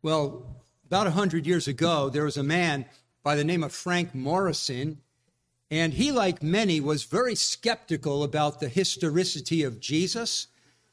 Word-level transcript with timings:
Well, 0.00 0.62
about 0.86 1.08
a 1.08 1.10
100 1.10 1.44
years 1.44 1.66
ago, 1.66 2.08
there 2.08 2.24
was 2.24 2.36
a 2.36 2.42
man 2.44 2.84
by 3.24 3.34
the 3.34 3.42
name 3.42 3.64
of 3.64 3.72
Frank 3.72 4.14
Morison, 4.14 4.98
and 5.72 5.92
he, 5.92 6.12
like 6.12 6.40
many, 6.40 6.80
was 6.80 7.02
very 7.02 7.34
skeptical 7.34 8.22
about 8.22 8.60
the 8.60 8.68
historicity 8.68 9.64
of 9.64 9.80
Jesus 9.80 10.46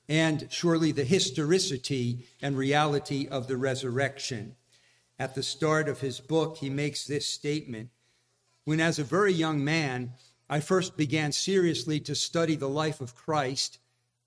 and 0.09 0.47
surely 0.49 0.91
the 0.91 1.03
historicity 1.03 2.25
and 2.41 2.57
reality 2.57 3.27
of 3.27 3.47
the 3.47 3.57
resurrection. 3.57 4.55
At 5.19 5.35
the 5.35 5.43
start 5.43 5.87
of 5.87 5.99
his 5.99 6.19
book, 6.19 6.57
he 6.57 6.71
makes 6.71 7.05
this 7.05 7.27
statement 7.27 7.89
When, 8.63 8.79
as 8.79 8.97
a 8.97 9.03
very 9.03 9.33
young 9.33 9.63
man, 9.63 10.13
I 10.49 10.61
first 10.61 10.97
began 10.97 11.31
seriously 11.31 11.99
to 12.01 12.15
study 12.15 12.55
the 12.55 12.69
life 12.69 13.01
of 13.01 13.15
Christ, 13.15 13.77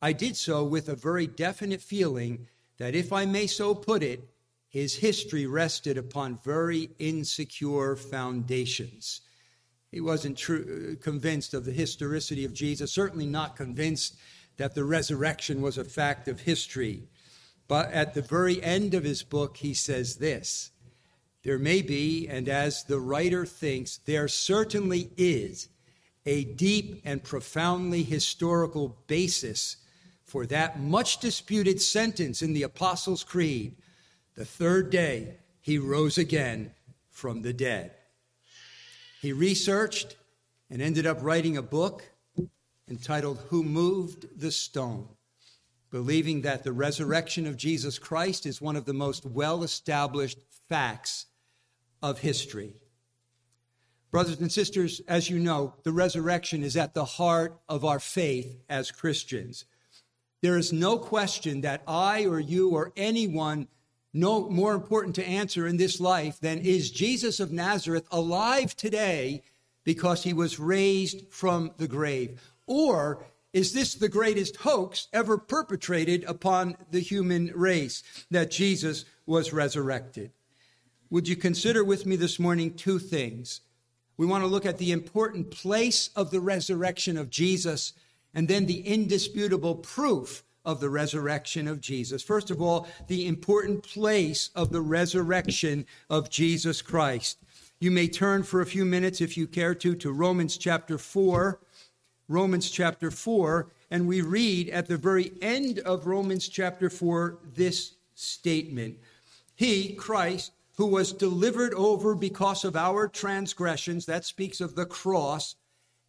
I 0.00 0.12
did 0.12 0.36
so 0.36 0.62
with 0.62 0.88
a 0.88 0.94
very 0.94 1.26
definite 1.26 1.82
feeling 1.82 2.46
that, 2.78 2.94
if 2.94 3.12
I 3.12 3.26
may 3.26 3.48
so 3.48 3.74
put 3.74 4.04
it, 4.04 4.28
his 4.78 4.96
history 4.96 5.46
rested 5.46 5.98
upon 5.98 6.38
very 6.44 6.90
insecure 6.98 7.96
foundations. 7.96 9.22
He 9.90 10.00
wasn't 10.00 10.38
true, 10.38 10.92
uh, 10.92 11.02
convinced 11.02 11.52
of 11.52 11.64
the 11.64 11.72
historicity 11.72 12.44
of 12.44 12.52
Jesus, 12.52 12.92
certainly 12.92 13.26
not 13.26 13.56
convinced 13.56 14.16
that 14.56 14.74
the 14.74 14.84
resurrection 14.84 15.62
was 15.62 15.78
a 15.78 15.84
fact 15.84 16.28
of 16.28 16.40
history. 16.40 17.08
But 17.66 17.90
at 17.92 18.14
the 18.14 18.22
very 18.22 18.62
end 18.62 18.94
of 18.94 19.04
his 19.04 19.22
book, 19.22 19.56
he 19.56 19.74
says 19.74 20.16
this 20.16 20.70
There 21.42 21.58
may 21.58 21.82
be, 21.82 22.28
and 22.28 22.48
as 22.48 22.84
the 22.84 23.00
writer 23.00 23.46
thinks, 23.46 23.98
there 23.98 24.28
certainly 24.28 25.10
is 25.16 25.68
a 26.24 26.44
deep 26.44 27.00
and 27.04 27.24
profoundly 27.24 28.04
historical 28.04 28.96
basis 29.06 29.78
for 30.22 30.46
that 30.46 30.78
much 30.78 31.18
disputed 31.18 31.80
sentence 31.80 32.42
in 32.42 32.52
the 32.52 32.62
Apostles' 32.62 33.24
Creed 33.24 33.74
the 34.38 34.44
third 34.44 34.88
day, 34.88 35.34
he 35.60 35.78
rose 35.78 36.16
again 36.16 36.70
from 37.10 37.42
the 37.42 37.52
dead. 37.52 37.90
He 39.20 39.32
researched 39.32 40.16
and 40.70 40.80
ended 40.80 41.06
up 41.06 41.18
writing 41.22 41.56
a 41.56 41.62
book 41.62 42.04
entitled 42.88 43.40
Who 43.48 43.64
Moved 43.64 44.38
the 44.38 44.52
Stone, 44.52 45.08
believing 45.90 46.42
that 46.42 46.62
the 46.62 46.72
resurrection 46.72 47.48
of 47.48 47.56
Jesus 47.56 47.98
Christ 47.98 48.46
is 48.46 48.62
one 48.62 48.76
of 48.76 48.84
the 48.84 48.94
most 48.94 49.26
well 49.26 49.64
established 49.64 50.38
facts 50.68 51.26
of 52.00 52.20
history. 52.20 52.74
Brothers 54.12 54.40
and 54.40 54.52
sisters, 54.52 55.00
as 55.08 55.28
you 55.28 55.40
know, 55.40 55.74
the 55.82 55.92
resurrection 55.92 56.62
is 56.62 56.76
at 56.76 56.94
the 56.94 57.04
heart 57.04 57.58
of 57.68 57.84
our 57.84 57.98
faith 57.98 58.62
as 58.68 58.92
Christians. 58.92 59.64
There 60.42 60.56
is 60.56 60.72
no 60.72 60.96
question 60.96 61.62
that 61.62 61.82
I 61.88 62.24
or 62.24 62.38
you 62.38 62.70
or 62.70 62.92
anyone 62.96 63.66
no 64.12 64.48
more 64.48 64.74
important 64.74 65.14
to 65.16 65.26
answer 65.26 65.66
in 65.66 65.76
this 65.76 66.00
life 66.00 66.40
than 66.40 66.58
is 66.58 66.90
Jesus 66.90 67.40
of 67.40 67.52
Nazareth 67.52 68.06
alive 68.10 68.74
today 68.74 69.42
because 69.84 70.24
he 70.24 70.32
was 70.32 70.58
raised 70.58 71.28
from 71.30 71.72
the 71.76 71.88
grave? 71.88 72.40
Or 72.66 73.24
is 73.52 73.72
this 73.72 73.94
the 73.94 74.08
greatest 74.08 74.56
hoax 74.56 75.08
ever 75.12 75.38
perpetrated 75.38 76.24
upon 76.24 76.76
the 76.90 77.00
human 77.00 77.50
race 77.54 78.02
that 78.30 78.50
Jesus 78.50 79.04
was 79.26 79.52
resurrected? 79.52 80.32
Would 81.10 81.28
you 81.28 81.36
consider 81.36 81.82
with 81.82 82.04
me 82.04 82.16
this 82.16 82.38
morning 82.38 82.74
two 82.74 82.98
things? 82.98 83.62
We 84.18 84.26
want 84.26 84.42
to 84.42 84.48
look 84.48 84.66
at 84.66 84.78
the 84.78 84.92
important 84.92 85.50
place 85.50 86.10
of 86.14 86.30
the 86.30 86.40
resurrection 86.40 87.16
of 87.16 87.30
Jesus 87.30 87.94
and 88.34 88.48
then 88.48 88.66
the 88.66 88.80
indisputable 88.80 89.76
proof 89.76 90.44
of 90.68 90.80
the 90.80 90.90
resurrection 90.90 91.66
of 91.66 91.80
Jesus. 91.80 92.22
First 92.22 92.50
of 92.50 92.60
all, 92.60 92.86
the 93.06 93.26
important 93.26 93.82
place 93.82 94.50
of 94.54 94.70
the 94.70 94.82
resurrection 94.82 95.86
of 96.10 96.28
Jesus 96.28 96.82
Christ. 96.82 97.38
You 97.80 97.90
may 97.90 98.06
turn 98.06 98.42
for 98.42 98.60
a 98.60 98.66
few 98.66 98.84
minutes, 98.84 99.22
if 99.22 99.34
you 99.38 99.46
care 99.46 99.74
to, 99.76 99.94
to 99.94 100.12
Romans 100.12 100.58
chapter 100.58 100.98
4. 100.98 101.58
Romans 102.28 102.70
chapter 102.70 103.10
4, 103.10 103.72
and 103.90 104.06
we 104.06 104.20
read 104.20 104.68
at 104.68 104.86
the 104.86 104.98
very 104.98 105.32
end 105.40 105.78
of 105.78 106.06
Romans 106.06 106.46
chapter 106.46 106.90
4 106.90 107.38
this 107.54 107.94
statement 108.14 108.98
He, 109.56 109.94
Christ, 109.94 110.52
who 110.76 110.84
was 110.84 111.14
delivered 111.14 111.72
over 111.72 112.14
because 112.14 112.66
of 112.66 112.76
our 112.76 113.08
transgressions, 113.08 114.04
that 114.04 114.26
speaks 114.26 114.60
of 114.60 114.74
the 114.74 114.84
cross, 114.84 115.56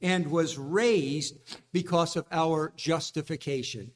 and 0.02 0.30
was 0.30 0.58
raised 0.58 1.38
because 1.72 2.18
of 2.18 2.26
our 2.30 2.74
justification. 2.76 3.92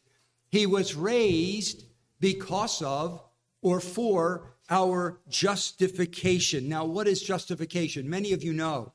He 0.53 0.67
was 0.67 0.93
raised 0.93 1.85
because 2.19 2.83
of 2.83 3.23
or 3.63 3.79
for 3.79 4.53
our 4.69 5.19
justification. 5.27 6.69
Now, 6.69 6.85
what 6.85 7.07
is 7.07 7.23
justification? 7.23 8.07
Many 8.07 8.33
of 8.33 8.43
you 8.43 8.53
know. 8.53 8.93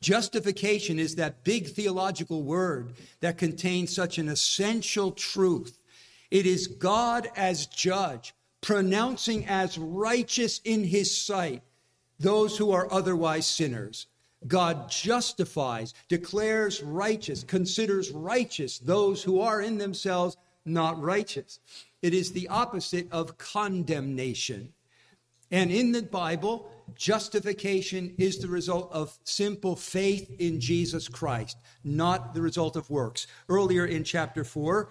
Justification 0.00 0.98
is 0.98 1.16
that 1.16 1.44
big 1.44 1.66
theological 1.66 2.44
word 2.44 2.94
that 3.20 3.36
contains 3.36 3.94
such 3.94 4.16
an 4.16 4.30
essential 4.30 5.12
truth. 5.12 5.82
It 6.30 6.46
is 6.46 6.66
God 6.66 7.28
as 7.36 7.66
judge, 7.66 8.32
pronouncing 8.62 9.44
as 9.48 9.76
righteous 9.76 10.62
in 10.64 10.82
his 10.82 11.14
sight 11.14 11.62
those 12.18 12.56
who 12.56 12.70
are 12.70 12.90
otherwise 12.90 13.46
sinners. 13.46 14.06
God 14.46 14.90
justifies, 14.90 15.92
declares 16.08 16.82
righteous, 16.82 17.44
considers 17.44 18.12
righteous 18.12 18.78
those 18.78 19.22
who 19.22 19.40
are 19.40 19.60
in 19.60 19.76
themselves 19.76 20.38
not 20.66 21.00
righteous. 21.00 21.60
It 22.02 22.12
is 22.12 22.32
the 22.32 22.48
opposite 22.48 23.08
of 23.10 23.38
condemnation. 23.38 24.72
And 25.50 25.70
in 25.70 25.92
the 25.92 26.02
Bible, 26.02 26.68
justification 26.96 28.14
is 28.18 28.38
the 28.38 28.48
result 28.48 28.90
of 28.92 29.16
simple 29.24 29.76
faith 29.76 30.28
in 30.40 30.60
Jesus 30.60 31.08
Christ, 31.08 31.56
not 31.84 32.34
the 32.34 32.42
result 32.42 32.74
of 32.74 32.90
works. 32.90 33.28
Earlier 33.48 33.86
in 33.86 34.02
chapter 34.02 34.42
4, 34.42 34.88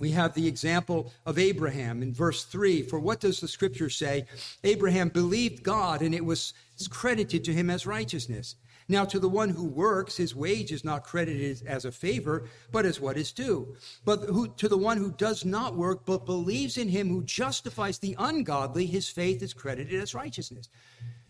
we 0.00 0.10
have 0.10 0.34
the 0.34 0.48
example 0.48 1.12
of 1.26 1.38
Abraham 1.38 2.02
in 2.02 2.12
verse 2.12 2.44
3. 2.44 2.82
For 2.82 2.98
what 2.98 3.20
does 3.20 3.38
the 3.38 3.46
scripture 3.46 3.90
say? 3.90 4.26
Abraham 4.64 5.08
believed 5.08 5.62
God, 5.62 6.02
and 6.02 6.14
it 6.14 6.24
was 6.24 6.52
credited 6.88 7.44
to 7.44 7.52
him 7.52 7.70
as 7.70 7.86
righteousness. 7.86 8.56
Now, 8.90 9.04
to 9.04 9.20
the 9.20 9.28
one 9.28 9.50
who 9.50 9.66
works, 9.66 10.16
his 10.16 10.34
wage 10.34 10.72
is 10.72 10.84
not 10.84 11.04
credited 11.04 11.62
as 11.64 11.84
a 11.84 11.92
favor, 11.92 12.48
but 12.72 12.84
as 12.84 12.98
what 12.98 13.16
is 13.16 13.30
due. 13.30 13.76
But 14.04 14.24
who, 14.24 14.48
to 14.48 14.68
the 14.68 14.76
one 14.76 14.96
who 14.96 15.12
does 15.12 15.44
not 15.44 15.76
work, 15.76 16.04
but 16.04 16.26
believes 16.26 16.76
in 16.76 16.88
him 16.88 17.08
who 17.08 17.22
justifies 17.22 18.00
the 18.00 18.16
ungodly, 18.18 18.86
his 18.86 19.08
faith 19.08 19.44
is 19.44 19.54
credited 19.54 20.02
as 20.02 20.12
righteousness. 20.12 20.68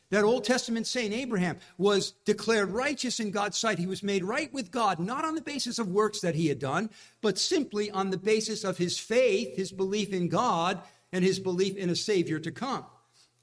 That 0.09 0.25
Old 0.25 0.45
Testament 0.45 0.87
saint 0.87 1.13
Abraham 1.13 1.59
was 1.77 2.13
declared 2.25 2.71
righteous 2.71 3.21
in 3.21 3.31
God's 3.31 3.59
sight. 3.59 3.79
He 3.79 3.87
was 3.87 4.03
made 4.03 4.25
right 4.25 4.51
with 4.55 4.71
God, 4.71 4.99
not 4.99 5.27
on 5.27 5.35
the 5.35 5.43
basis 5.43 5.79
of 5.79 5.89
works 5.89 6.23
that 6.23 6.35
he 6.35 6.47
had 6.47 6.59
done, 6.59 6.89
but 7.21 7.39
simply 7.39 7.91
on 7.91 8.09
the 8.09 8.17
basis 8.17 8.65
of 8.65 8.79
his 8.79 8.99
faith, 8.99 9.55
his 9.55 9.71
belief 9.71 10.15
in 10.15 10.31
God, 10.31 10.81
and 11.13 11.23
his 11.23 11.39
belief 11.39 11.77
in 11.77 11.91
a 11.91 11.95
Savior 11.95 12.39
to 12.39 12.51
come. 12.51 12.87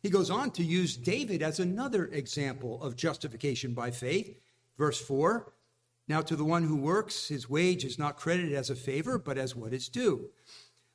He 0.02 0.10
goes 0.10 0.30
on 0.30 0.52
to 0.52 0.64
use 0.64 0.96
David 0.96 1.42
as 1.42 1.60
another 1.60 2.06
example 2.06 2.82
of 2.82 2.96
justification 2.96 3.74
by 3.74 3.92
faith. 3.92 4.40
Verse 4.78 5.00
4 5.02 5.52
Now 6.08 6.22
to 6.22 6.36
the 6.36 6.46
one 6.46 6.64
who 6.64 6.76
works, 6.76 7.28
his 7.28 7.50
wage 7.50 7.84
is 7.84 7.98
not 7.98 8.18
credited 8.18 8.54
as 8.54 8.70
a 8.70 8.76
favor, 8.76 9.18
but 9.18 9.38
as 9.38 9.56
what 9.56 9.74
is 9.74 9.90
due. 9.90 10.30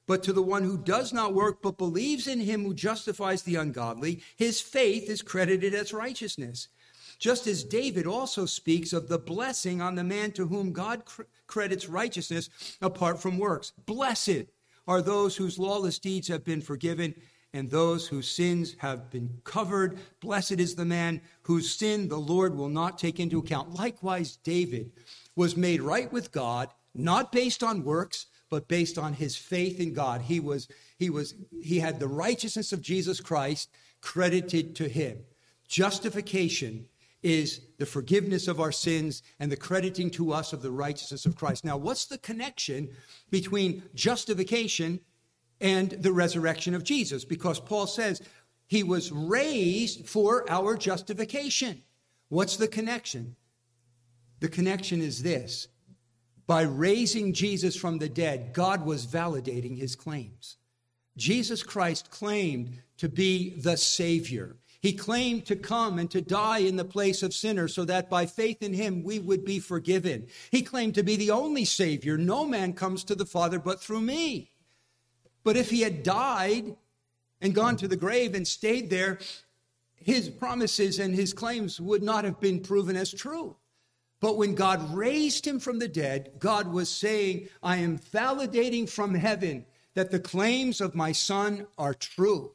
But 0.06 0.22
to 0.24 0.32
the 0.32 0.42
one 0.42 0.64
who 0.64 0.78
does 0.78 1.12
not 1.12 1.34
work, 1.34 1.62
but 1.62 1.78
believes 1.78 2.26
in 2.26 2.40
him 2.40 2.64
who 2.64 2.74
justifies 2.74 3.42
the 3.42 3.56
ungodly, 3.56 4.22
his 4.36 4.60
faith 4.60 5.08
is 5.08 5.22
credited 5.22 5.74
as 5.74 5.92
righteousness. 5.92 6.68
Just 7.18 7.46
as 7.46 7.62
David 7.62 8.06
also 8.06 8.46
speaks 8.46 8.92
of 8.92 9.08
the 9.08 9.18
blessing 9.18 9.80
on 9.80 9.94
the 9.94 10.02
man 10.02 10.32
to 10.32 10.48
whom 10.48 10.72
God 10.72 11.04
cr- 11.04 11.22
credits 11.46 11.88
righteousness 11.88 12.50
apart 12.80 13.20
from 13.20 13.38
works. 13.38 13.72
Blessed 13.86 14.46
are 14.88 15.00
those 15.00 15.36
whose 15.36 15.58
lawless 15.58 16.00
deeds 16.00 16.26
have 16.26 16.44
been 16.44 16.60
forgiven 16.60 17.14
and 17.54 17.70
those 17.70 18.06
whose 18.06 18.28
sins 18.28 18.76
have 18.78 19.10
been 19.10 19.40
covered. 19.44 19.98
Blessed 20.20 20.52
is 20.52 20.74
the 20.74 20.84
man 20.84 21.20
whose 21.42 21.74
sin 21.74 22.08
the 22.08 22.16
Lord 22.16 22.56
will 22.56 22.68
not 22.68 22.98
take 22.98 23.20
into 23.20 23.38
account. 23.38 23.74
Likewise, 23.74 24.36
David 24.36 24.92
was 25.36 25.56
made 25.56 25.82
right 25.82 26.10
with 26.12 26.32
God, 26.32 26.68
not 26.94 27.32
based 27.32 27.62
on 27.62 27.84
works, 27.84 28.26
but 28.50 28.68
based 28.68 28.98
on 28.98 29.14
his 29.14 29.36
faith 29.36 29.80
in 29.80 29.94
God. 29.94 30.22
He 30.22 30.40
was, 30.40 30.68
he 30.98 31.10
was, 31.10 31.34
he 31.62 31.78
had 31.78 31.98
the 31.98 32.08
righteousness 32.08 32.72
of 32.72 32.82
Jesus 32.82 33.20
Christ 33.20 33.70
credited 34.00 34.74
to 34.76 34.88
him. 34.88 35.18
Justification 35.68 36.86
is 37.22 37.60
the 37.78 37.86
forgiveness 37.86 38.48
of 38.48 38.60
our 38.60 38.72
sins 38.72 39.22
and 39.38 39.50
the 39.50 39.56
crediting 39.56 40.10
to 40.10 40.32
us 40.32 40.52
of 40.52 40.60
the 40.60 40.70
righteousness 40.70 41.24
of 41.24 41.36
Christ. 41.36 41.64
Now, 41.64 41.76
what's 41.76 42.06
the 42.06 42.18
connection 42.18 42.90
between 43.30 43.82
justification 43.94 45.00
and 45.62 45.90
the 45.90 46.12
resurrection 46.12 46.74
of 46.74 46.84
Jesus, 46.84 47.24
because 47.24 47.60
Paul 47.60 47.86
says 47.86 48.20
he 48.66 48.82
was 48.82 49.12
raised 49.12 50.06
for 50.06 50.44
our 50.50 50.76
justification. 50.76 51.82
What's 52.28 52.56
the 52.56 52.68
connection? 52.68 53.36
The 54.40 54.48
connection 54.48 55.00
is 55.00 55.22
this 55.22 55.68
by 56.46 56.62
raising 56.62 57.32
Jesus 57.32 57.76
from 57.76 57.98
the 57.98 58.08
dead, 58.08 58.52
God 58.52 58.84
was 58.84 59.06
validating 59.06 59.78
his 59.78 59.94
claims. 59.94 60.56
Jesus 61.16 61.62
Christ 61.62 62.10
claimed 62.10 62.78
to 62.98 63.08
be 63.08 63.50
the 63.50 63.76
Savior. 63.76 64.56
He 64.80 64.92
claimed 64.92 65.46
to 65.46 65.54
come 65.54 65.98
and 65.98 66.10
to 66.10 66.20
die 66.20 66.58
in 66.58 66.76
the 66.76 66.84
place 66.84 67.22
of 67.22 67.32
sinners 67.32 67.72
so 67.72 67.84
that 67.84 68.10
by 68.10 68.26
faith 68.26 68.62
in 68.62 68.72
him 68.72 69.04
we 69.04 69.20
would 69.20 69.44
be 69.44 69.60
forgiven. 69.60 70.26
He 70.50 70.62
claimed 70.62 70.96
to 70.96 71.04
be 71.04 71.14
the 71.14 71.30
only 71.30 71.64
Savior. 71.64 72.18
No 72.18 72.44
man 72.44 72.72
comes 72.72 73.04
to 73.04 73.14
the 73.14 73.26
Father 73.26 73.60
but 73.60 73.80
through 73.80 74.00
me. 74.00 74.51
But 75.44 75.56
if 75.56 75.70
he 75.70 75.80
had 75.80 76.02
died 76.02 76.76
and 77.40 77.54
gone 77.54 77.76
to 77.78 77.88
the 77.88 77.96
grave 77.96 78.34
and 78.34 78.46
stayed 78.46 78.90
there, 78.90 79.18
his 79.94 80.28
promises 80.28 80.98
and 80.98 81.14
his 81.14 81.32
claims 81.32 81.80
would 81.80 82.02
not 82.02 82.24
have 82.24 82.40
been 82.40 82.60
proven 82.60 82.96
as 82.96 83.12
true. 83.12 83.56
But 84.20 84.36
when 84.36 84.54
God 84.54 84.94
raised 84.94 85.46
him 85.46 85.58
from 85.58 85.80
the 85.80 85.88
dead, 85.88 86.32
God 86.38 86.68
was 86.68 86.88
saying, 86.88 87.48
I 87.62 87.78
am 87.78 87.98
validating 87.98 88.88
from 88.88 89.14
heaven 89.14 89.66
that 89.94 90.12
the 90.12 90.20
claims 90.20 90.80
of 90.80 90.94
my 90.94 91.10
son 91.12 91.66
are 91.76 91.94
true. 91.94 92.52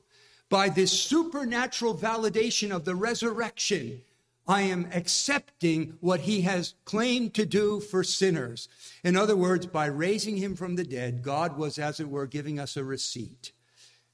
By 0.50 0.70
this 0.70 0.92
supernatural 0.92 1.98
validation 1.98 2.72
of 2.72 2.86
the 2.86 2.96
resurrection, 2.96 4.02
I 4.48 4.62
am 4.62 4.90
accepting 4.94 5.98
what 6.00 6.22
he 6.22 6.42
has 6.42 6.76
claimed 6.86 7.34
to 7.34 7.46
do 7.46 7.82
for 7.82 8.04
sinners. 8.04 8.70
In 9.04 9.18
other 9.18 9.36
words, 9.36 9.66
by 9.66 9.88
raising 9.88 10.38
him 10.38 10.56
from 10.56 10.76
the 10.76 10.86
dead, 10.86 11.22
God 11.22 11.58
was, 11.58 11.78
as 11.78 12.00
it 12.00 12.08
were, 12.08 12.28
giving 12.28 12.58
us 12.58 12.78
a 12.78 12.84
receipt. 12.84 13.52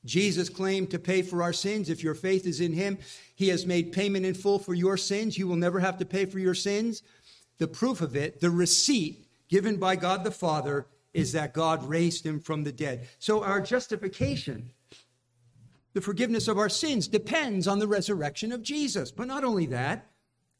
Jesus 0.06 0.50
claimed 0.50 0.90
to 0.92 1.00
pay 1.00 1.22
for 1.22 1.44
our 1.44 1.54
sins. 1.54 1.90
If 1.90 2.04
your 2.04 2.16
faith 2.16 2.48
is 2.48 2.60
in 2.60 2.74
him, 2.74 2.98
he 3.36 3.50
has 3.50 3.66
made 3.66 3.94
payment 3.94 4.26
in 4.26 4.34
full 4.34 4.60
for 4.60 4.74
your 4.74 4.98
sins. 4.98 5.38
You 5.38 5.48
will 5.48 5.56
never 5.56 5.80
have 5.80 5.98
to 6.00 6.06
pay 6.06 6.26
for 6.26 6.40
your 6.40 6.56
sins. 6.56 7.04
The 7.60 7.68
proof 7.68 8.02
of 8.02 8.16
it, 8.16 8.42
the 8.42 8.50
receipt 8.50 9.28
given 9.50 9.78
by 9.78 9.96
God 9.96 10.24
the 10.24 10.32
Father, 10.32 10.88
is 11.14 11.32
that 11.34 11.54
God 11.54 11.88
raised 11.88 12.26
him 12.26 12.40
from 12.40 12.64
the 12.64 12.72
dead. 12.72 13.08
So 13.20 13.44
our 13.44 13.62
justification 13.62 14.72
the 15.94 16.02
forgiveness 16.02 16.48
of 16.48 16.58
our 16.58 16.70
sins 16.70 17.08
depends 17.08 17.68
on 17.68 17.80
the 17.80 17.88
resurrection 17.88 18.52
of 18.52 18.64
Jesus. 18.64 19.12
But 19.12 19.28
not 19.28 19.44
only 19.44 19.68
that, 19.68 20.10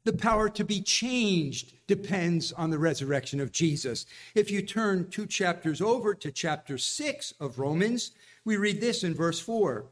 the 0.04 0.14
power 0.14 0.50
to 0.50 0.64
be 0.64 0.82
changed 0.82 1.74
depends 1.88 2.52
on 2.52 2.70
the 2.70 2.80
resurrection 2.80 3.40
of 3.40 3.52
Jesus. 3.52 4.06
If 4.36 4.52
you 4.52 4.62
turn 4.62 5.10
two 5.10 5.26
chapters 5.26 5.82
over 5.82 6.14
to 6.16 6.32
chapter 6.32 6.78
6 6.78 7.34
of 7.40 7.60
Romans, 7.60 8.12
we 8.46 8.58
read 8.58 8.82
this 8.82 9.04
in 9.04 9.14
verse 9.14 9.40
4 9.40 9.86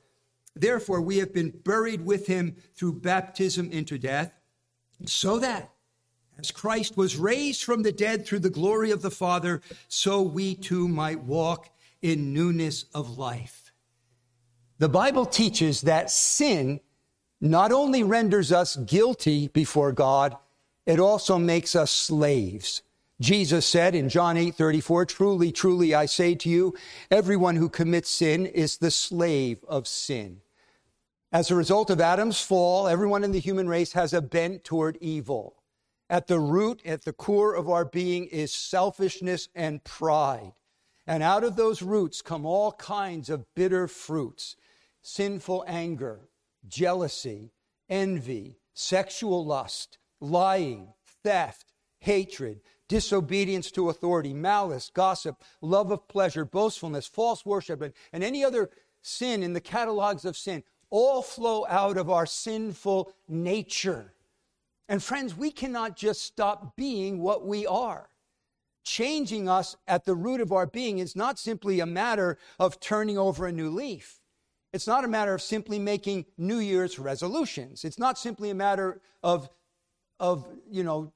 Therefore, 0.54 1.00
we 1.00 1.18
have 1.19 1.34
been 1.34 1.50
buried 1.50 2.06
with 2.06 2.28
him 2.28 2.58
through 2.75 3.00
baptism 3.00 3.72
into 3.72 3.98
death, 3.98 4.34
so 5.06 5.40
that 5.40 5.72
as 6.38 6.52
Christ 6.52 6.98
was 6.98 7.18
raised 7.18 7.63
from 7.63 7.84
the 7.84 7.92
dead 7.92 8.25
through 8.25 8.40
the 8.40 8.50
glory 8.50 8.92
of 8.92 9.02
the 9.02 9.12
Father, 9.12 9.62
so 9.88 10.22
we 10.22 10.56
too 10.56 10.88
might 10.88 11.24
walk 11.24 11.69
in 12.02 12.34
newness 12.34 12.86
of 12.94 13.18
life. 13.18 13.72
The 14.80 14.90
Bible 14.90 15.25
teaches 15.25 15.81
that 15.81 16.10
sin 16.10 16.80
not 17.41 17.71
only 17.71 18.03
renders 18.03 18.51
us 18.51 18.75
guilty 18.75 19.47
before 19.47 19.91
God, 19.91 20.38
it 20.85 20.99
also 20.99 21.39
makes 21.39 21.75
us 21.75 21.89
slaves. 21.91 22.83
Jesus 23.19 23.65
said 23.65 23.93
in 23.93 24.09
John 24.09 24.38
8 24.38 24.55
34, 24.55 25.05
Truly, 25.05 25.51
truly, 25.51 25.93
I 25.93 26.05
say 26.05 26.35
to 26.35 26.49
you, 26.49 26.73
everyone 27.09 27.55
who 27.55 27.69
commits 27.69 28.09
sin 28.09 28.45
is 28.45 28.77
the 28.77 28.91
slave 28.91 29.63
of 29.67 29.88
sin. 29.88 30.41
As 31.31 31.49
a 31.49 31.55
result 31.55 31.89
of 31.89 32.01
Adam's 32.01 32.41
fall, 32.41 32.88
everyone 32.88 33.23
in 33.23 33.31
the 33.31 33.39
human 33.39 33.67
race 33.67 33.93
has 33.93 34.13
a 34.13 34.21
bent 34.21 34.63
toward 34.63 34.97
evil. 35.01 35.55
At 36.09 36.27
the 36.27 36.39
root, 36.39 36.81
at 36.85 37.05
the 37.05 37.13
core 37.13 37.55
of 37.55 37.69
our 37.69 37.85
being 37.85 38.25
is 38.25 38.51
selfishness 38.51 39.49
and 39.55 39.83
pride. 39.83 40.53
And 41.07 41.23
out 41.23 41.43
of 41.43 41.55
those 41.55 41.81
roots 41.81 42.21
come 42.21 42.45
all 42.45 42.73
kinds 42.73 43.29
of 43.29 43.45
bitter 43.55 43.88
fruits 43.88 44.55
sinful 45.01 45.63
anger, 45.67 46.27
jealousy, 46.68 47.52
envy, 47.90 48.58
sexual 48.74 49.46
lust, 49.46 49.98
lying, 50.19 50.94
theft, 51.24 51.74
hatred, 52.00 52.62
disobedience 52.88 53.72
to 53.72 53.90
authority, 53.90 54.34
malice, 54.34 54.92
gossip, 54.94 55.42
love 55.62 55.92
of 55.92 56.08
pleasure, 56.08 56.46
boastfulness, 56.46 57.08
false 57.08 57.46
worship, 57.46 57.81
and, 57.81 57.94
and 58.12 58.24
any 58.24 58.44
other 58.44 58.69
sin 59.02 59.44
in 59.44 59.54
the 59.54 59.62
catalogs 59.62 60.25
of 60.25 60.38
sin 60.38 60.63
all 60.90 61.22
flow 61.22 61.66
out 61.69 61.98
of 61.98 62.10
our 62.10 62.25
sinful 62.25 63.13
nature. 63.28 64.13
And 64.90 65.02
friends, 65.02 65.38
we 65.38 65.52
cannot 65.52 65.96
just 65.96 66.22
stop 66.22 66.75
being 66.75 67.22
what 67.22 67.48
we 67.48 67.66
are. 67.66 68.10
Changing 68.84 69.48
us 69.48 69.75
at 69.88 70.06
the 70.06 70.16
root 70.16 70.42
of 70.42 70.52
our 70.52 70.66
being 70.66 71.00
is 71.00 71.16
not 71.16 71.40
simply 71.40 71.80
a 71.80 71.86
matter 71.86 72.38
of 72.60 72.80
turning 72.80 73.18
over 73.18 73.46
a 73.46 73.52
new 73.52 73.69
leaf. 73.69 74.20
It's 74.73 74.88
not 74.88 75.03
a 75.03 75.07
matter 75.07 75.33
of 75.33 75.41
simply 75.41 75.79
making 75.79 76.25
New 76.38 76.59
Year's 76.59 76.97
resolutions. 76.97 77.83
It's 77.83 78.00
not 78.00 78.18
simply 78.18 78.50
a 78.50 78.56
matter 78.56 79.01
of, 79.21 79.50
of 80.19 80.47
you 80.69 80.83
know, 80.83 81.12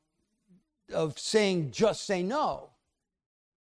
of 0.94 1.18
saying 1.18 1.72
just 1.72 2.06
say 2.06 2.22
no. 2.22 2.72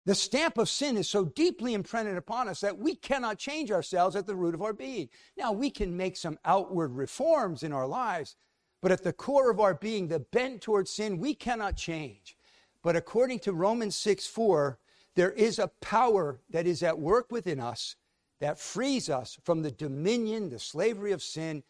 The 0.06 0.16
stamp 0.16 0.58
of 0.58 0.70
sin 0.70 0.98
is 0.98 1.10
so 1.10 1.26
deeply 1.26 1.74
imprinted 1.74 2.18
upon 2.18 2.48
us 2.48 2.62
that 2.62 2.78
we 2.78 2.96
cannot 2.96 3.38
change 3.38 3.72
ourselves 3.72 4.16
at 4.16 4.26
the 4.26 4.36
root 4.36 4.56
of 4.56 4.62
our 4.62 4.74
being. 4.74 5.10
Now, 5.38 5.52
we 5.52 5.70
can 5.70 5.96
make 5.96 6.18
some 6.18 6.40
outward 6.44 6.92
reforms 6.94 7.62
in 7.62 7.72
our 7.72 7.86
lives, 7.86 8.36
but 8.82 8.92
at 8.92 9.04
the 9.04 9.14
core 9.14 9.52
of 9.52 9.60
our 9.60 9.76
being, 9.76 10.08
the 10.08 10.20
bent 10.20 10.62
towards 10.62 10.90
sin, 10.90 11.20
we 11.20 11.36
cannot 11.36 11.76
change. 11.76 12.36
But 12.82 12.96
according 12.96 13.40
to 13.40 13.54
Romans 13.54 13.96
6 13.96 14.26
4, 14.26 14.80
there 15.16 15.32
is 15.32 15.60
a 15.60 15.68
power 15.82 16.40
that 16.50 16.66
is 16.66 16.82
at 16.82 16.98
work 16.98 17.32
within 17.32 17.60
us 17.60 17.96
that 18.42 18.60
frees 18.60 19.10
us 19.10 19.38
from 19.44 19.62
the 19.62 19.72
dominion, 19.72 20.50
the 20.50 20.60
slavery 20.60 21.12
of 21.12 21.24
sin, 21.24 21.64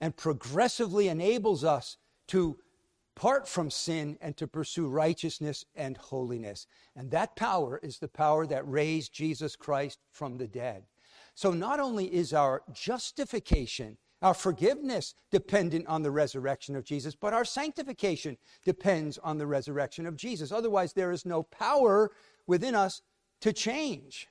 and 0.00 0.16
progressively 0.16 1.08
enables 1.08 1.64
us 1.64 1.96
to 2.28 2.58
part 3.16 3.48
from 3.48 3.70
sin 3.70 4.16
and 4.20 4.36
to 4.36 4.46
pursue 4.46 4.86
righteousness 4.86 5.64
and 5.74 5.96
holiness. 5.96 6.66
And 6.94 7.10
that 7.10 7.34
power 7.34 7.80
is 7.82 7.98
the 7.98 8.08
power 8.08 8.46
that 8.46 8.68
raised 8.68 9.12
Jesus 9.12 9.56
Christ 9.56 9.98
from 10.12 10.36
the 10.36 10.46
dead. 10.46 10.84
So 11.34 11.50
not 11.52 11.80
only 11.80 12.04
is 12.14 12.32
our 12.32 12.62
justification, 12.72 13.96
our 14.20 14.34
forgiveness 14.34 15.14
dependent 15.30 15.86
on 15.86 16.02
the 16.02 16.10
resurrection 16.10 16.76
of 16.76 16.84
Jesus, 16.84 17.14
but 17.14 17.32
our 17.32 17.44
sanctification 17.44 18.36
depends 18.64 19.18
on 19.18 19.38
the 19.38 19.46
resurrection 19.46 20.06
of 20.06 20.16
Jesus. 20.16 20.52
Otherwise, 20.52 20.92
there 20.92 21.10
is 21.10 21.24
no 21.24 21.42
power 21.42 22.10
within 22.46 22.74
us 22.74 23.02
to 23.40 23.52
change. 23.52 24.28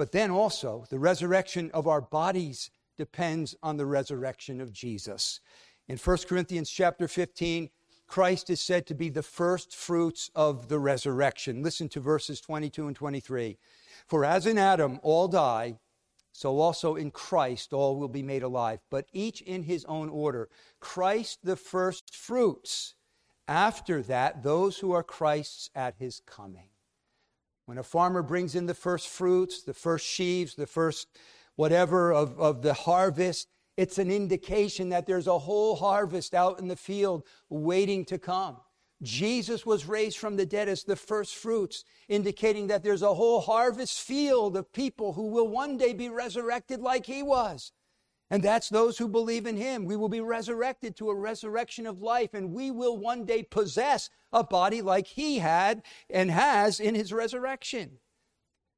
But 0.00 0.12
then 0.12 0.30
also, 0.30 0.86
the 0.88 0.98
resurrection 0.98 1.70
of 1.74 1.86
our 1.86 2.00
bodies 2.00 2.70
depends 2.96 3.54
on 3.62 3.76
the 3.76 3.84
resurrection 3.84 4.58
of 4.58 4.72
Jesus. 4.72 5.40
In 5.88 5.98
1 5.98 6.16
Corinthians 6.26 6.70
chapter 6.70 7.06
15, 7.06 7.68
Christ 8.06 8.48
is 8.48 8.62
said 8.62 8.86
to 8.86 8.94
be 8.94 9.10
the 9.10 9.22
first 9.22 9.76
fruits 9.76 10.30
of 10.34 10.68
the 10.68 10.78
resurrection. 10.78 11.62
Listen 11.62 11.86
to 11.90 12.00
verses 12.00 12.40
22 12.40 12.86
and 12.86 12.96
23. 12.96 13.58
For 14.06 14.24
as 14.24 14.46
in 14.46 14.56
Adam 14.56 15.00
all 15.02 15.28
die, 15.28 15.76
so 16.32 16.58
also 16.58 16.96
in 16.96 17.10
Christ 17.10 17.74
all 17.74 17.98
will 17.98 18.08
be 18.08 18.22
made 18.22 18.42
alive, 18.42 18.80
but 18.88 19.04
each 19.12 19.42
in 19.42 19.64
his 19.64 19.84
own 19.84 20.08
order. 20.08 20.48
Christ 20.80 21.40
the 21.44 21.56
first 21.56 22.16
fruits. 22.16 22.94
After 23.46 24.00
that, 24.04 24.42
those 24.42 24.78
who 24.78 24.92
are 24.92 25.02
Christ's 25.02 25.68
at 25.74 25.96
his 25.98 26.22
coming. 26.24 26.69
When 27.70 27.78
a 27.78 27.84
farmer 27.84 28.24
brings 28.24 28.56
in 28.56 28.66
the 28.66 28.74
first 28.74 29.06
fruits, 29.06 29.62
the 29.62 29.72
first 29.72 30.04
sheaves, 30.04 30.56
the 30.56 30.66
first 30.66 31.06
whatever 31.54 32.12
of, 32.12 32.36
of 32.36 32.62
the 32.62 32.74
harvest, 32.74 33.46
it's 33.76 33.98
an 33.98 34.10
indication 34.10 34.88
that 34.88 35.06
there's 35.06 35.28
a 35.28 35.38
whole 35.38 35.76
harvest 35.76 36.34
out 36.34 36.58
in 36.58 36.66
the 36.66 36.74
field 36.74 37.22
waiting 37.48 38.04
to 38.06 38.18
come. 38.18 38.56
Jesus 39.02 39.64
was 39.64 39.86
raised 39.86 40.18
from 40.18 40.34
the 40.34 40.44
dead 40.44 40.68
as 40.68 40.82
the 40.82 40.96
first 40.96 41.36
fruits, 41.36 41.84
indicating 42.08 42.66
that 42.66 42.82
there's 42.82 43.02
a 43.02 43.14
whole 43.14 43.40
harvest 43.40 44.00
field 44.00 44.56
of 44.56 44.72
people 44.72 45.12
who 45.12 45.28
will 45.28 45.46
one 45.46 45.76
day 45.76 45.92
be 45.92 46.08
resurrected 46.08 46.80
like 46.80 47.06
he 47.06 47.22
was. 47.22 47.70
And 48.30 48.42
that's 48.42 48.68
those 48.68 48.96
who 48.96 49.08
believe 49.08 49.46
in 49.46 49.56
him. 49.56 49.84
We 49.84 49.96
will 49.96 50.08
be 50.08 50.20
resurrected 50.20 50.96
to 50.96 51.10
a 51.10 51.14
resurrection 51.14 51.86
of 51.86 52.00
life, 52.00 52.32
and 52.32 52.52
we 52.52 52.70
will 52.70 52.96
one 52.96 53.24
day 53.24 53.42
possess 53.42 54.08
a 54.32 54.44
body 54.44 54.82
like 54.82 55.08
he 55.08 55.38
had 55.38 55.82
and 56.08 56.30
has 56.30 56.78
in 56.78 56.94
his 56.94 57.12
resurrection. 57.12 57.98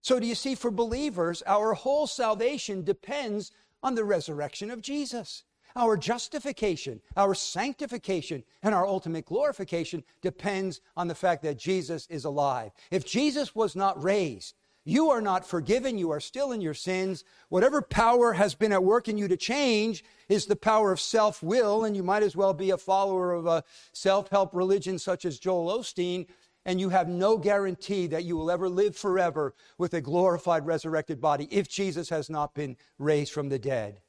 So, 0.01 0.19
do 0.19 0.27
you 0.27 0.35
see, 0.35 0.55
for 0.55 0.71
believers, 0.71 1.43
our 1.47 1.75
whole 1.75 2.07
salvation 2.07 2.83
depends 2.83 3.53
on 3.83 3.95
the 3.95 4.05
resurrection 4.05 4.71
of 4.71 4.81
Jesus. 4.81 5.45
Our 5.75 5.97
justification, 5.97 7.01
our 7.17 7.35
sanctification, 7.35 8.45
and 8.63 8.75
our 8.75 8.87
ultimate 8.87 9.25
glorification 9.25 10.05
depends 10.21 10.81
on 10.97 11.09
the 11.09 11.15
fact 11.15 11.43
that 11.43 11.59
Jesus 11.59 12.07
is 12.11 12.25
alive. 12.25 12.73
If 12.91 13.07
Jesus 13.07 13.55
was 13.55 13.75
not 13.75 14.03
raised, 14.03 14.55
you 14.85 15.11
are 15.11 15.21
not 15.21 15.47
forgiven. 15.47 15.97
You 15.97 16.11
are 16.11 16.21
still 16.21 16.51
in 16.51 16.61
your 16.61 16.75
sins. 16.75 17.25
Whatever 17.49 17.83
power 17.83 18.33
has 18.33 18.55
been 18.55 18.73
at 18.73 18.83
work 18.83 19.09
in 19.09 19.17
you 19.17 19.29
to 19.29 19.37
change 19.37 20.05
is 20.29 20.47
the 20.47 20.57
power 20.57 20.91
of 20.91 21.01
self 21.01 21.43
will, 21.43 21.85
and 21.85 21.97
you 21.97 22.03
might 22.03 22.25
as 22.25 22.35
well 22.35 22.53
be 22.53 22.71
a 22.71 22.77
follower 22.77 23.33
of 23.33 23.47
a 23.47 23.63
self 23.93 24.29
help 24.31 24.55
religion 24.55 24.99
such 24.99 25.25
as 25.25 25.39
Joel 25.39 25.79
Osteen, 25.79 26.27
and 26.65 26.81
you 26.81 26.89
have 26.89 27.09
no 27.09 27.39
guarantee 27.39 28.09
that 28.09 28.25
you 28.25 28.37
will 28.37 28.51
ever 28.51 28.69
live 28.69 28.97
forever 28.97 29.55
with 29.79 29.95
a 29.95 30.01
glorified, 30.01 30.67
resurrected 30.67 31.21
body 31.21 31.47
if 31.51 31.69
Jesus 31.69 32.09
has 32.09 32.29
not 32.29 32.55
been 32.55 32.77
raised 32.99 33.33
from 33.33 33.49
the 33.49 33.59
dead. 33.59 34.01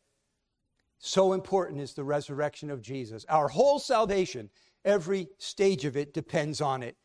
So 0.98 1.34
important 1.34 1.82
is 1.82 1.94
the 1.94 2.04
resurrection 2.04 2.72
of 2.72 2.82
Jesus. 2.82 3.26
Our 3.30 3.50
whole 3.50 3.78
salvation, 3.78 4.50
every 4.86 5.28
stage 5.38 5.86
of 5.86 5.98
it 5.98 6.14
depends 6.14 6.62
on 6.62 6.82
it. 6.82 6.96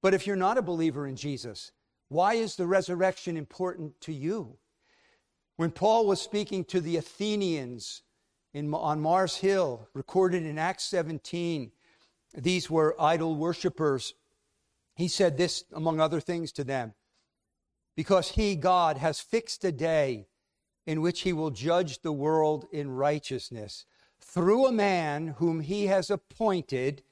But 0.00 0.14
if 0.14 0.26
you're 0.26 0.36
not 0.36 0.56
a 0.56 0.62
believer 0.62 1.06
in 1.06 1.16
Jesus, 1.16 1.72
why 2.08 2.34
is 2.34 2.56
the 2.56 2.66
resurrection 2.66 3.36
important 3.36 4.00
to 4.02 4.12
you? 4.12 4.56
When 5.56 5.70
Paul 5.70 6.06
was 6.06 6.20
speaking 6.20 6.64
to 6.66 6.80
the 6.80 6.96
Athenians 6.96 8.02
in, 8.54 8.72
on 8.72 9.00
Mars 9.00 9.36
Hill, 9.36 9.88
recorded 9.92 10.44
in 10.44 10.58
Acts 10.58 10.84
17, 10.84 11.72
these 12.34 12.70
were 12.70 12.94
idol 13.00 13.34
worshippers. 13.34 14.14
He 14.94 15.08
said 15.08 15.36
this, 15.36 15.64
among 15.72 16.00
other 16.00 16.20
things, 16.20 16.52
to 16.52 16.64
them 16.64 16.94
because 17.98 18.30
he, 18.30 18.54
God, 18.54 18.98
has 18.98 19.18
fixed 19.18 19.64
a 19.64 19.72
day 19.72 20.28
in 20.86 21.00
which 21.00 21.22
he 21.22 21.32
will 21.32 21.50
judge 21.50 22.00
the 22.00 22.12
world 22.12 22.64
in 22.70 22.92
righteousness 22.92 23.86
through 24.20 24.66
a 24.66 24.72
man 24.72 25.34
whom 25.38 25.58
he 25.58 25.88
has 25.88 26.08
appointed, 26.08 27.02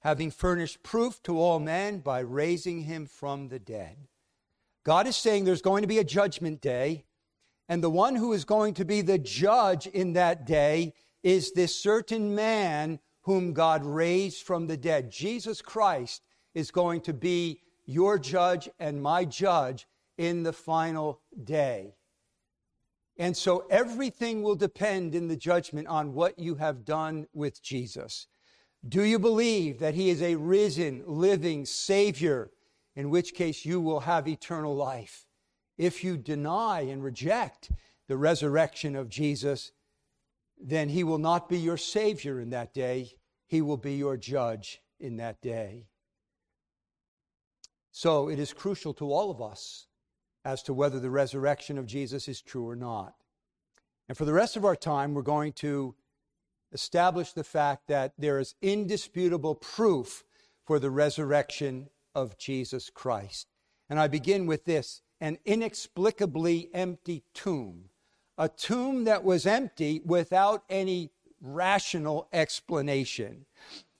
having 0.00 0.30
furnished 0.30 0.82
proof 0.82 1.22
to 1.22 1.40
all 1.40 1.58
men 1.58 2.00
by 2.00 2.18
raising 2.18 2.82
him 2.82 3.06
from 3.06 3.48
the 3.48 3.58
dead. 3.58 3.96
God 4.86 5.08
is 5.08 5.16
saying 5.16 5.44
there's 5.44 5.62
going 5.62 5.82
to 5.82 5.88
be 5.88 5.98
a 5.98 6.04
judgment 6.04 6.60
day, 6.60 7.06
and 7.68 7.82
the 7.82 7.90
one 7.90 8.14
who 8.14 8.32
is 8.32 8.44
going 8.44 8.72
to 8.74 8.84
be 8.84 9.00
the 9.00 9.18
judge 9.18 9.88
in 9.88 10.12
that 10.12 10.46
day 10.46 10.94
is 11.24 11.50
this 11.50 11.74
certain 11.74 12.36
man 12.36 13.00
whom 13.22 13.52
God 13.52 13.84
raised 13.84 14.44
from 14.44 14.68
the 14.68 14.76
dead. 14.76 15.10
Jesus 15.10 15.60
Christ 15.60 16.22
is 16.54 16.70
going 16.70 17.00
to 17.00 17.12
be 17.12 17.62
your 17.84 18.16
judge 18.16 18.68
and 18.78 19.02
my 19.02 19.24
judge 19.24 19.88
in 20.18 20.44
the 20.44 20.52
final 20.52 21.20
day. 21.42 21.96
And 23.16 23.36
so 23.36 23.66
everything 23.68 24.40
will 24.40 24.54
depend 24.54 25.16
in 25.16 25.26
the 25.26 25.36
judgment 25.36 25.88
on 25.88 26.14
what 26.14 26.38
you 26.38 26.54
have 26.54 26.84
done 26.84 27.26
with 27.34 27.60
Jesus. 27.60 28.28
Do 28.88 29.02
you 29.02 29.18
believe 29.18 29.80
that 29.80 29.94
he 29.94 30.10
is 30.10 30.22
a 30.22 30.36
risen, 30.36 31.02
living 31.08 31.66
Savior, 31.66 32.52
in 32.96 33.10
which 33.10 33.34
case 33.34 33.64
you 33.64 33.80
will 33.80 34.00
have 34.00 34.26
eternal 34.26 34.74
life? 34.74 35.26
If 35.78 36.02
you 36.02 36.16
deny 36.16 36.80
and 36.80 37.04
reject 37.04 37.70
the 38.08 38.16
resurrection 38.16 38.96
of 38.96 39.10
Jesus, 39.10 39.72
then 40.58 40.88
he 40.88 41.04
will 41.04 41.18
not 41.18 41.48
be 41.48 41.58
your 41.58 41.76
Savior 41.76 42.40
in 42.40 42.50
that 42.50 42.72
day. 42.72 43.12
He 43.46 43.60
will 43.60 43.76
be 43.76 43.94
your 43.94 44.16
judge 44.16 44.80
in 44.98 45.18
that 45.18 45.42
day. 45.42 45.88
So 47.92 48.28
it 48.28 48.38
is 48.38 48.52
crucial 48.52 48.94
to 48.94 49.12
all 49.12 49.30
of 49.30 49.40
us 49.40 49.86
as 50.44 50.62
to 50.62 50.74
whether 50.74 50.98
the 50.98 51.10
resurrection 51.10 51.76
of 51.76 51.86
Jesus 51.86 52.28
is 52.28 52.40
true 52.40 52.66
or 52.66 52.76
not. 52.76 53.14
And 54.08 54.16
for 54.16 54.24
the 54.24 54.32
rest 54.32 54.56
of 54.56 54.64
our 54.64 54.76
time, 54.76 55.12
we're 55.12 55.22
going 55.22 55.52
to 55.54 55.94
establish 56.72 57.32
the 57.32 57.44
fact 57.44 57.88
that 57.88 58.12
there 58.18 58.38
is 58.38 58.54
indisputable 58.62 59.54
proof 59.54 60.24
for 60.64 60.78
the 60.78 60.90
resurrection 60.90 61.88
of 62.16 62.38
Jesus 62.38 62.90
Christ. 62.90 63.46
And 63.90 64.00
I 64.00 64.08
begin 64.08 64.46
with 64.46 64.64
this 64.64 65.02
an 65.20 65.38
inexplicably 65.44 66.70
empty 66.74 67.22
tomb, 67.32 67.90
a 68.36 68.48
tomb 68.48 69.04
that 69.04 69.22
was 69.22 69.46
empty 69.46 70.00
without 70.04 70.64
any 70.68 71.10
rational 71.40 72.28
explanation. 72.32 73.46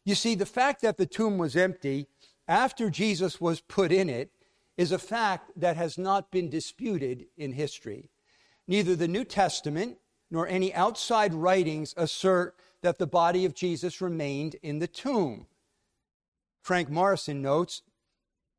You 0.04 0.14
see, 0.14 0.34
the 0.34 0.46
fact 0.46 0.82
that 0.82 0.96
the 0.98 1.06
tomb 1.06 1.38
was 1.38 1.56
empty 1.56 2.06
after 2.48 2.90
Jesus 2.90 3.40
was 3.40 3.60
put 3.60 3.92
in 3.92 4.08
it 4.08 4.30
is 4.76 4.92
a 4.92 4.98
fact 4.98 5.52
that 5.56 5.76
has 5.76 5.96
not 5.96 6.30
been 6.30 6.50
disputed 6.50 7.26
in 7.36 7.52
history. 7.52 8.10
Neither 8.68 8.96
the 8.96 9.08
New 9.08 9.24
Testament 9.24 9.98
nor 10.30 10.46
any 10.46 10.74
outside 10.74 11.34
writings 11.34 11.94
assert 11.96 12.56
that 12.82 12.98
the 12.98 13.06
body 13.06 13.44
of 13.44 13.54
Jesus 13.54 14.00
remained 14.00 14.56
in 14.62 14.78
the 14.78 14.86
tomb. 14.86 15.46
Frank 16.62 16.90
Morison 16.90 17.40
notes, 17.40 17.82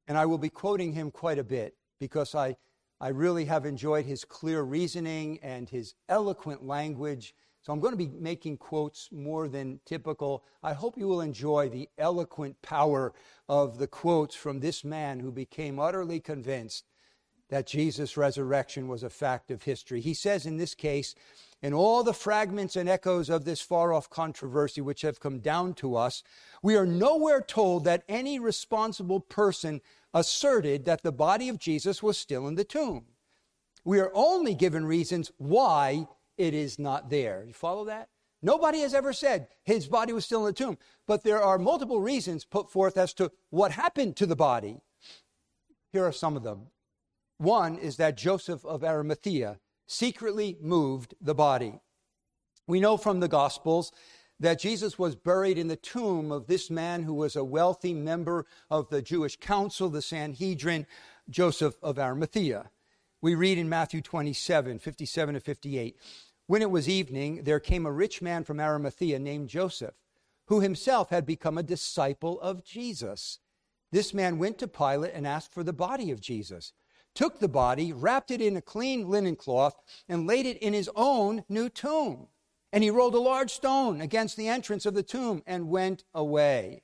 and 0.07 0.17
I 0.17 0.25
will 0.25 0.37
be 0.37 0.49
quoting 0.49 0.93
him 0.93 1.11
quite 1.11 1.39
a 1.39 1.43
bit 1.43 1.75
because 1.99 2.35
I, 2.35 2.55
I 2.99 3.09
really 3.09 3.45
have 3.45 3.65
enjoyed 3.65 4.05
his 4.05 4.25
clear 4.25 4.61
reasoning 4.61 5.39
and 5.41 5.69
his 5.69 5.95
eloquent 6.09 6.65
language 6.65 7.33
so 7.67 7.73
I'm 7.73 7.81
going 7.81 7.91
to 7.91 7.97
be 7.97 8.07
making 8.07 8.59
quotes 8.59 9.09
more 9.11 9.49
than 9.49 9.81
typical. 9.85 10.45
I 10.63 10.71
hope 10.71 10.97
you 10.97 11.05
will 11.05 11.19
enjoy 11.19 11.67
the 11.67 11.89
eloquent 11.97 12.61
power 12.61 13.13
of 13.49 13.77
the 13.77 13.87
quotes 13.87 14.35
from 14.35 14.61
this 14.61 14.85
man 14.85 15.19
who 15.19 15.33
became 15.33 15.77
utterly 15.77 16.21
convinced 16.21 16.85
that 17.49 17.67
Jesus' 17.67 18.15
resurrection 18.15 18.87
was 18.87 19.03
a 19.03 19.09
fact 19.09 19.51
of 19.51 19.63
history. 19.63 19.99
He 19.99 20.13
says 20.13 20.45
in 20.45 20.55
this 20.55 20.73
case, 20.73 21.13
in 21.61 21.73
all 21.73 22.03
the 22.03 22.13
fragments 22.13 22.75
and 22.75 22.87
echoes 22.87 23.29
of 23.29 23.45
this 23.45 23.61
far 23.61 23.93
off 23.93 24.09
controversy 24.09 24.81
which 24.81 25.01
have 25.01 25.19
come 25.19 25.39
down 25.39 25.73
to 25.75 25.95
us, 25.95 26.23
we 26.61 26.75
are 26.75 26.85
nowhere 26.85 27.41
told 27.41 27.83
that 27.85 28.03
any 28.07 28.39
responsible 28.39 29.19
person 29.19 29.81
asserted 30.13 30.85
that 30.85 31.03
the 31.03 31.11
body 31.11 31.49
of 31.49 31.59
Jesus 31.59 32.03
was 32.03 32.17
still 32.17 32.47
in 32.47 32.55
the 32.55 32.63
tomb. 32.63 33.05
We 33.83 33.99
are 33.99 34.11
only 34.13 34.53
given 34.53 34.85
reasons 34.85 35.31
why 35.37 36.07
it 36.37 36.53
is 36.53 36.77
not 36.77 37.09
there. 37.09 37.43
You 37.47 37.53
follow 37.53 37.85
that? 37.85 38.09
Nobody 38.41 38.81
has 38.81 38.93
ever 38.93 39.13
said 39.13 39.47
his 39.63 39.87
body 39.87 40.13
was 40.13 40.25
still 40.25 40.45
in 40.45 40.53
the 40.53 40.53
tomb, 40.53 40.77
but 41.07 41.23
there 41.23 41.41
are 41.41 41.57
multiple 41.57 41.99
reasons 41.99 42.45
put 42.45 42.71
forth 42.71 42.97
as 42.97 43.13
to 43.15 43.31
what 43.49 43.71
happened 43.71 44.15
to 44.17 44.27
the 44.27 44.35
body. 44.35 44.77
Here 45.91 46.05
are 46.05 46.11
some 46.11 46.37
of 46.37 46.43
them. 46.43 46.67
One 47.39 47.77
is 47.77 47.97
that 47.97 48.17
Joseph 48.17 48.63
of 48.65 48.83
Arimathea 48.83 49.59
secretly 49.87 50.57
moved 50.61 51.15
the 51.19 51.33
body. 51.33 51.79
We 52.67 52.79
know 52.79 52.97
from 52.97 53.19
the 53.19 53.27
Gospels 53.27 53.91
that 54.39 54.59
Jesus 54.59 54.99
was 54.99 55.15
buried 55.15 55.57
in 55.57 55.67
the 55.67 55.75
tomb 55.75 56.31
of 56.31 56.45
this 56.45 56.69
man 56.69 57.03
who 57.03 57.13
was 57.13 57.35
a 57.35 57.43
wealthy 57.43 57.93
member 57.93 58.45
of 58.69 58.89
the 58.89 59.01
Jewish 59.01 59.37
council, 59.37 59.89
the 59.89 60.01
Sanhedrin, 60.01 60.85
Joseph 61.29 61.75
of 61.81 61.97
Arimathea. 61.97 62.69
We 63.21 63.33
read 63.33 63.57
in 63.57 63.67
Matthew 63.67 64.01
27, 64.01 64.77
57 64.77 65.33
to 65.33 65.39
58. 65.39 65.97
When 66.45 66.61
it 66.61 66.69
was 66.69 66.87
evening, 66.87 67.43
there 67.43 67.59
came 67.59 67.85
a 67.85 67.91
rich 67.91 68.21
man 68.21 68.43
from 68.43 68.59
Arimathea 68.59 69.17
named 69.17 69.49
Joseph, 69.49 69.95
who 70.45 70.59
himself 70.59 71.09
had 71.09 71.25
become 71.25 71.57
a 71.57 71.63
disciple 71.63 72.39
of 72.41 72.63
Jesus. 72.63 73.39
This 73.91 74.13
man 74.13 74.37
went 74.37 74.59
to 74.59 74.67
Pilate 74.67 75.13
and 75.13 75.25
asked 75.25 75.51
for 75.51 75.63
the 75.63 75.73
body 75.73 76.11
of 76.11 76.21
Jesus, 76.21 76.73
took 77.17 77.39
the 77.39 77.47
body, 77.47 77.91
wrapped 77.91 78.29
it 78.29 78.41
in 78.41 78.55
a 78.55 78.61
clean 78.61 79.09
linen 79.09 79.35
cloth, 79.35 79.73
and 80.07 80.27
laid 80.27 80.45
it 80.45 80.55
in 80.59 80.71
his 80.71 80.87
own 80.95 81.43
new 81.49 81.67
tomb. 81.67 82.27
And 82.71 82.83
he 82.83 82.91
rolled 82.91 83.15
a 83.15 83.19
large 83.19 83.51
stone 83.51 84.01
against 84.01 84.37
the 84.37 84.47
entrance 84.47 84.85
of 84.85 84.93
the 84.93 85.01
tomb 85.01 85.41
and 85.47 85.67
went 85.67 86.03
away. 86.13 86.83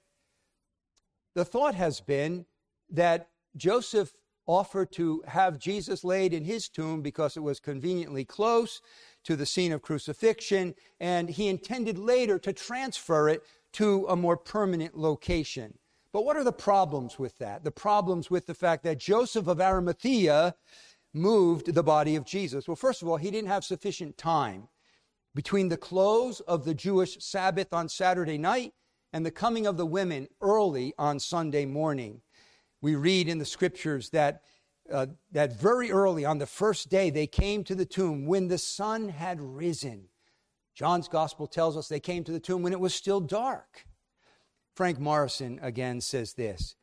The 1.36 1.46
thought 1.46 1.76
has 1.76 2.02
been 2.02 2.48
that 2.90 3.30
Joseph 3.56 4.16
offered 4.48 4.92
to 4.94 5.24
have 5.28 5.60
Jesus 5.60 6.04
laid 6.04 6.34
in 6.34 6.46
his 6.46 6.68
tomb 6.68 7.04
because 7.04 7.38
it 7.38 7.44
was 7.44 7.60
conveniently 7.60 8.26
close 8.26 8.82
to 9.26 9.36
the 9.36 9.46
scene 9.46 9.72
of 9.72 9.84
crucifixion, 9.84 10.74
and 11.00 11.30
he 11.30 11.48
intended 11.48 12.00
later 12.00 12.40
to 12.40 12.54
transfer 12.54 13.30
it 13.30 13.44
to 13.74 14.08
a 14.10 14.16
more 14.16 14.38
permanent 14.38 14.98
location. 14.98 15.78
But 16.14 16.26
what 16.26 16.38
are 16.38 16.44
the 16.44 16.54
problems 16.54 17.18
with 17.18 17.40
that? 17.40 17.64
The 17.64 17.72
problems 17.72 18.30
with 18.30 18.46
the 18.46 18.54
fact 18.54 18.84
that 18.84 19.00
Joseph 19.00 19.48
of 19.48 19.60
Arimathea 19.60 20.56
moved 21.12 21.74
the 21.74 21.84
body 21.84 22.16
of 22.16 22.24
Jesus. 22.24 22.68
Well, 22.68 22.76
first 22.76 23.02
of 23.02 23.08
all, 23.08 23.18
he 23.18 23.32
didn't 23.32 23.50
have 23.50 23.66
sufficient 23.66 24.18
time 24.18 24.70
between 25.34 25.70
the 25.70 25.78
close 25.78 26.40
of 26.42 26.66
the 26.66 26.76
Jewish 26.76 27.18
Sabbath 27.20 27.74
on 27.74 27.90
Saturday 27.90 28.38
night 28.38 28.74
and 29.12 29.26
the 29.26 29.32
coming 29.32 29.66
of 29.66 29.76
the 29.76 29.88
women 29.88 30.28
early 30.40 30.94
on 31.00 31.20
Sunday 31.20 31.66
morning. 31.66 32.22
We 32.80 32.96
read 32.96 33.28
in 33.28 33.40
the 33.40 33.46
scriptures 33.46 34.12
that 34.12 34.42
uh, 34.92 35.08
that 35.32 35.58
very 35.58 35.92
early 35.92 36.26
on 36.26 36.40
the 36.40 36.46
first 36.46 36.90
day 36.90 37.10
they 37.10 37.26
came 37.26 37.64
to 37.64 37.74
the 37.74 37.86
tomb 37.86 38.26
when 38.26 38.50
the 38.50 38.58
sun 38.58 39.08
had 39.08 39.40
risen. 39.40 40.10
John's 40.76 41.08
gospel 41.08 41.48
tells 41.48 41.78
us 41.78 41.88
they 41.88 42.02
came 42.02 42.26
to 42.26 42.34
the 42.34 42.40
tomb 42.40 42.62
when 42.62 42.74
it 42.74 42.80
was 42.80 42.94
still 42.94 43.22
dark. 43.22 43.86
Frank 44.76 45.00
Morison 45.00 45.60
again 45.62 46.02
says 46.02 46.34
this 46.34 46.76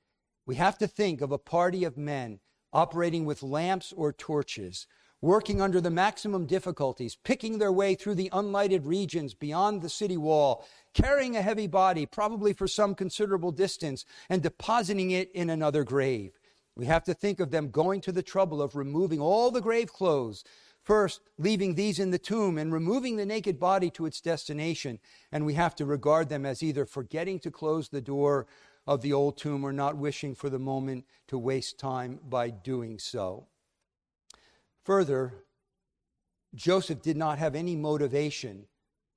We 0.47 0.55
have 0.57 0.79
to 0.79 0.87
think 0.87 1.21
of 1.21 1.33
a 1.33 1.39
party 1.39 1.85
of 1.85 1.97
men 1.97 2.39
operating 2.73 3.25
with 3.25 3.43
lamps 3.43 3.93
or 3.97 4.13
torches, 4.13 4.87
working 5.21 5.61
under 5.61 5.81
the 5.81 5.91
maximum 5.91 6.47
difficulties, 6.47 7.17
picking 7.17 7.59
their 7.59 7.73
way 7.73 7.97
through 7.97 8.15
the 8.15 8.31
unlighted 8.33 8.87
regions 8.87 9.35
beyond 9.35 9.83
the 9.83 9.89
city 9.89 10.17
wall, 10.17 10.65
carrying 10.95 11.37
a 11.37 11.43
heavy 11.43 11.67
body, 11.67 12.07
probably 12.07 12.53
for 12.53 12.69
some 12.69 12.95
considerable 12.95 13.51
distance, 13.51 14.05
and 14.29 14.41
depositing 14.41 15.11
it 15.11 15.31
in 15.33 15.51
another 15.51 15.83
grave. 15.83 16.39
We 16.77 16.87
have 16.87 17.03
to 17.05 17.15
think 17.15 17.41
of 17.41 17.51
them 17.51 17.71
going 17.71 18.01
to 18.03 18.13
the 18.13 18.23
trouble 18.23 18.63
of 18.63 18.77
removing 18.77 19.21
all 19.21 19.51
the 19.51 19.61
grave 19.61 19.93
clothes, 19.93 20.45
first 20.83 21.21
leaving 21.39 21.75
these 21.75 21.99
in 21.99 22.11
the 22.11 22.19
tomb 22.19 22.59
and 22.59 22.73
removing 22.73 23.17
the 23.17 23.27
naked 23.27 23.59
body 23.59 23.91
to 23.91 24.07
its 24.07 24.21
destination. 24.21 24.99
And 25.31 25.45
we 25.45 25.55
have 25.55 25.75
to 25.77 25.85
regard 25.85 26.29
them 26.29 26.47
as 26.47 26.63
either 26.63 26.87
forgetting 26.87 27.39
to 27.41 27.51
close 27.51 27.89
the 27.89 28.01
door 28.01 28.47
of 28.87 29.03
the 29.03 29.13
old 29.13 29.37
tomb 29.37 29.65
or 29.65 29.73
not 29.73 29.97
wishing 29.97 30.35
for 30.35 30.51
the 30.51 30.59
moment 30.59 31.05
to 31.29 31.39
waste 31.39 31.79
time 31.79 32.19
by 32.29 32.51
doing 32.51 32.99
so. 32.99 33.47
Further, 34.85 35.45
Joseph 36.55 37.03
did 37.03 37.17
not 37.17 37.39
have 37.39 37.55
any 37.55 37.77
motivation 37.77 38.67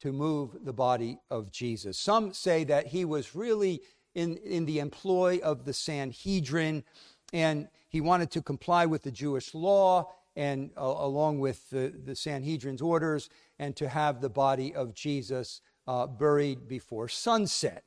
to 0.02 0.12
move 0.12 0.58
the 0.64 0.74
body 0.74 1.18
of 1.32 1.52
Jesus. 1.52 1.98
Some 1.98 2.34
say 2.34 2.64
that 2.66 2.88
he 2.88 3.06
was 3.06 3.34
really 3.34 3.82
in, 4.14 4.38
in 4.38 4.66
the 4.66 4.80
employ 4.80 5.40
of 5.42 5.66
the 5.66 5.74
Sanhedrin 5.74 6.84
and 7.32 7.68
he 7.90 8.02
wanted 8.02 8.30
to 8.32 8.42
comply 8.42 8.86
with 8.86 9.04
the 9.04 9.12
Jewish 9.12 9.54
law 9.54 10.12
and 10.36 10.72
uh, 10.78 10.82
along 10.82 11.40
with 11.40 11.70
the, 11.70 11.94
the, 12.04 12.16
Sanhedrin's 12.16 12.82
orders 12.82 13.30
and 13.60 13.76
to 13.76 13.90
have 13.90 14.20
the 14.20 14.30
body 14.30 14.74
of 14.74 14.94
Jesus 14.94 15.62
uh, 15.88 16.08
buried 16.08 16.68
before 16.68 17.08
sunset. 17.08 17.84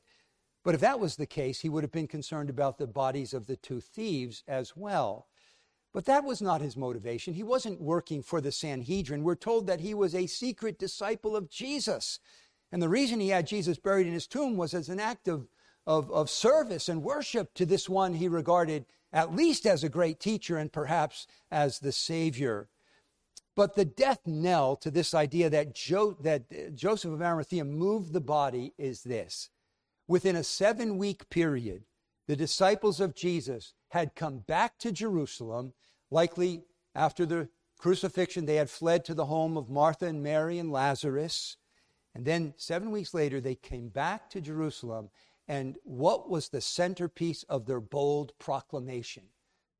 But 0.63 0.75
if 0.75 0.81
that 0.81 0.99
was 0.99 1.15
the 1.15 1.25
case, 1.25 1.61
he 1.61 1.69
would 1.69 1.83
have 1.83 1.91
been 1.91 2.07
concerned 2.07 2.49
about 2.49 2.77
the 2.77 2.87
bodies 2.87 3.33
of 3.33 3.47
the 3.47 3.55
two 3.55 3.79
thieves 3.79 4.43
as 4.47 4.75
well. 4.75 5.27
But 5.93 6.05
that 6.05 6.23
was 6.23 6.41
not 6.41 6.61
his 6.61 6.77
motivation. 6.77 7.33
He 7.33 7.43
wasn't 7.43 7.81
working 7.81 8.21
for 8.21 8.41
the 8.41 8.51
Sanhedrin. 8.51 9.23
We're 9.23 9.35
told 9.35 9.67
that 9.67 9.79
he 9.79 9.93
was 9.93 10.13
a 10.13 10.27
secret 10.27 10.77
disciple 10.77 11.35
of 11.35 11.49
Jesus. 11.49 12.19
And 12.71 12.81
the 12.81 12.89
reason 12.89 13.19
he 13.19 13.29
had 13.29 13.47
Jesus 13.47 13.79
buried 13.79 14.07
in 14.07 14.13
his 14.13 14.27
tomb 14.27 14.57
was 14.57 14.73
as 14.73 14.89
an 14.89 14.99
act 14.99 15.27
of, 15.27 15.47
of, 15.85 16.11
of 16.11 16.29
service 16.29 16.89
and 16.89 17.01
worship 17.01 17.53
to 17.55 17.65
this 17.65 17.87
one 17.87 18.13
he 18.13 18.27
regarded 18.27 18.85
at 19.11 19.35
least 19.35 19.65
as 19.65 19.83
a 19.83 19.89
great 19.89 20.19
teacher 20.19 20.57
and 20.57 20.71
perhaps 20.71 21.27
as 21.51 21.79
the 21.79 21.91
Savior. 21.91 22.69
But 23.55 23.75
the 23.75 23.85
death 23.85 24.21
knell 24.25 24.75
to 24.77 24.91
this 24.91 25.13
idea 25.13 25.49
that, 25.49 25.73
jo- 25.73 26.17
that 26.21 26.75
Joseph 26.75 27.11
of 27.11 27.21
Arimathea 27.21 27.65
moved 27.65 28.13
the 28.13 28.21
body 28.21 28.73
is 28.77 29.03
this. 29.03 29.49
Within 30.07 30.35
a 30.35 30.43
seven 30.43 30.97
week 30.97 31.29
period, 31.29 31.83
the 32.27 32.35
disciples 32.35 32.99
of 32.99 33.15
Jesus 33.15 33.73
had 33.89 34.15
come 34.15 34.39
back 34.39 34.77
to 34.79 34.91
Jerusalem 34.91 35.73
Likely 36.09 36.63
after 36.95 37.25
the 37.25 37.49
crucifixion, 37.77 38.45
they 38.45 38.55
had 38.55 38.69
fled 38.69 39.05
to 39.05 39.13
the 39.13 39.25
home 39.25 39.57
of 39.57 39.69
Martha 39.69 40.05
and 40.05 40.23
Mary 40.23 40.57
and 40.57 40.71
Lazarus. 40.71 41.57
And 42.15 42.25
then 42.25 42.53
seven 42.57 42.91
weeks 42.91 43.13
later, 43.13 43.39
they 43.39 43.55
came 43.55 43.89
back 43.89 44.29
to 44.31 44.41
Jerusalem. 44.41 45.09
And 45.47 45.77
what 45.83 46.29
was 46.29 46.49
the 46.49 46.61
centerpiece 46.61 47.43
of 47.43 47.65
their 47.65 47.79
bold 47.79 48.33
proclamation? 48.39 49.23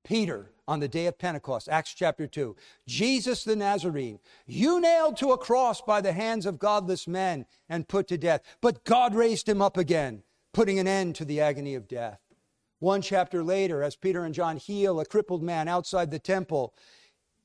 Peter, 0.07 0.51
on 0.69 0.79
the 0.79 0.87
day 0.87 1.05
of 1.07 1.17
Pentecost, 1.17 1.67
Acts 1.67 1.93
chapter 1.93 2.27
2, 2.27 2.55
Jesus 2.87 3.43
the 3.43 3.57
Nazarene, 3.57 4.19
you 4.45 4.79
nailed 4.79 5.17
to 5.17 5.31
a 5.31 5.37
cross 5.37 5.81
by 5.81 5.99
the 5.99 6.13
hands 6.13 6.45
of 6.45 6.59
godless 6.59 7.09
men 7.09 7.45
and 7.67 7.89
put 7.89 8.07
to 8.07 8.17
death, 8.17 8.41
but 8.61 8.85
God 8.85 9.13
raised 9.13 9.49
him 9.49 9.61
up 9.61 9.75
again, 9.75 10.23
putting 10.53 10.79
an 10.79 10.87
end 10.87 11.15
to 11.15 11.25
the 11.25 11.41
agony 11.41 11.75
of 11.75 11.89
death. 11.89 12.21
One 12.79 13.01
chapter 13.01 13.43
later, 13.43 13.83
as 13.83 13.97
Peter 13.97 14.23
and 14.23 14.33
John 14.33 14.55
heal 14.55 14.99
a 15.01 15.05
crippled 15.05 15.43
man 15.43 15.67
outside 15.67 16.09
the 16.09 16.19
temple, 16.19 16.73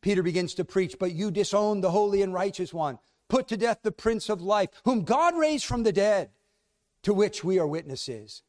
Peter 0.01 0.23
begins 0.23 0.55
to 0.55 0.65
preach, 0.65 0.97
But 1.01 1.13
you 1.13 1.33
disown 1.33 1.81
the 1.81 1.91
holy 1.91 2.23
and 2.23 2.33
righteous 2.33 2.73
one, 2.73 3.01
put 3.29 3.49
to 3.49 3.57
death 3.57 3.79
the 3.83 3.93
Prince 3.93 4.29
of 4.29 4.41
Life, 4.41 4.69
whom 4.85 5.03
God 5.03 5.37
raised 5.37 5.65
from 5.65 5.83
the 5.83 5.93
dead, 5.93 6.31
to 7.03 7.13
which 7.15 7.43
we 7.45 7.59
are 7.59 7.67
witnesses. 7.67 8.43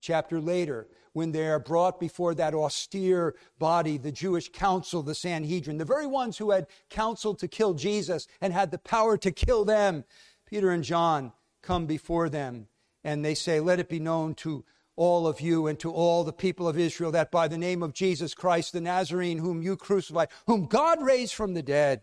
Chapter 0.00 0.40
later, 0.40 0.88
when 1.12 1.32
they 1.32 1.48
are 1.48 1.58
brought 1.58 1.98
before 1.98 2.34
that 2.34 2.54
austere 2.54 3.34
body, 3.58 3.98
the 3.98 4.12
Jewish 4.12 4.50
council, 4.50 5.02
the 5.02 5.14
Sanhedrin, 5.14 5.78
the 5.78 5.84
very 5.84 6.06
ones 6.06 6.38
who 6.38 6.52
had 6.52 6.68
counseled 6.90 7.38
to 7.40 7.48
kill 7.48 7.74
Jesus 7.74 8.28
and 8.40 8.52
had 8.52 8.70
the 8.70 8.78
power 8.78 9.16
to 9.18 9.32
kill 9.32 9.64
them, 9.64 10.04
Peter 10.46 10.70
and 10.70 10.84
John 10.84 11.32
come 11.62 11.86
before 11.86 12.28
them 12.28 12.68
and 13.02 13.24
they 13.24 13.34
say, 13.34 13.60
Let 13.60 13.80
it 13.80 13.88
be 13.88 13.98
known 13.98 14.34
to 14.36 14.64
all 14.96 15.26
of 15.26 15.40
you 15.40 15.66
and 15.66 15.78
to 15.78 15.92
all 15.92 16.24
the 16.24 16.32
people 16.32 16.68
of 16.68 16.78
Israel 16.78 17.12
that 17.12 17.30
by 17.30 17.46
the 17.48 17.58
name 17.58 17.82
of 17.82 17.92
Jesus 17.94 18.34
Christ 18.34 18.72
the 18.72 18.80
Nazarene, 18.80 19.38
whom 19.38 19.62
you 19.62 19.76
crucified, 19.76 20.28
whom 20.46 20.66
God 20.66 21.02
raised 21.02 21.34
from 21.34 21.54
the 21.54 21.62
dead, 21.62 22.02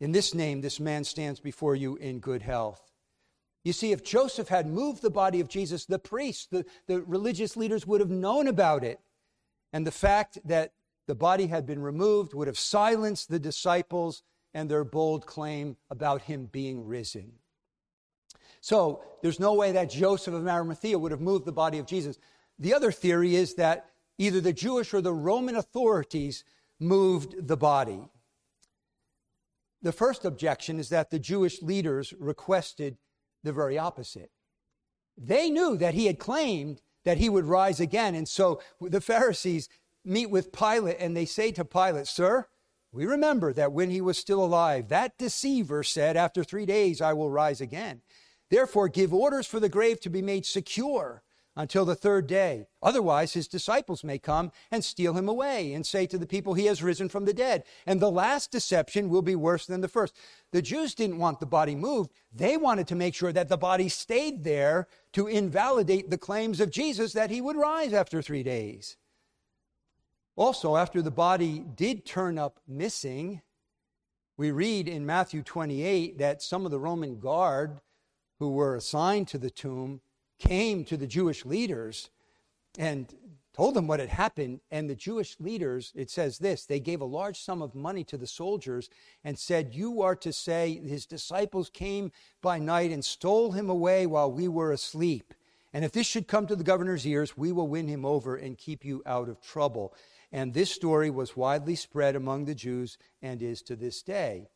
in 0.00 0.12
this 0.12 0.34
name 0.34 0.60
this 0.60 0.80
man 0.80 1.04
stands 1.04 1.40
before 1.40 1.76
you 1.76 1.96
in 1.96 2.18
good 2.18 2.42
health. 2.42 2.91
You 3.64 3.72
see, 3.72 3.92
if 3.92 4.02
Joseph 4.02 4.48
had 4.48 4.66
moved 4.66 5.02
the 5.02 5.10
body 5.10 5.40
of 5.40 5.48
Jesus, 5.48 5.84
the 5.84 5.98
priests, 5.98 6.46
the, 6.50 6.64
the 6.88 7.02
religious 7.02 7.56
leaders 7.56 7.86
would 7.86 8.00
have 8.00 8.10
known 8.10 8.48
about 8.48 8.82
it. 8.82 9.00
And 9.72 9.86
the 9.86 9.92
fact 9.92 10.38
that 10.44 10.72
the 11.06 11.14
body 11.14 11.46
had 11.46 11.66
been 11.66 11.80
removed 11.80 12.34
would 12.34 12.48
have 12.48 12.58
silenced 12.58 13.28
the 13.28 13.38
disciples 13.38 14.22
and 14.54 14.68
their 14.68 14.84
bold 14.84 15.26
claim 15.26 15.76
about 15.90 16.22
him 16.22 16.46
being 16.46 16.86
risen. 16.86 17.32
So 18.60 19.02
there's 19.22 19.40
no 19.40 19.54
way 19.54 19.72
that 19.72 19.90
Joseph 19.90 20.34
of 20.34 20.46
Arimathea 20.46 20.98
would 20.98 21.10
have 21.10 21.20
moved 21.20 21.46
the 21.46 21.52
body 21.52 21.78
of 21.78 21.86
Jesus. 21.86 22.18
The 22.58 22.74
other 22.74 22.92
theory 22.92 23.34
is 23.34 23.54
that 23.54 23.86
either 24.18 24.40
the 24.40 24.52
Jewish 24.52 24.92
or 24.92 25.00
the 25.00 25.12
Roman 25.12 25.56
authorities 25.56 26.44
moved 26.78 27.48
the 27.48 27.56
body. 27.56 28.08
The 29.80 29.92
first 29.92 30.24
objection 30.24 30.78
is 30.78 30.90
that 30.90 31.10
the 31.10 31.18
Jewish 31.18 31.60
leaders 31.60 32.12
requested 32.18 32.98
the 33.42 33.52
very 33.52 33.78
opposite. 33.78 34.30
They 35.16 35.50
knew 35.50 35.76
that 35.76 35.94
he 35.94 36.06
had 36.06 36.18
claimed 36.18 36.80
that 37.04 37.18
he 37.18 37.28
would 37.28 37.44
rise 37.44 37.80
again. 37.80 38.14
And 38.14 38.28
so 38.28 38.60
the 38.80 39.00
Pharisees 39.00 39.68
meet 40.04 40.30
with 40.30 40.52
Pilate 40.52 40.96
and 40.98 41.16
they 41.16 41.24
say 41.24 41.52
to 41.52 41.64
Pilate, 41.64 42.06
Sir, 42.06 42.46
we 42.92 43.06
remember 43.06 43.52
that 43.54 43.72
when 43.72 43.90
he 43.90 44.00
was 44.00 44.18
still 44.18 44.44
alive, 44.44 44.88
that 44.88 45.16
deceiver 45.18 45.82
said, 45.82 46.16
After 46.16 46.44
three 46.44 46.66
days 46.66 47.00
I 47.00 47.12
will 47.14 47.30
rise 47.30 47.60
again. 47.60 48.02
Therefore, 48.50 48.88
give 48.88 49.14
orders 49.14 49.46
for 49.46 49.60
the 49.60 49.70
grave 49.70 49.98
to 50.00 50.10
be 50.10 50.20
made 50.20 50.44
secure 50.44 51.22
until 51.54 51.84
the 51.84 51.94
third 51.94 52.26
day. 52.26 52.66
Otherwise, 52.82 53.34
his 53.34 53.46
disciples 53.46 54.02
may 54.02 54.18
come 54.18 54.50
and 54.70 54.84
steal 54.84 55.16
him 55.16 55.28
away 55.28 55.74
and 55.74 55.86
say 55.86 56.06
to 56.06 56.18
the 56.18 56.26
people, 56.26 56.54
He 56.54 56.66
has 56.66 56.82
risen 56.82 57.08
from 57.08 57.24
the 57.24 57.34
dead. 57.34 57.64
And 57.86 58.00
the 58.00 58.10
last 58.10 58.50
deception 58.50 59.08
will 59.08 59.22
be 59.22 59.36
worse 59.36 59.66
than 59.66 59.80
the 59.80 59.88
first. 59.88 60.16
The 60.50 60.62
Jews 60.62 60.94
didn't 60.94 61.18
want 61.18 61.40
the 61.40 61.46
body 61.46 61.74
moved, 61.74 62.10
they 62.32 62.56
wanted 62.56 62.86
to 62.88 62.94
make 62.94 63.14
sure 63.14 63.32
that 63.32 63.48
the 63.48 63.58
body 63.58 63.88
stayed 63.88 64.44
there 64.44 64.88
to 65.12 65.26
invalidate 65.26 66.10
the 66.10 66.18
claims 66.18 66.60
of 66.60 66.70
Jesus 66.70 67.12
that 67.12 67.30
he 67.30 67.40
would 67.40 67.56
rise 67.56 67.92
after 67.92 68.22
three 68.22 68.42
days. 68.42 68.96
Also, 70.34 70.76
after 70.76 71.02
the 71.02 71.10
body 71.10 71.58
did 71.58 72.06
turn 72.06 72.38
up 72.38 72.58
missing, 72.66 73.42
we 74.38 74.50
read 74.50 74.88
in 74.88 75.04
Matthew 75.04 75.42
28 75.42 76.18
that 76.18 76.40
some 76.40 76.64
of 76.64 76.70
the 76.70 76.80
Roman 76.80 77.20
guard 77.20 77.80
who 78.38 78.50
were 78.50 78.74
assigned 78.74 79.28
to 79.28 79.38
the 79.38 79.50
tomb 79.50 80.00
came 80.42 80.84
to 80.84 80.96
the 80.96 81.06
Jewish 81.06 81.44
leaders 81.44 82.10
and 82.76 83.14
told 83.54 83.74
them 83.74 83.86
what 83.86 84.00
had 84.00 84.08
happened. 84.08 84.60
And 84.70 84.90
the 84.90 84.96
Jewish 84.96 85.38
leaders, 85.38 85.92
it 85.94 86.10
says 86.10 86.38
this, 86.38 86.66
they 86.66 86.80
gave 86.80 87.00
a 87.00 87.06
large 87.06 87.40
sum 87.40 87.62
of 87.62 87.74
money 87.74 88.02
to 88.04 88.16
the 88.16 88.26
soldiers 88.26 88.90
and 89.22 89.38
said, 89.38 89.74
You 89.74 90.02
are 90.02 90.16
to 90.16 90.32
say, 90.32 90.80
his 90.84 91.06
disciples 91.06 91.70
came 91.70 92.10
by 92.40 92.58
night 92.58 92.90
and 92.90 93.04
stole 93.04 93.52
him 93.52 93.70
away 93.70 94.06
while 94.06 94.32
we 94.32 94.48
were 94.48 94.72
asleep. 94.72 95.32
And 95.72 95.84
if 95.84 95.92
this 95.92 96.06
should 96.06 96.28
come 96.28 96.46
to 96.48 96.56
the 96.56 96.64
governor's 96.64 97.06
ears, 97.06 97.36
we 97.36 97.52
will 97.52 97.68
win 97.68 97.86
him 97.86 98.04
over 98.04 98.36
and 98.36 98.58
keep 98.58 98.84
you 98.84 99.02
out 99.06 99.28
of 99.28 99.40
trouble. 99.40 99.94
And 100.32 100.52
this 100.52 100.70
story 100.70 101.08
was 101.08 101.36
widely 101.36 101.76
spread 101.76 102.16
among 102.16 102.44
the 102.44 102.54
Jews 102.54 102.98
and 103.22 103.40
is 103.40 103.62
to 103.62 103.76
this 103.76 104.02
day. 104.02 104.48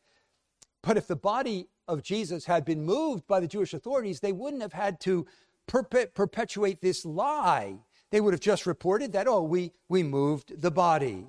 But 0.83 0.97
if 0.97 1.07
the 1.07 1.15
body 1.15 1.69
of 1.87 2.03
Jesus 2.03 2.45
had 2.45 2.65
been 2.65 2.83
moved 2.83 3.25
by 3.27 3.39
the 3.39 3.47
Jewish 3.47 3.73
authorities, 3.73 4.19
they 4.19 4.31
wouldn't 4.31 4.61
have 4.61 4.73
had 4.73 4.99
to 5.01 5.25
perpet- 5.67 6.13
perpetuate 6.13 6.81
this 6.81 7.05
lie. 7.05 7.79
They 8.11 8.21
would 8.21 8.33
have 8.33 8.41
just 8.41 8.65
reported 8.65 9.11
that, 9.13 9.27
oh, 9.27 9.43
we, 9.43 9.73
we 9.89 10.03
moved 10.03 10.61
the 10.61 10.71
body. 10.71 11.27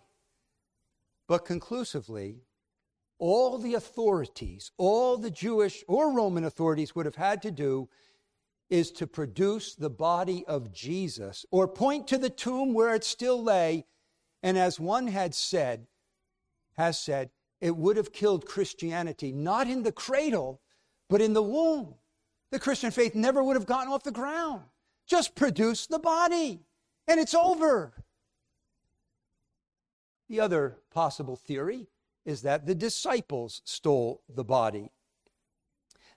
But 1.27 1.45
conclusively, 1.45 2.43
all 3.19 3.59
the 3.59 3.75
authorities, 3.75 4.71
all 4.79 5.17
the 5.17 5.31
Jewish 5.31 5.85
or 5.89 6.15
Roman 6.15 6.45
authorities 6.45 6.95
would 6.95 7.07
have 7.07 7.17
had 7.17 7.43
to 7.43 7.51
do 7.51 7.89
is 8.71 8.91
to 8.93 9.07
produce 9.07 9.75
the 9.75 9.91
body 9.91 10.45
of 10.47 10.73
Jesus 10.73 11.45
or 11.51 11.67
point 11.67 12.07
to 12.09 12.19
the 12.19 12.31
tomb 12.31 12.75
where 12.75 12.95
it 12.95 13.05
still 13.05 13.43
lay. 13.43 13.87
And 14.43 14.57
as 14.57 14.79
one 14.79 15.09
had 15.09 15.35
said, 15.35 15.87
has 16.77 16.99
said, 16.99 17.31
it 17.61 17.77
would 17.77 17.97
have 17.97 18.13
killed 18.13 18.47
Christianity, 18.47 19.33
not 19.33 19.67
in 19.67 19.83
the 19.83 19.91
cradle, 19.91 20.61
but 21.09 21.21
in 21.21 21.33
the 21.33 21.43
womb. 21.43 21.95
The 22.51 22.59
Christian 22.59 22.91
faith 22.91 23.15
never 23.15 23.43
would 23.43 23.57
have 23.57 23.67
gotten 23.67 23.93
off 23.93 24.03
the 24.03 24.11
ground. 24.11 24.63
Just 25.07 25.35
produce 25.35 25.87
the 25.87 25.99
body, 25.99 26.61
and 27.07 27.21
it's 27.21 27.35
over. 27.35 27.93
The 30.29 30.41
other 30.41 30.79
possible 30.93 31.37
theory 31.37 31.89
is 32.25 32.43
that 32.43 32.67
the 32.67 32.75
disciples 32.75 33.63
stole 33.65 34.23
the 34.29 34.45
body. 34.45 34.91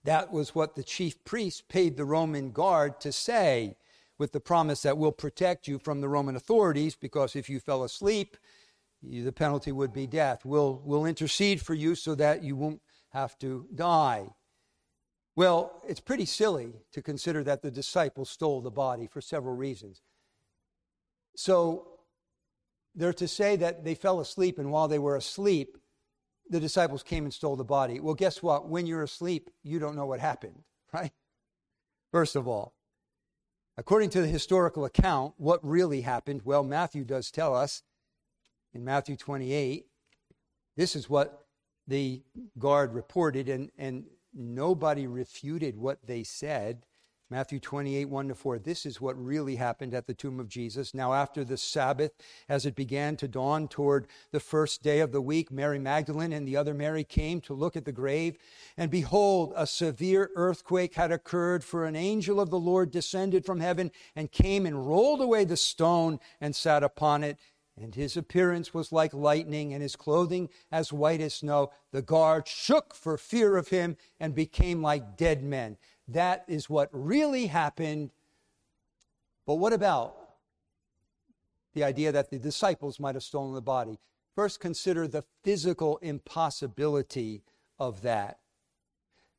That 0.04 0.32
was 0.32 0.56
what 0.56 0.76
the 0.76 0.84
chief 0.84 1.24
priests 1.24 1.62
paid 1.67 1.96
the 1.96 2.06
Roman 2.06 2.52
guard 2.52 3.00
to 3.02 3.12
say, 3.12 3.78
with 4.17 4.34
the 4.34 4.39
promise 4.39 4.82
that 4.82 4.98
we'll 4.98 5.12
protect 5.12 5.67
you 5.67 5.80
from 5.80 6.02
the 6.02 6.10
Roman 6.10 6.36
authorities, 6.36 6.96
because 6.96 7.36
if 7.36 7.50
you 7.50 7.60
fell 7.60 7.84
asleep, 7.84 8.38
the 9.02 9.32
penalty 9.32 9.72
would 9.72 9.94
be 9.94 10.06
death. 10.06 10.46
We'll, 10.46 10.82
we'll 10.84 11.06
intercede 11.06 11.62
for 11.62 11.74
you 11.74 11.96
so 11.96 12.13
that 12.15 12.44
you 12.44 12.56
won't 12.56 12.82
have 13.10 13.38
to 13.39 13.67
die. 13.74 14.28
Well, 15.36 15.82
it's 15.88 16.00
pretty 16.00 16.26
silly 16.26 16.74
to 16.91 17.02
consider 17.02 17.44
that 17.44 17.62
the 17.62 17.72
disciples 17.72 18.30
stole 18.30 18.62
the 18.62 18.72
body 18.72 19.08
for 19.08 19.22
several 19.22 19.56
reasons. 19.56 20.02
So 21.36 21.88
they're 22.94 23.13
to 23.13 23.28
say 23.28 23.56
that 23.56 23.86
they 23.86 23.96
fell 23.96 24.20
asleep, 24.20 24.60
and 24.60 24.72
while 24.72 24.88
they 24.88 25.00
were 25.00 25.15
asleep, 25.15 25.78
the 26.50 26.60
disciples 26.60 27.04
came 27.04 27.24
and 27.24 27.34
stole 27.34 27.56
the 27.56 27.63
body. 27.63 28.00
Well, 28.02 28.13
guess 28.13 28.44
what? 28.44 28.67
When 28.67 28.86
you're 28.86 29.04
asleep, 29.04 29.50
you 29.63 29.80
don't 29.80 29.96
know 29.96 30.06
what 30.06 30.20
happened, 30.20 30.63
right? 30.94 31.12
First 32.12 32.36
of 32.36 32.48
all, 32.48 32.74
according 33.78 34.10
to 34.12 34.22
the 34.22 34.28
historical 34.28 34.84
account, 34.84 35.34
what 35.38 35.65
really 35.65 36.02
happened? 36.02 36.41
Well, 36.44 36.63
Matthew 36.63 37.06
does 37.06 37.32
tell 37.32 37.56
us 37.56 37.84
in 38.74 38.84
Matthew 38.84 39.15
28. 39.15 39.86
This 40.76 40.96
is 40.96 41.10
what 41.10 41.46
the 41.88 42.22
guard 42.60 42.94
reported, 42.94 43.48
and, 43.48 43.72
and 43.78 44.06
nobody 44.34 45.08
refuted 45.08 45.78
what 45.78 46.00
they 46.06 46.24
said. 46.24 46.86
Matthew 47.32 47.62
28, 47.62 48.10
1 48.10 48.28
to 48.28 48.36
4. 48.36 48.60
This 48.60 48.86
is 48.86 49.00
what 49.00 49.17
really 49.17 49.56
happened 49.56 49.94
at 49.94 50.06
the 50.06 50.13
tomb 50.13 50.38
of 50.38 50.50
Jesus. 50.50 50.94
Now, 50.94 51.13
after 51.13 51.46
the 51.46 51.56
Sabbath, 51.56 52.12
as 52.50 52.65
it 52.65 52.76
began 52.76 53.15
to 53.15 53.28
dawn 53.30 53.70
toward 53.70 54.08
the 54.32 54.41
first 54.41 54.84
day 54.84 55.00
of 55.00 55.13
the 55.13 55.22
week, 55.22 55.50
Mary 55.50 55.80
Magdalene 55.80 56.34
and 56.34 56.46
the 56.46 56.58
other 56.58 56.74
Mary 56.74 57.06
came 57.06 57.39
to 57.41 57.54
look 57.54 57.78
at 57.78 57.86
the 57.86 57.94
grave. 57.94 58.38
And 58.76 58.91
behold, 58.91 59.54
a 59.56 59.65
severe 59.65 60.30
earthquake 60.36 60.96
had 60.96 61.13
occurred, 61.13 61.63
for 61.63 61.86
an 61.86 61.96
angel 61.96 62.41
of 62.41 62.50
the 62.50 62.60
Lord 62.60 62.91
descended 62.91 63.46
from 63.46 63.62
heaven 63.62 63.91
and 64.13 64.30
came 64.30 64.65
and 64.65 64.86
rolled 64.86 65.22
away 65.22 65.46
the 65.46 65.56
stone 65.56 66.20
and 66.41 66.54
sat 66.54 66.84
upon 66.84 67.24
it. 67.24 67.38
And 67.79 67.95
his 67.95 68.17
appearance 68.17 68.73
was 68.73 68.91
like 68.91 69.13
lightning, 69.13 69.73
and 69.73 69.81
his 69.81 69.95
clothing 69.95 70.49
as 70.71 70.93
white 70.93 71.21
as 71.21 71.36
snow. 71.36 71.71
The 71.91 72.01
guard 72.01 72.47
shook 72.47 72.93
for 72.93 73.17
fear 73.17 73.57
of 73.57 73.69
him 73.69 73.97
and 74.19 74.36
became 74.36 74.81
like 74.81 75.17
dead 75.17 75.43
men. 75.43 75.77
That 76.07 76.43
is 76.47 76.69
what 76.69 76.89
really 76.91 77.47
happened. 77.47 78.12
But 79.45 79.55
what 79.55 79.73
about 79.73 80.15
the 81.73 81.84
idea 81.84 82.12
that 82.12 82.29
the 82.29 82.39
disciples 82.39 82.99
might 82.99 83.15
have 83.15 83.23
stolen 83.23 83.53
the 83.53 83.62
body? 83.62 83.99
First, 84.36 84.60
consider 84.60 85.07
the 85.07 85.23
physical 85.43 85.97
impossibility 85.97 87.43
of 87.79 88.01
that. 88.01 88.39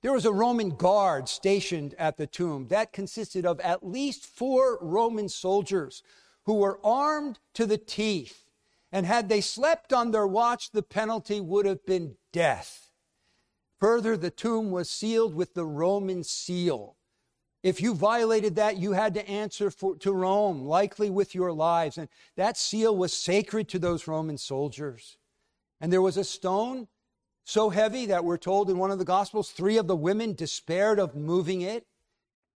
There 0.02 0.12
was 0.12 0.24
a 0.24 0.32
Roman 0.32 0.70
guard 0.70 1.28
stationed 1.28 1.94
at 1.96 2.16
the 2.16 2.26
tomb 2.26 2.66
that 2.68 2.92
consisted 2.92 3.46
of 3.46 3.60
at 3.60 3.86
least 3.86 4.26
four 4.26 4.78
Roman 4.80 5.28
soldiers 5.28 6.02
who 6.44 6.54
were 6.54 6.80
armed 6.84 7.38
to 7.54 7.66
the 7.66 7.78
teeth. 7.78 8.44
And 8.90 9.06
had 9.06 9.28
they 9.28 9.40
slept 9.40 9.92
on 9.92 10.10
their 10.10 10.26
watch, 10.26 10.70
the 10.70 10.82
penalty 10.82 11.40
would 11.40 11.66
have 11.66 11.84
been 11.86 12.16
death. 12.32 12.90
Further, 13.80 14.16
the 14.16 14.30
tomb 14.30 14.70
was 14.70 14.90
sealed 14.90 15.34
with 15.34 15.54
the 15.54 15.64
Roman 15.64 16.22
seal. 16.22 16.96
If 17.62 17.80
you 17.80 17.94
violated 17.94 18.56
that, 18.56 18.76
you 18.76 18.92
had 18.92 19.14
to 19.14 19.28
answer 19.28 19.70
for, 19.70 19.96
to 19.98 20.12
Rome, 20.12 20.62
likely 20.62 21.10
with 21.10 21.34
your 21.34 21.52
lives. 21.52 21.96
And 21.96 22.08
that 22.36 22.56
seal 22.56 22.96
was 22.96 23.12
sacred 23.12 23.68
to 23.68 23.78
those 23.78 24.06
Roman 24.08 24.36
soldiers. 24.36 25.16
And 25.80 25.92
there 25.92 26.02
was 26.02 26.16
a 26.16 26.24
stone 26.24 26.88
so 27.44 27.70
heavy 27.70 28.06
that 28.06 28.24
we're 28.24 28.36
told 28.36 28.70
in 28.70 28.78
one 28.78 28.90
of 28.90 28.98
the 28.98 29.04
Gospels, 29.04 29.50
three 29.50 29.76
of 29.76 29.86
the 29.86 29.96
women 29.96 30.34
despaired 30.34 30.98
of 30.98 31.16
moving 31.16 31.60
it. 31.60 31.86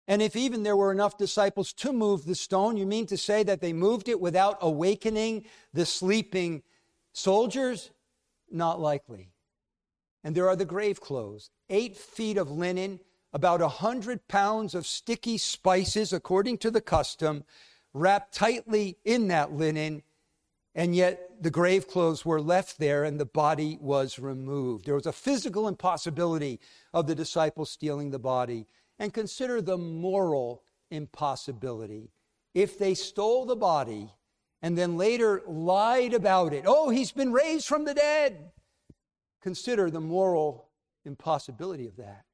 And 0.07 0.21
if 0.21 0.35
even 0.35 0.63
there 0.63 0.75
were 0.75 0.91
enough 0.91 1.17
disciples 1.17 1.71
to 1.73 1.93
move 1.93 2.25
the 2.25 2.35
stone, 2.35 2.75
you 2.75 2.85
mean 2.85 3.05
to 3.07 3.17
say 3.17 3.43
that 3.43 3.61
they 3.61 3.71
moved 3.71 4.09
it 4.09 4.19
without 4.19 4.57
awakening 4.61 5.45
the 5.73 5.85
sleeping 5.85 6.63
soldiers? 7.13 7.91
Not 8.51 8.81
likely. 8.81 9.29
And 10.23 10.35
there 10.35 10.49
are 10.49 10.55
the 10.55 10.65
grave 10.65 10.99
clothes 11.01 11.49
eight 11.69 11.97
feet 11.97 12.37
of 12.37 12.51
linen, 12.51 12.99
about 13.31 13.61
a 13.61 13.67
hundred 13.67 14.27
pounds 14.27 14.75
of 14.75 14.85
sticky 14.85 15.37
spices, 15.37 16.13
according 16.13 16.57
to 16.59 16.69
the 16.69 16.81
custom, 16.81 17.43
wrapped 17.93 18.33
tightly 18.33 18.97
in 19.05 19.27
that 19.29 19.53
linen. 19.53 20.03
And 20.75 20.95
yet 20.95 21.41
the 21.41 21.51
grave 21.51 21.87
clothes 21.87 22.25
were 22.25 22.41
left 22.41 22.77
there 22.77 23.03
and 23.03 23.19
the 23.19 23.25
body 23.25 23.77
was 23.79 24.19
removed. 24.19 24.85
There 24.85 24.95
was 24.95 25.05
a 25.05 25.11
physical 25.11 25.67
impossibility 25.67 26.59
of 26.93 27.07
the 27.07 27.15
disciples 27.15 27.71
stealing 27.71 28.11
the 28.11 28.19
body. 28.19 28.67
And 28.99 29.13
consider 29.13 29.62
the 29.62 29.77
moral 29.77 30.63
impossibility. 30.91 32.12
If 32.53 32.77
they 32.77 32.93
stole 32.93 33.45
the 33.45 33.56
body 33.56 34.12
and 34.62 34.77
then 34.77 34.97
later 34.97 35.41
lied 35.47 36.13
about 36.13 36.53
it, 36.53 36.65
oh, 36.67 36.89
he's 36.89 37.12
been 37.12 37.34
raised 37.34 37.67
from 37.67 37.86
the 37.86 37.93
dead. 37.93 38.51
Consider 39.41 39.89
the 39.89 39.99
moral 39.99 40.69
impossibility 41.06 41.88
of 41.88 41.97
that. 41.97 42.25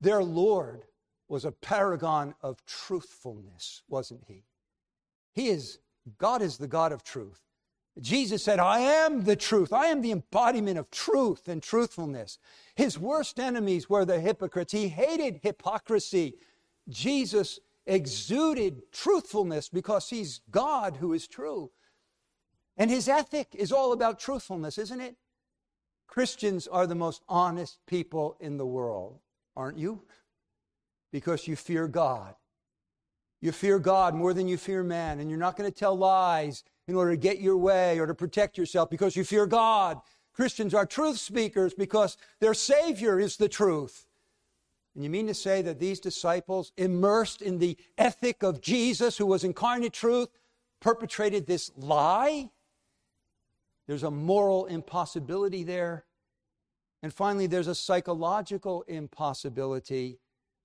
Their 0.00 0.22
Lord 0.22 0.84
was 1.28 1.44
a 1.44 1.52
paragon 1.52 2.34
of 2.42 2.64
truthfulness, 2.66 3.82
wasn't 3.88 4.24
he? 4.26 4.44
He 5.32 5.48
is, 5.48 5.78
God 6.18 6.42
is 6.42 6.58
the 6.58 6.68
God 6.68 6.92
of 6.92 7.02
truth. 7.02 7.47
Jesus 8.00 8.44
said, 8.44 8.60
I 8.60 8.80
am 8.80 9.24
the 9.24 9.36
truth. 9.36 9.72
I 9.72 9.86
am 9.86 10.02
the 10.02 10.12
embodiment 10.12 10.78
of 10.78 10.90
truth 10.90 11.48
and 11.48 11.62
truthfulness. 11.62 12.38
His 12.76 12.98
worst 12.98 13.40
enemies 13.40 13.90
were 13.90 14.04
the 14.04 14.20
hypocrites. 14.20 14.72
He 14.72 14.88
hated 14.88 15.40
hypocrisy. 15.42 16.34
Jesus 16.88 17.58
exuded 17.86 18.92
truthfulness 18.92 19.68
because 19.68 20.10
he's 20.10 20.40
God 20.50 20.98
who 20.98 21.12
is 21.12 21.26
true. 21.26 21.70
And 22.76 22.90
his 22.90 23.08
ethic 23.08 23.48
is 23.54 23.72
all 23.72 23.92
about 23.92 24.20
truthfulness, 24.20 24.78
isn't 24.78 25.00
it? 25.00 25.16
Christians 26.06 26.68
are 26.68 26.86
the 26.86 26.94
most 26.94 27.22
honest 27.28 27.78
people 27.86 28.36
in 28.40 28.56
the 28.56 28.66
world, 28.66 29.18
aren't 29.56 29.78
you? 29.78 30.02
Because 31.10 31.48
you 31.48 31.56
fear 31.56 31.88
God. 31.88 32.34
You 33.40 33.52
fear 33.52 33.78
God 33.78 34.14
more 34.14 34.32
than 34.32 34.48
you 34.48 34.56
fear 34.56 34.82
man, 34.84 35.18
and 35.18 35.30
you're 35.30 35.38
not 35.38 35.56
going 35.56 35.70
to 35.70 35.76
tell 35.76 35.96
lies 35.96 36.64
in 36.88 36.94
order 36.94 37.10
to 37.10 37.16
get 37.16 37.38
your 37.38 37.56
way 37.56 38.00
or 38.00 38.06
to 38.06 38.14
protect 38.14 38.56
yourself 38.58 38.88
because 38.90 39.14
you 39.14 39.22
fear 39.22 39.46
God. 39.46 40.00
Christians 40.32 40.72
are 40.72 40.86
truth 40.86 41.18
speakers 41.18 41.74
because 41.74 42.16
their 42.40 42.54
Savior 42.54 43.20
is 43.20 43.36
the 43.36 43.48
truth. 43.48 44.06
And 44.94 45.04
you 45.04 45.10
mean 45.10 45.26
to 45.26 45.34
say 45.34 45.62
that 45.62 45.78
these 45.78 46.00
disciples, 46.00 46.72
immersed 46.76 47.42
in 47.42 47.58
the 47.58 47.76
ethic 47.98 48.42
of 48.42 48.60
Jesus, 48.60 49.18
who 49.18 49.26
was 49.26 49.44
incarnate 49.44 49.92
truth, 49.92 50.28
perpetrated 50.80 51.46
this 51.46 51.70
lie? 51.76 52.50
There's 53.86 54.02
a 54.02 54.10
moral 54.10 54.66
impossibility 54.66 55.62
there. 55.64 56.04
And 57.02 57.12
finally, 57.12 57.46
there's 57.46 57.68
a 57.68 57.74
psychological 57.74 58.82
impossibility. 58.88 60.18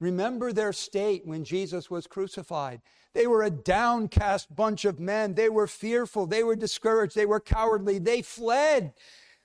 Remember 0.03 0.51
their 0.51 0.73
state 0.73 1.25
when 1.25 1.45
Jesus 1.45 1.89
was 1.89 2.07
crucified. 2.07 2.81
They 3.13 3.25
were 3.25 3.41
a 3.41 3.49
downcast 3.49 4.53
bunch 4.53 4.83
of 4.83 4.99
men. 4.99 5.33
They 5.33 5.47
were 5.47 5.65
fearful. 5.65 6.27
They 6.27 6.43
were 6.43 6.57
discouraged. 6.57 7.15
They 7.15 7.25
were 7.25 7.39
cowardly. 7.39 7.99
They 7.99 8.21
fled 8.21 8.93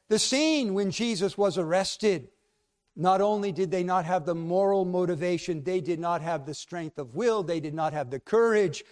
the 0.08 0.18
scene 0.18 0.74
when 0.74 0.90
Jesus 0.90 1.38
was 1.38 1.58
arrested. 1.58 2.30
Not 2.96 3.20
only 3.20 3.52
did 3.52 3.70
they 3.70 3.84
not 3.84 4.04
have 4.04 4.26
the 4.26 4.34
moral 4.34 4.84
motivation, 4.84 5.62
they 5.62 5.80
did 5.80 6.00
not 6.00 6.22
have 6.22 6.44
the 6.44 6.54
strength 6.54 6.98
of 6.98 7.14
will, 7.14 7.44
they 7.44 7.60
did 7.60 7.74
not 7.74 7.92
have 7.92 8.10
the 8.10 8.18
courage. 8.18 8.82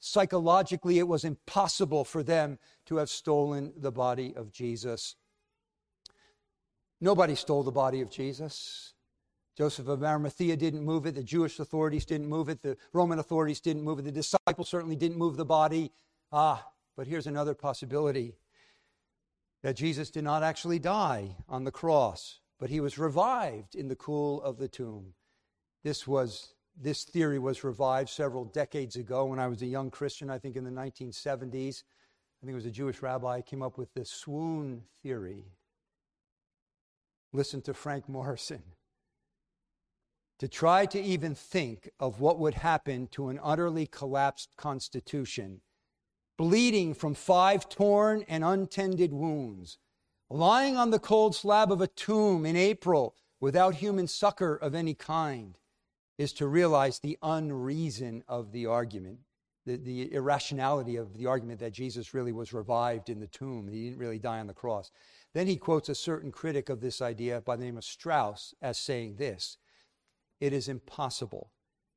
Psychologically, 0.00 0.98
it 0.98 1.06
was 1.06 1.24
impossible 1.24 2.04
for 2.04 2.24
them 2.24 2.58
to 2.86 2.96
have 2.96 3.08
stolen 3.08 3.72
the 3.76 3.92
body 3.92 4.34
of 4.34 4.50
Jesus. 4.50 5.14
Nobody 7.00 7.36
stole 7.36 7.62
the 7.62 7.70
body 7.70 8.00
of 8.00 8.10
Jesus. 8.10 8.94
Joseph 9.56 9.88
of 9.88 10.04
Arimathea 10.04 10.54
didn't 10.56 10.84
move 10.84 11.06
it. 11.06 11.14
The 11.14 11.22
Jewish 11.22 11.58
authorities 11.58 12.04
didn't 12.04 12.28
move 12.28 12.50
it. 12.50 12.60
The 12.62 12.76
Roman 12.92 13.18
authorities 13.18 13.60
didn't 13.60 13.82
move 13.82 13.98
it. 13.98 14.02
The 14.02 14.12
disciples 14.12 14.68
certainly 14.68 14.96
didn't 14.96 15.16
move 15.16 15.36
the 15.36 15.46
body. 15.46 15.92
Ah, 16.30 16.66
but 16.94 17.06
here's 17.06 17.26
another 17.26 17.54
possibility 17.54 18.34
that 19.62 19.76
Jesus 19.76 20.10
did 20.10 20.24
not 20.24 20.42
actually 20.42 20.78
die 20.78 21.36
on 21.48 21.64
the 21.64 21.70
cross, 21.70 22.40
but 22.60 22.68
he 22.68 22.80
was 22.80 22.98
revived 22.98 23.74
in 23.74 23.88
the 23.88 23.96
cool 23.96 24.42
of 24.42 24.58
the 24.58 24.68
tomb. 24.68 25.14
This 25.82 26.06
was 26.06 26.52
this 26.78 27.04
theory 27.04 27.38
was 27.38 27.64
revived 27.64 28.10
several 28.10 28.44
decades 28.44 28.96
ago 28.96 29.24
when 29.24 29.38
I 29.38 29.48
was 29.48 29.62
a 29.62 29.66
young 29.66 29.90
Christian, 29.90 30.28
I 30.28 30.38
think 30.38 30.56
in 30.56 30.64
the 30.64 30.70
1970s. 30.70 31.82
I 31.82 32.44
think 32.44 32.52
it 32.52 32.54
was 32.54 32.66
a 32.66 32.70
Jewish 32.70 33.00
rabbi 33.00 33.40
came 33.40 33.62
up 33.62 33.78
with 33.78 33.94
the 33.94 34.04
swoon 34.04 34.82
theory. 35.02 35.46
Listen 37.32 37.62
to 37.62 37.72
Frank 37.72 38.10
Morison 38.10 38.62
to 40.38 40.48
try 40.48 40.84
to 40.86 41.00
even 41.00 41.34
think 41.34 41.90
of 41.98 42.20
what 42.20 42.38
would 42.38 42.54
happen 42.54 43.06
to 43.08 43.28
an 43.28 43.40
utterly 43.42 43.86
collapsed 43.86 44.50
constitution, 44.56 45.60
bleeding 46.36 46.94
from 46.94 47.14
five 47.14 47.68
torn 47.68 48.24
and 48.28 48.44
untended 48.44 49.12
wounds, 49.12 49.78
lying 50.28 50.76
on 50.76 50.90
the 50.90 50.98
cold 50.98 51.34
slab 51.34 51.72
of 51.72 51.80
a 51.80 51.86
tomb 51.86 52.44
in 52.44 52.56
April 52.56 53.14
without 53.40 53.76
human 53.76 54.06
succor 54.06 54.54
of 54.54 54.74
any 54.74 54.94
kind, 54.94 55.58
is 56.18 56.32
to 56.34 56.46
realize 56.46 56.98
the 56.98 57.18
unreason 57.22 58.22
of 58.28 58.52
the 58.52 58.66
argument, 58.66 59.18
the, 59.64 59.76
the 59.76 60.12
irrationality 60.12 60.96
of 60.96 61.16
the 61.16 61.26
argument 61.26 61.60
that 61.60 61.72
Jesus 61.72 62.14
really 62.14 62.32
was 62.32 62.52
revived 62.52 63.08
in 63.08 63.20
the 63.20 63.26
tomb. 63.26 63.68
He 63.68 63.84
didn't 63.84 63.98
really 63.98 64.18
die 64.18 64.40
on 64.40 64.46
the 64.46 64.54
cross. 64.54 64.90
Then 65.34 65.46
he 65.46 65.56
quotes 65.56 65.88
a 65.88 65.94
certain 65.94 66.32
critic 66.32 66.68
of 66.68 66.80
this 66.80 67.02
idea 67.02 67.42
by 67.42 67.56
the 67.56 67.64
name 67.64 67.76
of 67.76 67.84
Strauss 67.84 68.54
as 68.62 68.78
saying 68.78 69.16
this 69.16 69.58
it 70.40 70.52
is 70.52 70.68
impossible 70.68 71.50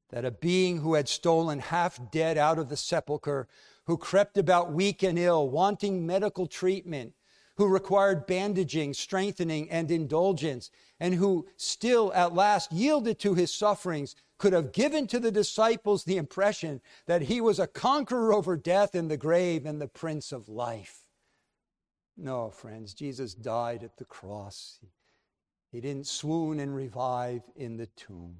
that 0.10 0.26
a 0.26 0.32
being 0.32 0.80
who 0.80 0.96
had 0.96 1.08
stolen 1.08 1.60
half 1.60 2.00
dead 2.12 2.38
out 2.38 2.58
of 2.58 2.70
the 2.70 2.78
sepulchre, 2.78 3.48
who 3.86 3.98
crept 3.98 4.38
about 4.38 4.72
weak 4.72 5.04
and 5.04 5.20
ill, 5.20 5.50
wanting 5.50 6.06
medical 6.06 6.48
treatment, 6.48 7.14
who 7.58 7.68
required 7.68 8.26
bandaging, 8.26 8.94
strengthening, 8.94 9.70
and 9.70 9.92
indulgence, 9.92 10.72
and 11.00 11.16
who 11.16 11.46
still 11.58 12.12
at 12.14 12.34
last 12.34 12.72
yielded 12.72 13.20
to 13.20 13.36
his 13.36 13.54
sufferings, 13.54 14.16
could 14.38 14.54
have 14.54 14.72
given 14.72 15.06
to 15.06 15.20
the 15.20 15.32
disciples 15.32 16.06
the 16.06 16.18
impression 16.18 16.82
that 17.06 17.24
he 17.24 17.42
was 17.42 17.60
a 17.60 17.68
conqueror 17.68 18.34
over 18.34 18.56
death 18.56 18.96
and 18.96 19.12
the 19.12 19.18
grave 19.18 19.66
and 19.66 19.82
the 19.82 19.88
prince 19.88 20.32
of 20.32 20.48
life. 20.48 21.06
No, 22.16 22.50
friends, 22.50 22.94
Jesus 22.94 23.34
died 23.34 23.84
at 23.84 23.98
the 23.98 24.06
cross. 24.06 24.78
He 24.82 24.88
didn't 25.72 26.08
swoon 26.08 26.60
and 26.60 26.76
revive 26.76 27.44
in 27.56 27.78
the 27.78 27.86
tomb. 27.86 28.36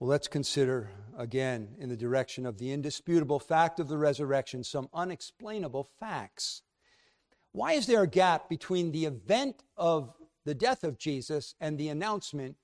Well, 0.00 0.10
let's 0.10 0.28
consider 0.28 0.90
again, 1.16 1.74
in 1.78 1.88
the 1.88 1.96
direction 1.96 2.46
of 2.46 2.58
the 2.58 2.72
indisputable 2.72 3.40
fact 3.40 3.80
of 3.80 3.88
the 3.88 3.98
resurrection, 3.98 4.62
some 4.62 4.88
unexplainable 4.94 5.88
facts. 5.98 6.62
Why 7.52 7.72
is 7.72 7.86
there 7.86 8.02
a 8.02 8.08
gap 8.08 8.48
between 8.48 8.92
the 8.92 9.06
event 9.06 9.64
of 9.76 10.14
the 10.44 10.54
death 10.54 10.84
of 10.84 10.98
Jesus 10.98 11.54
and 11.60 11.76
the 11.76 11.88
announcement 11.88 12.56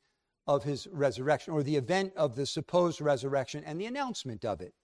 of 0.46 0.62
his 0.62 0.87
resurrection, 0.87 1.55
or 1.55 1.62
the 1.62 1.77
event 1.77 2.12
of 2.16 2.37
the 2.37 2.46
supposed 2.46 3.00
resurrection 3.00 3.64
and 3.64 3.81
the 3.81 3.87
announcement 3.87 4.44
of 4.44 4.61
it? 4.61 4.74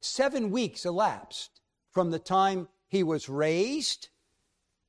Seven 0.00 0.50
weeks 0.50 0.84
elapsed 0.84 1.60
from 1.92 2.10
the 2.10 2.18
time 2.18 2.68
he 2.88 3.02
was 3.02 3.28
raised 3.28 4.08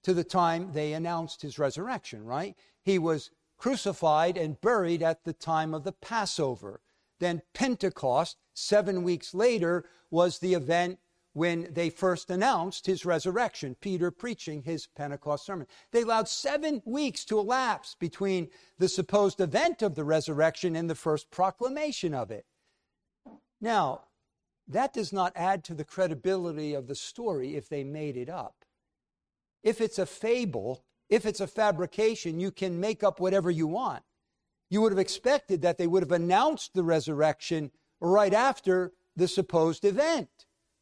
to 0.03 0.13
the 0.13 0.23
time 0.23 0.71
they 0.71 0.93
announced 0.93 1.41
his 1.41 1.59
resurrection, 1.59 2.23
right? 2.23 2.55
He 2.83 2.99
was 2.99 3.31
crucified 3.57 4.37
and 4.37 4.59
buried 4.61 5.03
at 5.03 5.23
the 5.23 5.33
time 5.33 5.73
of 5.73 5.83
the 5.83 5.91
Passover. 5.91 6.81
Then 7.19 7.41
Pentecost, 7.53 8.37
seven 8.53 9.03
weeks 9.03 9.33
later, 9.33 9.85
was 10.09 10.39
the 10.39 10.53
event 10.53 10.99
when 11.33 11.67
they 11.71 11.89
first 11.89 12.29
announced 12.29 12.85
his 12.85 13.05
resurrection, 13.05 13.75
Peter 13.79 14.09
preaching 14.09 14.63
his 14.63 14.87
Pentecost 14.87 15.45
sermon. 15.45 15.67
They 15.91 16.01
allowed 16.01 16.27
seven 16.27 16.81
weeks 16.85 17.23
to 17.25 17.37
elapse 17.37 17.95
between 17.99 18.49
the 18.77 18.89
supposed 18.89 19.39
event 19.39 19.81
of 19.81 19.95
the 19.95 20.03
resurrection 20.03 20.75
and 20.75 20.89
the 20.89 20.95
first 20.95 21.29
proclamation 21.29 22.13
of 22.13 22.31
it. 22.31 22.45
Now, 23.61 24.05
that 24.67 24.93
does 24.93 25.11
not 25.11 25.33
add 25.35 25.63
to 25.65 25.73
the 25.73 25.83
credibility 25.83 26.73
of 26.73 26.87
the 26.87 26.95
story 26.95 27.55
if 27.55 27.69
they 27.69 27.83
made 27.83 28.17
it 28.17 28.29
up. 28.29 28.58
If 29.63 29.81
it's 29.81 29.99
a 29.99 30.05
fable, 30.05 30.83
if 31.09 31.25
it's 31.25 31.39
a 31.39 31.47
fabrication, 31.47 32.39
you 32.39 32.51
can 32.51 32.79
make 32.79 33.03
up 33.03 33.19
whatever 33.19 33.51
you 33.51 33.67
want. 33.67 34.03
You 34.69 34.81
would 34.81 34.91
have 34.91 34.99
expected 34.99 35.61
that 35.61 35.77
they 35.77 35.87
would 35.87 36.03
have 36.03 36.11
announced 36.11 36.73
the 36.73 36.83
resurrection 36.83 37.71
right 37.99 38.33
after 38.33 38.93
the 39.15 39.27
supposed 39.27 39.83
event. 39.83 40.29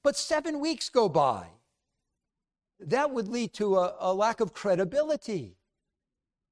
But 0.03 0.15
seven 0.15 0.59
weeks 0.59 0.89
go 0.89 1.09
by. 1.09 1.47
That 2.79 3.11
would 3.11 3.27
lead 3.27 3.53
to 3.55 3.77
a, 3.77 3.95
a 3.99 4.13
lack 4.13 4.39
of 4.39 4.53
credibility. 4.53 5.57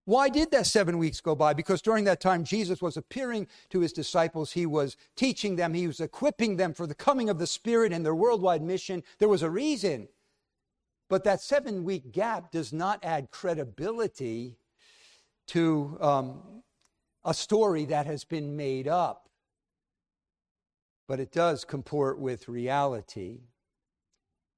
Why 0.05 0.29
did 0.29 0.51
that 0.51 0.67
seven 0.67 0.99
weeks 0.99 1.19
go 1.19 1.35
by? 1.35 1.53
Because 1.53 1.81
during 1.81 2.03
that 2.05 2.21
time, 2.21 2.43
Jesus 2.43 2.81
was 2.81 2.95
appearing 2.95 3.47
to 3.69 3.79
his 3.79 3.91
disciples. 3.91 4.51
He 4.51 4.65
was 4.65 4.97
teaching 5.15 5.55
them. 5.55 5.73
He 5.73 5.87
was 5.87 5.99
equipping 5.99 6.57
them 6.57 6.73
for 6.73 6.85
the 6.85 6.95
coming 6.95 7.27
of 7.27 7.39
the 7.39 7.47
Spirit 7.47 7.91
and 7.91 8.05
their 8.05 8.15
worldwide 8.15 8.61
mission. 8.61 9.03
There 9.17 9.29
was 9.29 9.41
a 9.41 9.49
reason. 9.49 10.07
But 11.09 11.23
that 11.25 11.41
seven 11.41 11.83
week 11.83 12.11
gap 12.11 12.51
does 12.51 12.73
not 12.73 13.03
add 13.03 13.29
credibility 13.31 14.57
to 15.47 15.97
um, 16.01 16.63
a 17.23 17.33
story 17.33 17.85
that 17.85 18.05
has 18.07 18.23
been 18.23 18.55
made 18.55 18.87
up, 18.87 19.29
but 21.07 21.19
it 21.19 21.31
does 21.31 21.63
comport 21.63 22.19
with 22.19 22.47
reality. 22.47 23.41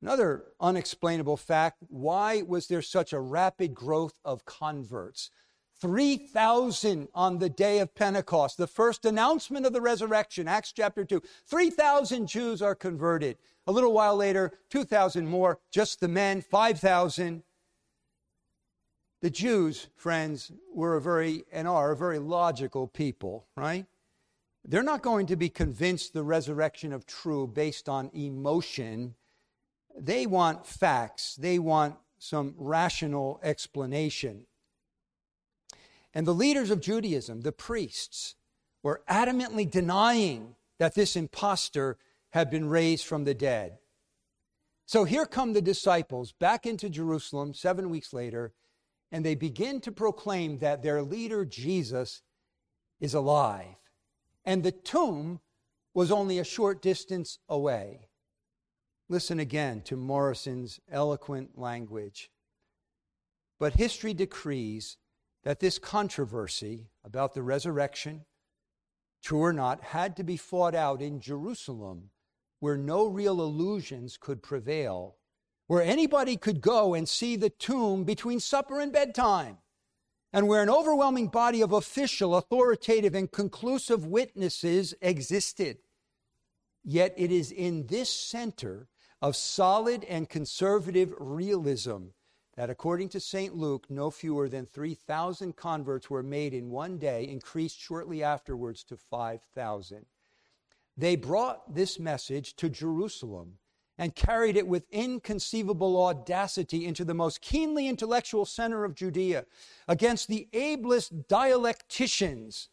Another 0.01 0.45
unexplainable 0.61 1.37
fact 1.37 1.83
why 1.87 2.43
was 2.43 2.67
there 2.67 2.81
such 2.81 3.13
a 3.13 3.19
rapid 3.19 3.73
growth 3.73 4.19
of 4.23 4.45
converts? 4.45 5.31
3,000 5.79 7.07
on 7.13 7.39
the 7.39 7.49
day 7.49 7.79
of 7.79 7.93
Pentecost, 7.93 8.57
the 8.57 8.67
first 8.67 9.05
announcement 9.05 9.65
of 9.65 9.73
the 9.73 9.81
resurrection, 9.81 10.47
Acts 10.47 10.71
chapter 10.71 11.05
2. 11.05 11.21
3,000 11.45 12.27
Jews 12.27 12.61
are 12.61 12.75
converted. 12.75 13.37
A 13.67 13.71
little 13.71 13.93
while 13.93 14.15
later, 14.15 14.53
2,000 14.69 15.27
more, 15.27 15.59
just 15.71 15.99
the 15.99 16.07
men, 16.07 16.41
5,000. 16.41 17.43
The 19.21 19.29
Jews, 19.29 19.87
friends, 19.95 20.51
were 20.73 20.95
a 20.95 21.01
very, 21.01 21.43
and 21.51 21.67
are 21.67 21.91
a 21.91 21.97
very 21.97 22.19
logical 22.19 22.87
people, 22.87 23.47
right? 23.55 23.85
They're 24.63 24.83
not 24.83 25.01
going 25.01 25.27
to 25.27 25.35
be 25.35 25.49
convinced 25.49 26.13
the 26.13 26.23
resurrection 26.23 26.91
of 26.91 27.05
true 27.05 27.47
based 27.47 27.87
on 27.87 28.09
emotion. 28.13 29.15
They 29.97 30.25
want 30.25 30.65
facts, 30.65 31.35
they 31.35 31.57
want 31.57 31.95
some 32.19 32.53
rational 32.57 33.39
explanation. 33.43 34.45
And 36.17 36.25
the 36.25 36.33
leaders 36.33 36.71
of 36.71 36.81
Judaism, 36.81 37.41
the 37.41 37.51
priests, 37.51 38.33
were 38.81 39.03
adamantly 39.07 39.69
denying 39.69 40.55
that 40.79 40.95
this 40.95 41.15
impostor 41.15 41.99
had 42.31 42.49
been 42.49 42.69
raised 42.69 43.05
from 43.05 43.23
the 43.23 43.35
dead. 43.35 43.77
So 44.87 45.03
here 45.03 45.27
come 45.27 45.53
the 45.53 45.61
disciples 45.61 46.31
back 46.31 46.65
into 46.65 46.89
Jerusalem 46.89 47.53
seven 47.53 47.91
weeks 47.91 48.13
later, 48.13 48.51
and 49.11 49.23
they 49.23 49.35
begin 49.35 49.79
to 49.81 49.91
proclaim 49.91 50.57
that 50.57 50.81
their 50.81 51.03
leader, 51.03 51.45
Jesus, 51.45 52.23
is 52.99 53.13
alive. 53.13 53.75
And 54.43 54.63
the 54.63 54.71
tomb 54.71 55.39
was 55.93 56.11
only 56.11 56.39
a 56.39 56.43
short 56.43 56.81
distance 56.81 57.37
away. 57.47 58.07
Listen 59.07 59.39
again 59.39 59.81
to 59.81 59.95
Morison's 59.95 60.79
eloquent 60.91 61.59
language. 61.59 62.31
But 63.59 63.73
history 63.75 64.15
decrees 64.15 64.97
that 65.47 65.61
this 65.61 65.79
controversy 65.79 66.89
about 67.05 67.33
the 67.33 67.41
resurrection, 67.41 68.25
true 69.23 69.39
or 69.39 69.53
not, 69.53 69.81
had 69.81 70.13
to 70.17 70.21
be 70.21 70.35
fought 70.35 70.75
out 70.75 71.01
in 71.01 71.21
Jerusalem, 71.21 72.09
where 72.59 72.75
no 72.75 73.07
real 73.07 73.39
illusions 73.39 74.17
could 74.17 74.43
prevail 74.43 75.15
where 75.67 75.81
anybody 75.81 76.35
could 76.35 76.59
go 76.59 76.93
and 76.93 77.07
see 77.07 77.37
the 77.37 77.49
tomb 77.49 78.03
between 78.03 78.41
supper 78.41 78.81
and 78.81 78.91
bedtime, 78.91 79.57
and 80.33 80.49
where 80.49 80.61
an 80.61 80.69
overwhelming 80.69 81.27
body 81.27 81.61
of 81.61 81.71
official, 81.71 82.35
authoritative, 82.35 83.15
and 83.15 83.31
conclusive 83.31 84.05
witnesses 84.05 84.93
existed. 85.01 85.77
Yet 86.83 87.13
it 87.15 87.31
is 87.31 87.53
in 87.53 87.87
this 87.87 88.09
center 88.09 88.89
of 89.21 89.37
solid 89.37 90.03
and 90.03 90.27
conservative 90.27 91.13
realism 91.17 92.07
that, 92.57 92.71
according 92.71 93.07
to 93.09 93.19
St. 93.19 93.55
Luke, 93.55 93.85
no 93.87 94.09
fewer 94.09 94.49
than 94.49 94.65
3,000 94.65 95.55
converts 95.55 96.09
were 96.09 96.23
made 96.23 96.55
in 96.55 96.71
one 96.71 96.97
day, 96.97 97.27
increased 97.27 97.79
shortly 97.79 98.23
afterwards 98.23 98.83
to 98.85 98.97
5,000. 98.97 100.05
They 100.97 101.15
brought 101.15 101.75
this 101.75 101.99
message 101.99 102.55
to 102.55 102.67
Jerusalem 102.67 103.59
and 103.99 104.15
carried 104.15 104.57
it 104.57 104.67
with 104.67 104.87
inconceivable 104.91 106.03
audacity 106.03 106.85
into 106.85 107.05
the 107.05 107.13
most 107.13 107.41
keenly 107.41 107.87
intellectual 107.87 108.45
center 108.45 108.83
of 108.83 108.95
Judea 108.95 109.45
against 109.87 110.27
the 110.27 110.47
ablest 110.51 111.27
dialecticians 111.27 112.69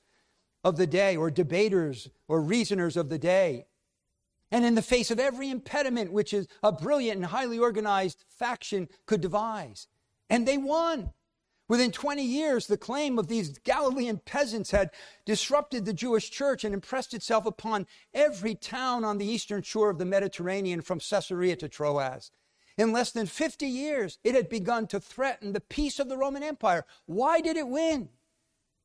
of 0.64 0.76
the 0.76 0.86
day, 0.86 1.14
or 1.14 1.30
debaters, 1.30 2.08
or 2.26 2.40
reasoners 2.40 2.96
of 2.96 3.10
the 3.10 3.18
day. 3.18 3.66
And 4.54 4.64
in 4.64 4.76
the 4.76 4.82
face 4.82 5.10
of 5.10 5.18
every 5.18 5.50
impediment 5.50 6.12
which 6.12 6.32
is 6.32 6.46
a 6.62 6.70
brilliant 6.70 7.16
and 7.16 7.26
highly 7.26 7.58
organized 7.58 8.24
faction 8.28 8.88
could 9.04 9.20
devise. 9.20 9.88
And 10.30 10.46
they 10.46 10.58
won. 10.58 11.12
Within 11.66 11.90
20 11.90 12.22
years, 12.22 12.68
the 12.68 12.76
claim 12.76 13.18
of 13.18 13.26
these 13.26 13.58
Galilean 13.58 14.18
peasants 14.18 14.70
had 14.70 14.92
disrupted 15.26 15.84
the 15.84 15.92
Jewish 15.92 16.30
church 16.30 16.62
and 16.62 16.72
impressed 16.72 17.14
itself 17.14 17.46
upon 17.46 17.88
every 18.14 18.54
town 18.54 19.02
on 19.02 19.18
the 19.18 19.26
eastern 19.26 19.62
shore 19.62 19.90
of 19.90 19.98
the 19.98 20.04
Mediterranean 20.04 20.82
from 20.82 21.00
Caesarea 21.00 21.56
to 21.56 21.68
Troas. 21.68 22.30
In 22.78 22.92
less 22.92 23.10
than 23.10 23.26
50 23.26 23.66
years, 23.66 24.18
it 24.22 24.36
had 24.36 24.48
begun 24.48 24.86
to 24.86 25.00
threaten 25.00 25.52
the 25.52 25.58
peace 25.58 25.98
of 25.98 26.08
the 26.08 26.16
Roman 26.16 26.44
Empire. 26.44 26.86
Why 27.06 27.40
did 27.40 27.56
it 27.56 27.66
win? 27.66 28.08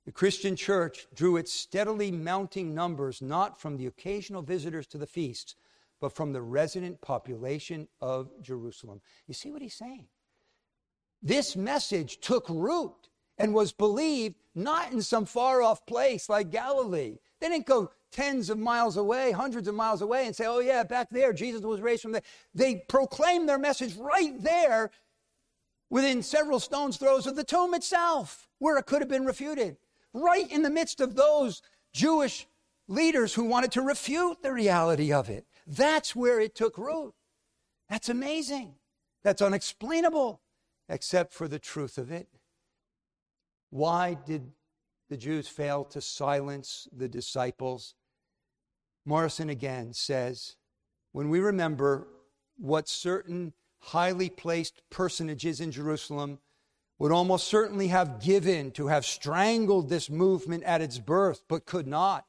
The 0.10 0.14
Christian 0.14 0.56
church 0.56 1.06
drew 1.14 1.38
its 1.38 1.54
steadily 1.54 2.10
mounting 2.10 2.74
numbers 2.74 3.22
not 3.22 3.62
from 3.62 3.78
the 3.78 3.86
occasional 3.86 4.42
visitors 4.42 4.88
to 4.88 4.98
the 4.98 5.06
feasts, 5.06 5.54
but 6.02 6.16
from 6.16 6.34
the 6.34 6.42
resident 6.42 7.00
population 7.00 7.88
of 8.02 8.32
Jerusalem. 8.42 9.02
You 9.28 9.36
see 9.36 9.52
what 9.52 9.62
he's 9.62 9.76
saying? 9.76 10.08
This 11.22 11.56
message 11.56 12.22
took 12.22 12.50
root 12.50 12.96
and 13.38 13.54
was 13.54 13.72
believed 13.72 14.34
not 14.56 14.92
in 14.92 15.04
some 15.04 15.28
far 15.28 15.62
off 15.62 15.86
place 15.86 16.28
like 16.28 16.50
Galilee. 16.50 17.20
They 17.40 17.50
didn't 17.50 17.68
go 17.68 17.92
tens 18.12 18.50
of 18.50 18.58
miles 18.58 18.98
away, 18.98 19.32
hundreds 19.32 19.68
of 19.68 19.76
miles 19.76 20.02
away, 20.02 20.26
and 20.26 20.36
say, 20.36 20.48
oh, 20.48 20.58
yeah, 20.58 20.82
back 20.82 21.12
there, 21.12 21.34
Jesus 21.34 21.62
was 21.62 21.82
raised 21.82 22.02
from 22.02 22.14
there. 22.14 22.24
They 22.56 22.78
proclaimed 22.90 23.48
their 23.48 23.60
message 23.60 23.96
right 23.96 24.34
there 24.42 24.90
within 25.92 26.24
several 26.24 26.60
stones' 26.60 26.98
throws 26.98 27.28
of 27.28 27.36
the 27.36 27.44
tomb 27.44 27.76
itself, 27.76 28.48
where 28.58 28.80
it 28.80 28.88
could 28.88 29.04
have 29.04 29.08
been 29.10 29.28
refuted. 29.28 29.78
Right 30.14 30.52
in 30.52 30.64
the 30.64 30.70
midst 30.70 31.02
of 31.02 31.16
those 31.16 31.62
Jewish 31.94 32.48
leaders 32.88 33.34
who 33.36 33.44
wanted 33.44 33.72
to 33.74 33.82
refute 33.82 34.42
the 34.42 34.52
reality 34.52 35.14
of 35.14 35.30
it. 35.30 35.46
That's 35.68 36.16
where 36.16 36.40
it 36.40 36.56
took 36.56 36.78
root. 36.78 37.14
That's 37.90 38.10
amazing. 38.10 38.76
That's 39.24 39.42
unexplainable. 39.42 40.42
except 40.90 41.32
for 41.32 41.48
the 41.48 41.60
truth 41.60 41.98
of 41.98 42.12
it. 42.12 42.28
Why 43.70 44.18
did 44.26 44.52
the 45.10 45.18
Jews 45.18 45.48
fail 45.48 45.86
to 45.86 46.02
silence 46.02 46.88
the 46.92 47.08
disciples? 47.08 47.94
Morison 49.06 49.50
again 49.50 49.94
says, 49.94 50.56
when 51.12 51.30
we 51.30 51.40
remember 51.40 52.08
what 52.58 52.90
certain 52.90 53.54
highly 53.80 54.30
placed 54.30 54.82
personages 54.90 55.62
in 55.62 55.72
Jerusalem 55.72 56.40
would 57.00 57.12
almost 57.14 57.48
certainly 57.48 57.88
have 57.88 58.22
given 58.22 58.72
to 58.72 58.88
have 58.88 59.06
strangled 59.06 59.90
this 59.90 60.10
movement 60.10 60.64
at 60.64 60.82
its 60.82 61.00
birth, 61.00 61.42
but 61.48 61.66
could 61.66 61.88
not. 61.88 62.26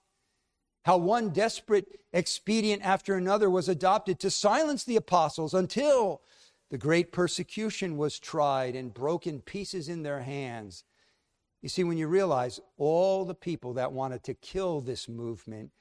How 0.85 0.97
one 0.97 1.31
desperate 1.31 2.01
expedient 2.13 2.83
after 2.83 3.15
another 3.15 3.51
was 3.51 3.69
adopted 3.69 4.19
to 4.21 4.31
silence 4.31 4.85
the 4.85 4.97
apostles 4.97 5.53
until 5.53 6.23
the 6.71 6.79
great 6.79 7.13
persecution 7.13 7.97
was 7.97 8.19
tried 8.19 8.77
and 8.77 8.95
broken 8.95 9.41
pieces 9.41 9.89
in 9.89 10.05
their 10.05 10.21
hands. 10.21 10.85
You 11.63 11.69
see, 11.69 11.85
when 11.85 11.99
you 11.99 12.07
realize 12.07 12.61
all 12.79 13.25
the 13.25 13.35
people 13.35 13.75
that 13.75 13.93
wanted 13.93 14.23
to 14.25 14.35
kill 14.35 14.81
this 14.81 15.09
movement, 15.09 15.73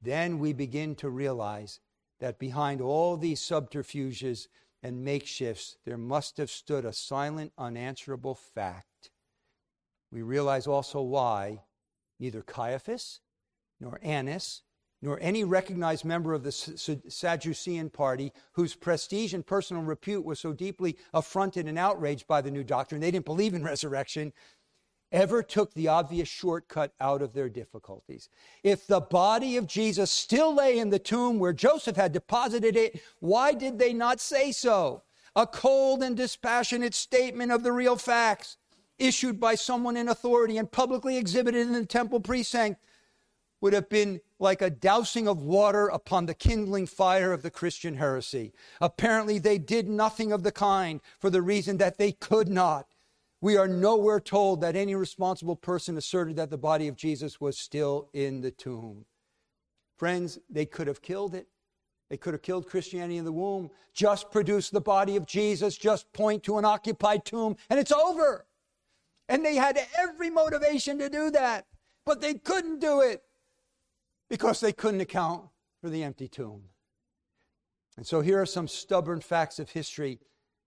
then 0.00 0.38
we 0.38 0.52
begin 0.52 0.94
to 0.96 1.10
realize 1.10 1.80
that 2.20 2.38
behind 2.38 2.80
all 2.80 3.16
these 3.16 3.40
subterfuges 3.40 4.48
and 4.82 5.06
makeshifts, 5.06 5.76
there 5.84 5.98
must 5.98 6.36
have 6.36 6.50
stood 6.50 6.84
a 6.84 6.92
silent, 6.92 7.52
unanswerable 7.58 8.34
fact. 8.34 9.10
We 10.10 10.22
realize 10.22 10.66
also 10.66 11.02
why 11.02 11.62
neither 12.18 12.42
Caiaphas 12.42 13.20
nor 13.80 13.98
Annas 14.02 14.62
nor 15.00 15.18
any 15.20 15.44
recognized 15.44 16.04
member 16.04 16.34
of 16.34 16.42
the 16.42 16.50
Sadducean 16.50 17.88
party 17.88 18.32
whose 18.52 18.74
prestige 18.74 19.32
and 19.32 19.46
personal 19.46 19.82
repute 19.82 20.24
was 20.24 20.40
so 20.40 20.52
deeply 20.52 20.96
affronted 21.14 21.68
and 21.68 21.78
outraged 21.78 22.26
by 22.26 22.40
the 22.40 22.50
new 22.50 22.64
doctrine, 22.64 23.00
they 23.00 23.12
didn't 23.12 23.24
believe 23.24 23.54
in 23.54 23.62
resurrection, 23.62 24.32
ever 25.12 25.42
took 25.42 25.72
the 25.74 25.88
obvious 25.88 26.28
shortcut 26.28 26.92
out 27.00 27.22
of 27.22 27.32
their 27.32 27.48
difficulties. 27.48 28.28
If 28.62 28.86
the 28.86 29.00
body 29.00 29.56
of 29.56 29.66
Jesus 29.66 30.10
still 30.10 30.54
lay 30.54 30.78
in 30.78 30.90
the 30.90 30.98
tomb 30.98 31.38
where 31.38 31.52
Joseph 31.52 31.96
had 31.96 32.12
deposited 32.12 32.76
it, 32.76 33.00
why 33.20 33.54
did 33.54 33.78
they 33.78 33.92
not 33.92 34.20
say 34.20 34.52
so? 34.52 35.02
A 35.34 35.46
cold 35.46 36.02
and 36.02 36.16
dispassionate 36.16 36.94
statement 36.94 37.52
of 37.52 37.62
the 37.62 37.72
real 37.72 37.96
facts 37.96 38.56
issued 38.98 39.38
by 39.38 39.54
someone 39.54 39.96
in 39.96 40.08
authority 40.08 40.58
and 40.58 40.70
publicly 40.70 41.16
exhibited 41.16 41.66
in 41.66 41.72
the 41.72 41.86
temple 41.86 42.20
precinct 42.20 42.80
would 43.60 43.72
have 43.72 43.88
been 43.88 44.20
like 44.38 44.62
a 44.62 44.70
dousing 44.70 45.26
of 45.26 45.42
water 45.42 45.88
upon 45.88 46.26
the 46.26 46.34
kindling 46.34 46.86
fire 46.86 47.32
of 47.32 47.42
the 47.42 47.50
Christian 47.50 47.96
heresy. 47.96 48.52
Apparently, 48.80 49.38
they 49.38 49.58
did 49.58 49.88
nothing 49.88 50.32
of 50.32 50.42
the 50.42 50.52
kind 50.52 51.00
for 51.18 51.28
the 51.28 51.42
reason 51.42 51.78
that 51.78 51.98
they 51.98 52.12
could 52.12 52.48
not. 52.48 52.86
We 53.40 53.56
are 53.56 53.68
nowhere 53.68 54.20
told 54.20 54.60
that 54.62 54.74
any 54.74 54.94
responsible 54.94 55.56
person 55.56 55.96
asserted 55.96 56.36
that 56.36 56.50
the 56.50 56.58
body 56.58 56.88
of 56.88 56.96
Jesus 56.96 57.40
was 57.40 57.58
still 57.58 58.08
in 58.12 58.40
the 58.40 58.50
tomb. 58.50 59.04
Friends, 59.96 60.38
they 60.50 60.66
could 60.66 60.88
have 60.88 61.02
killed 61.02 61.34
it. 61.34 61.46
They 62.08 62.16
could 62.16 62.34
have 62.34 62.42
killed 62.42 62.66
Christianity 62.66 63.18
in 63.18 63.24
the 63.24 63.32
womb, 63.32 63.70
just 63.92 64.30
produce 64.30 64.70
the 64.70 64.80
body 64.80 65.16
of 65.16 65.26
Jesus, 65.26 65.76
just 65.76 66.10
point 66.12 66.42
to 66.44 66.56
an 66.56 66.64
occupied 66.64 67.24
tomb, 67.24 67.56
and 67.68 67.78
it's 67.78 67.92
over. 67.92 68.46
And 69.28 69.44
they 69.44 69.56
had 69.56 69.78
every 69.98 70.30
motivation 70.30 70.98
to 70.98 71.10
do 71.10 71.30
that, 71.32 71.66
but 72.06 72.20
they 72.20 72.34
couldn't 72.34 72.80
do 72.80 73.02
it 73.02 73.22
because 74.30 74.60
they 74.60 74.72
couldn't 74.72 75.02
account 75.02 75.48
for 75.80 75.90
the 75.90 76.02
empty 76.02 76.28
tomb. 76.28 76.62
And 77.98 78.06
so 78.06 78.20
here 78.20 78.40
are 78.40 78.46
some 78.46 78.68
stubborn 78.68 79.20
facts 79.20 79.58
of 79.58 79.70
history 79.70 80.18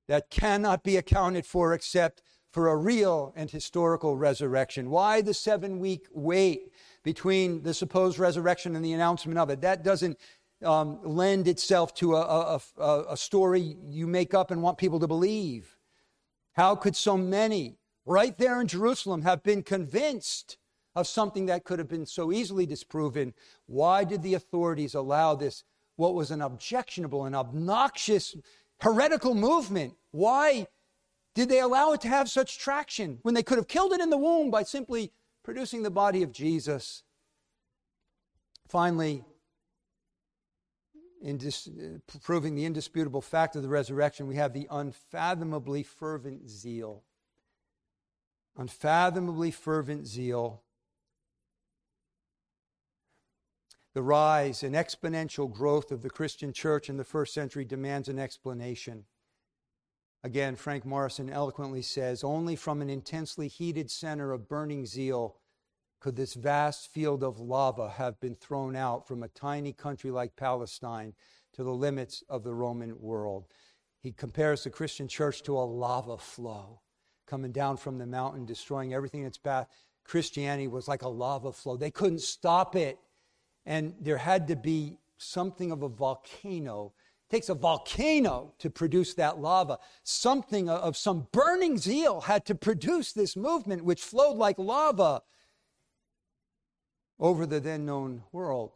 that 0.08 0.30
cannot 0.30 0.84
be 0.84 0.98
accounted 0.98 1.46
for 1.46 1.74
except 1.74 2.22
for 2.52 2.70
a 2.70 2.76
real 2.76 3.34
and 3.36 3.50
historical 3.50 4.18
resurrection. 4.18 4.90
Why 4.90 5.22
the 5.22 5.34
seven 5.34 5.80
week 5.80 6.08
wait 6.12 6.72
between 7.04 7.64
the 7.64 7.74
supposed 7.74 8.20
resurrection 8.20 8.76
and 8.76 8.84
the 8.84 8.94
announcement 8.94 9.40
of 9.40 9.50
it? 9.50 9.62
That 9.62 9.84
doesn't 9.84 10.18
um, 10.64 11.00
lend 11.04 11.48
itself 11.48 11.94
to 11.96 12.16
a, 12.16 12.60
a, 12.78 13.04
a 13.10 13.18
story 13.18 13.78
you 13.84 14.06
make 14.06 14.34
up 14.34 14.52
and 14.52 14.62
want 14.62 14.78
people 14.78 15.00
to 15.00 15.08
believe. 15.08 15.78
How 16.54 16.76
could 16.76 16.96
so 16.96 17.18
many 17.18 17.78
right 18.06 18.38
there 18.38 18.60
in 18.62 18.68
Jerusalem 18.68 19.22
have 19.22 19.44
been 19.44 19.64
convinced 19.64 20.58
of 20.96 21.08
something 21.08 21.46
that 21.46 21.64
could 21.64 21.80
have 21.80 21.88
been 21.88 22.06
so 22.06 22.32
easily 22.32 22.66
disproven. 22.66 23.34
Why 23.66 24.04
did 24.04 24.24
the 24.24 24.34
authorities 24.34 24.94
allow 24.94 25.36
this, 25.36 25.64
what 25.96 26.14
was 26.14 26.32
an 26.32 26.42
objectionable 26.42 27.26
and 27.26 27.36
obnoxious 27.36 28.36
heretical 28.82 29.34
movement? 29.34 29.94
Why 30.12 30.68
did 31.34 31.50
they 31.50 31.60
allow 31.60 31.94
it 31.94 32.02
to 32.02 32.08
have 32.08 32.30
such 32.30 32.60
traction 32.60 33.20
when 33.22 33.34
they 33.34 33.44
could 33.44 33.58
have 33.58 33.68
killed 33.68 33.94
it 33.94 34.02
in 34.02 34.10
the 34.10 34.18
womb 34.18 34.52
by 34.52 34.64
simply 34.64 35.12
producing 35.44 35.84
the 35.84 35.92
body 35.92 36.24
of 36.24 36.32
Jesus? 36.32 37.04
Finally, 38.68 39.24
in 41.22 41.38
dis- 41.38 41.68
uh, 41.68 42.00
proving 42.22 42.56
the 42.56 42.66
indisputable 42.66 43.22
fact 43.22 43.56
of 43.56 43.62
the 43.62 43.70
resurrection, 43.70 44.28
we 44.28 44.36
have 44.36 44.54
the 44.54 44.68
unfathomably 44.72 45.84
fervent 45.84 46.50
zeal. 46.50 47.04
Unfathomably 48.58 49.52
fervent 49.52 50.08
zeal 50.08 50.64
The 53.94 54.02
rise 54.02 54.64
and 54.64 54.74
exponential 54.74 55.52
growth 55.52 55.92
of 55.92 56.02
the 56.02 56.10
Christian 56.10 56.54
church 56.54 56.90
in 56.90 56.96
the 56.96 57.04
first 57.04 57.34
century 57.34 57.66
demands 57.66 58.08
an 58.08 58.20
explanation. 58.20 59.06
Again, 60.24 60.56
Frank 60.56 60.86
Morison 60.86 61.30
eloquently 61.30 61.82
says 61.82 62.24
only 62.24 62.56
from 62.56 62.82
an 62.82 62.90
intensely 62.90 63.48
heated 63.48 63.90
center 63.90 64.32
of 64.32 64.48
burning 64.48 64.86
zeal 64.86 65.38
could 66.00 66.16
this 66.16 66.34
vast 66.34 66.92
field 66.92 67.24
of 67.24 67.40
lava 67.40 67.90
have 67.90 68.20
been 68.20 68.36
thrown 68.36 68.76
out 68.76 69.08
from 69.08 69.24
a 69.24 69.28
tiny 69.30 69.74
country 69.74 70.12
like 70.12 70.36
Palestine 70.36 71.14
to 71.54 71.64
the 71.64 71.74
limits 71.74 72.24
of 72.30 72.44
the 72.44 72.54
Roman 72.54 73.00
world. 73.00 73.46
He 74.00 74.12
compares 74.12 74.64
the 74.64 74.70
Christian 74.70 75.08
church 75.08 75.44
to 75.44 75.58
a 75.58 75.62
lava 75.62 76.18
flow 76.18 76.82
coming 77.28 77.52
down 77.52 77.78
from 77.78 77.98
the 77.98 78.06
mountain, 78.06 78.46
destroying 78.46 78.94
everything 78.94 79.22
in 79.22 79.28
its 79.28 79.38
path. 79.38 79.68
Christianity 80.04 80.68
was 80.68 80.88
like 80.88 81.04
a 81.04 81.08
lava 81.08 81.52
flow. 81.52 81.78
They 81.78 81.92
couldn't 81.92 82.22
stop 82.22 82.76
it. 82.76 83.00
And 83.66 83.94
there 84.02 84.18
had 84.18 84.48
to 84.48 84.56
be 84.56 84.98
something 85.18 85.72
of 85.72 85.84
a 85.84 85.88
volcano. 85.88 86.94
Takes 87.32 87.48
a 87.48 87.56
volcano 87.56 88.52
to 88.60 88.70
produce 88.70 89.14
that 89.14 89.40
lava. 89.40 89.80
Something 90.04 90.70
of 90.70 90.98
some 90.98 91.30
burning 91.32 91.78
zeal 91.78 92.20
had 92.20 92.46
to 92.48 92.56
produce 92.56 93.14
this 93.14 93.38
movement, 93.38 93.86
which 93.86 94.02
flowed 94.02 94.36
like 94.36 94.60
lava 94.60 95.22
over 97.22 97.46
the 97.46 97.62
then 97.62 97.86
known 97.86 98.24
world. 98.34 98.74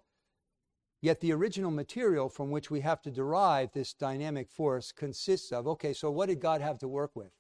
Yet 1.02 1.20
the 1.20 1.34
original 1.34 1.70
material 1.70 2.30
from 2.30 2.50
which 2.50 2.72
we 2.72 2.80
have 2.80 3.02
to 3.02 3.12
derive 3.12 3.74
this 3.74 3.92
dynamic 3.94 4.50
force 4.50 4.94
consists 4.94 5.52
of 5.52 5.68
okay, 5.68 5.92
so 5.92 6.10
what 6.10 6.30
did 6.30 6.40
God 6.40 6.62
have 6.62 6.80
to 6.80 6.88
work 6.88 7.12
with? 7.14 7.32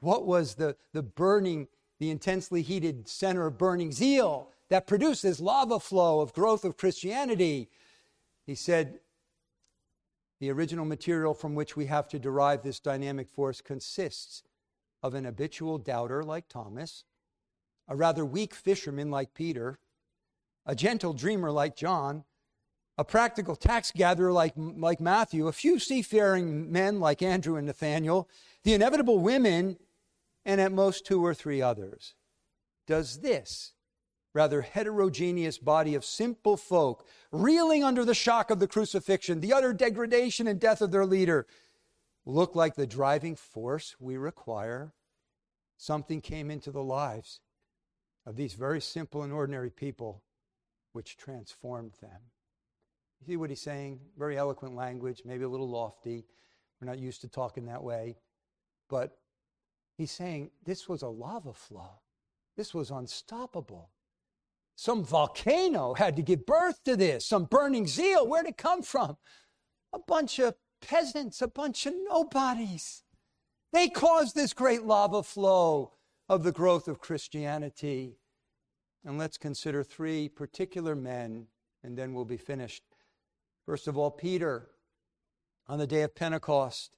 What 0.00 0.26
was 0.26 0.54
the, 0.54 0.74
the 0.94 1.02
burning, 1.02 1.68
the 1.98 2.08
intensely 2.08 2.62
heated 2.62 3.10
center 3.10 3.46
of 3.46 3.58
burning 3.58 3.92
zeal 3.92 4.52
that 4.70 4.86
produced 4.86 5.22
this 5.22 5.38
lava 5.38 5.78
flow 5.78 6.20
of 6.20 6.32
growth 6.32 6.64
of 6.64 6.78
Christianity. 6.78 7.68
He 8.46 8.54
said, 8.54 9.00
the 10.40 10.50
original 10.50 10.84
material 10.84 11.34
from 11.34 11.54
which 11.54 11.76
we 11.76 11.86
have 11.86 12.08
to 12.08 12.18
derive 12.18 12.62
this 12.62 12.80
dynamic 12.80 13.28
force 13.28 13.60
consists 13.60 14.42
of 15.02 15.14
an 15.14 15.24
habitual 15.24 15.78
doubter 15.78 16.22
like 16.22 16.48
Thomas, 16.48 17.04
a 17.88 17.96
rather 17.96 18.24
weak 18.24 18.54
fisherman 18.54 19.10
like 19.10 19.34
Peter, 19.34 19.78
a 20.64 20.74
gentle 20.74 21.12
dreamer 21.12 21.50
like 21.50 21.76
John, 21.76 22.24
a 22.98 23.04
practical 23.04 23.56
tax 23.56 23.92
gatherer 23.92 24.32
like, 24.32 24.54
like 24.56 25.00
Matthew, 25.00 25.46
a 25.46 25.52
few 25.52 25.78
seafaring 25.78 26.72
men 26.72 26.98
like 26.98 27.22
Andrew 27.22 27.56
and 27.56 27.66
Nathaniel, 27.66 28.28
the 28.64 28.74
inevitable 28.74 29.18
women, 29.18 29.76
and 30.44 30.60
at 30.60 30.72
most 30.72 31.04
two 31.04 31.24
or 31.24 31.34
three 31.34 31.60
others. 31.60 32.14
Does 32.86 33.20
this 33.20 33.72
rather 34.36 34.60
heterogeneous 34.60 35.56
body 35.56 35.94
of 35.94 36.04
simple 36.04 36.58
folk, 36.58 37.06
reeling 37.32 37.82
under 37.82 38.04
the 38.04 38.14
shock 38.14 38.50
of 38.50 38.60
the 38.60 38.68
crucifixion, 38.68 39.40
the 39.40 39.54
utter 39.54 39.72
degradation 39.72 40.46
and 40.46 40.60
death 40.60 40.82
of 40.82 40.90
their 40.90 41.06
leader, 41.06 41.46
look 42.26 42.54
like 42.54 42.74
the 42.74 42.86
driving 42.86 43.34
force 43.34 43.96
we 43.98 44.18
require. 44.18 44.92
Something 45.78 46.20
came 46.20 46.50
into 46.50 46.70
the 46.70 46.82
lives 46.82 47.40
of 48.26 48.36
these 48.36 48.52
very 48.52 48.78
simple 48.78 49.22
and 49.22 49.32
ordinary 49.32 49.70
people, 49.70 50.22
which 50.92 51.16
transformed 51.16 51.92
them. 52.02 52.20
You 53.20 53.26
see 53.26 53.36
what 53.38 53.48
he's 53.48 53.62
saying? 53.62 54.00
Very 54.18 54.36
eloquent 54.36 54.74
language, 54.74 55.22
maybe 55.24 55.44
a 55.44 55.48
little 55.48 55.70
lofty. 55.70 56.26
We're 56.78 56.88
not 56.88 56.98
used 56.98 57.22
to 57.22 57.28
talking 57.28 57.64
that 57.66 57.82
way. 57.82 58.18
But 58.90 59.16
he's 59.96 60.10
saying 60.10 60.50
this 60.62 60.90
was 60.90 61.00
a 61.00 61.08
lava 61.08 61.54
flow, 61.54 62.02
this 62.54 62.74
was 62.74 62.90
unstoppable. 62.90 63.88
Some 64.76 65.04
volcano 65.04 65.94
had 65.94 66.16
to 66.16 66.22
give 66.22 66.44
birth 66.44 66.84
to 66.84 66.96
this, 66.96 67.26
some 67.26 67.44
burning 67.44 67.86
zeal. 67.86 68.28
Where'd 68.28 68.46
it 68.46 68.58
come 68.58 68.82
from? 68.82 69.16
A 69.92 69.98
bunch 69.98 70.38
of 70.38 70.54
peasants, 70.82 71.40
a 71.40 71.48
bunch 71.48 71.86
of 71.86 71.94
nobodies. 72.08 73.02
They 73.72 73.88
caused 73.88 74.34
this 74.34 74.52
great 74.52 74.84
lava 74.84 75.22
flow 75.22 75.94
of 76.28 76.42
the 76.42 76.52
growth 76.52 76.88
of 76.88 77.00
Christianity. 77.00 78.18
And 79.04 79.16
let's 79.18 79.38
consider 79.38 79.82
three 79.82 80.28
particular 80.28 80.94
men, 80.94 81.46
and 81.82 81.96
then 81.96 82.12
we'll 82.12 82.24
be 82.26 82.36
finished. 82.36 82.82
First 83.64 83.88
of 83.88 83.96
all, 83.96 84.10
Peter, 84.10 84.68
on 85.68 85.78
the 85.78 85.86
day 85.86 86.02
of 86.02 86.14
Pentecost. 86.14 86.96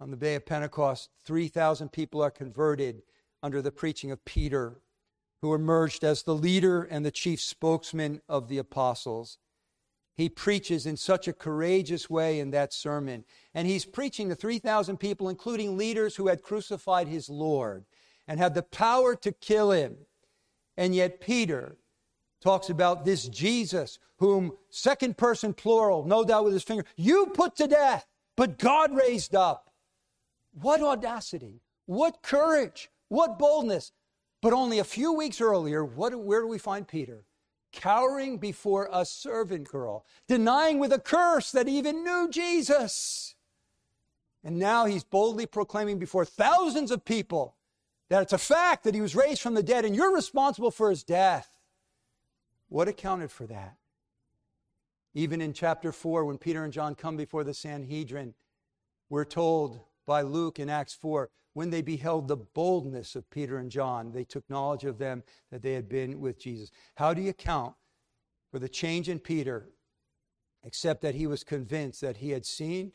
On 0.00 0.10
the 0.10 0.16
day 0.16 0.34
of 0.34 0.46
Pentecost, 0.46 1.10
3,000 1.24 1.90
people 1.90 2.22
are 2.22 2.30
converted 2.30 3.02
under 3.42 3.62
the 3.62 3.72
preaching 3.72 4.10
of 4.10 4.24
Peter, 4.24 4.80
who 5.42 5.54
emerged 5.54 6.04
as 6.04 6.22
the 6.22 6.34
leader 6.34 6.82
and 6.82 7.04
the 7.04 7.10
chief 7.10 7.40
spokesman 7.40 8.20
of 8.28 8.48
the 8.48 8.58
apostles. 8.58 9.38
He 10.16 10.28
preaches 10.30 10.86
in 10.86 10.96
such 10.96 11.28
a 11.28 11.32
courageous 11.34 12.08
way 12.08 12.40
in 12.40 12.50
that 12.50 12.72
sermon. 12.72 13.24
And 13.54 13.68
he's 13.68 13.84
preaching 13.84 14.30
to 14.30 14.34
3,000 14.34 14.96
people, 14.96 15.28
including 15.28 15.76
leaders 15.76 16.16
who 16.16 16.28
had 16.28 16.42
crucified 16.42 17.06
his 17.06 17.28
Lord 17.28 17.84
and 18.26 18.40
had 18.40 18.54
the 18.54 18.62
power 18.62 19.14
to 19.16 19.32
kill 19.32 19.70
him. 19.70 19.96
And 20.76 20.94
yet, 20.94 21.20
Peter 21.20 21.76
talks 22.40 22.70
about 22.70 23.04
this 23.04 23.28
Jesus, 23.28 23.98
whom, 24.18 24.52
second 24.70 25.18
person 25.18 25.52
plural, 25.52 26.04
no 26.04 26.24
doubt 26.24 26.44
with 26.44 26.54
his 26.54 26.62
finger, 26.62 26.84
you 26.96 27.26
put 27.34 27.56
to 27.56 27.66
death, 27.66 28.06
but 28.36 28.58
God 28.58 28.96
raised 28.96 29.34
up. 29.34 29.70
What 30.52 30.80
audacity, 30.80 31.60
what 31.84 32.22
courage, 32.22 32.88
what 33.08 33.38
boldness. 33.38 33.92
But 34.42 34.52
only 34.52 34.78
a 34.78 34.84
few 34.84 35.12
weeks 35.12 35.40
earlier, 35.40 35.84
what, 35.84 36.14
where 36.14 36.40
do 36.40 36.48
we 36.48 36.58
find 36.58 36.86
Peter? 36.86 37.24
Cowering 37.72 38.38
before 38.38 38.88
a 38.92 39.04
servant 39.04 39.68
girl, 39.68 40.04
denying 40.28 40.78
with 40.78 40.92
a 40.92 40.98
curse 40.98 41.50
that 41.52 41.66
he 41.66 41.78
even 41.78 42.04
knew 42.04 42.28
Jesus. 42.30 43.34
And 44.44 44.58
now 44.58 44.84
he's 44.84 45.04
boldly 45.04 45.46
proclaiming 45.46 45.98
before 45.98 46.24
thousands 46.24 46.90
of 46.90 47.04
people 47.04 47.56
that 48.08 48.22
it's 48.22 48.32
a 48.32 48.38
fact 48.38 48.84
that 48.84 48.94
he 48.94 49.00
was 49.00 49.16
raised 49.16 49.42
from 49.42 49.54
the 49.54 49.62
dead 49.62 49.84
and 49.84 49.96
you're 49.96 50.14
responsible 50.14 50.70
for 50.70 50.90
his 50.90 51.02
death. 51.02 51.58
What 52.68 52.88
accounted 52.88 53.30
for 53.30 53.46
that? 53.46 53.76
Even 55.14 55.40
in 55.40 55.52
chapter 55.52 55.92
4, 55.92 56.24
when 56.24 56.38
Peter 56.38 56.62
and 56.62 56.72
John 56.72 56.94
come 56.94 57.16
before 57.16 57.42
the 57.42 57.54
Sanhedrin, 57.54 58.34
we're 59.08 59.24
told 59.24 59.80
by 60.06 60.22
Luke 60.22 60.58
in 60.58 60.68
Acts 60.68 60.94
4 60.94 61.30
when 61.56 61.70
they 61.70 61.80
beheld 61.80 62.28
the 62.28 62.36
boldness 62.36 63.16
of 63.16 63.30
Peter 63.30 63.56
and 63.56 63.70
John, 63.70 64.12
they 64.12 64.24
took 64.24 64.44
knowledge 64.50 64.84
of 64.84 64.98
them 64.98 65.22
that 65.50 65.62
they 65.62 65.72
had 65.72 65.88
been 65.88 66.20
with 66.20 66.38
Jesus. 66.38 66.70
How 66.96 67.14
do 67.14 67.22
you 67.22 67.30
account 67.30 67.72
for 68.50 68.58
the 68.58 68.68
change 68.68 69.08
in 69.08 69.18
Peter, 69.18 69.70
except 70.64 71.00
that 71.00 71.14
he 71.14 71.26
was 71.26 71.44
convinced 71.44 72.02
that 72.02 72.18
he 72.18 72.28
had 72.28 72.44
seen 72.44 72.92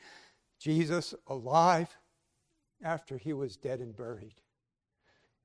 Jesus 0.60 1.16
alive 1.26 1.98
after 2.84 3.18
he 3.18 3.34
was 3.34 3.58
dead 3.58 3.80
and 3.80 3.98
buried? 3.98 4.36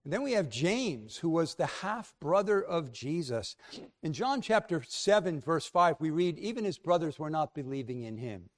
And 0.04 0.12
then 0.12 0.20
we 0.20 0.32
have 0.32 0.50
James, 0.50 1.16
who 1.16 1.30
was 1.30 1.54
the 1.54 1.64
half 1.64 2.12
brother 2.20 2.62
of 2.62 2.92
Jesus. 2.92 3.56
In 4.02 4.12
John 4.12 4.42
chapter 4.42 4.82
7, 4.86 5.40
verse 5.40 5.64
5, 5.64 5.96
we 6.00 6.10
read, 6.10 6.38
even 6.38 6.66
his 6.66 6.76
brothers 6.76 7.18
were 7.18 7.30
not 7.30 7.54
believing 7.54 8.02
in 8.02 8.18
him. 8.18 8.50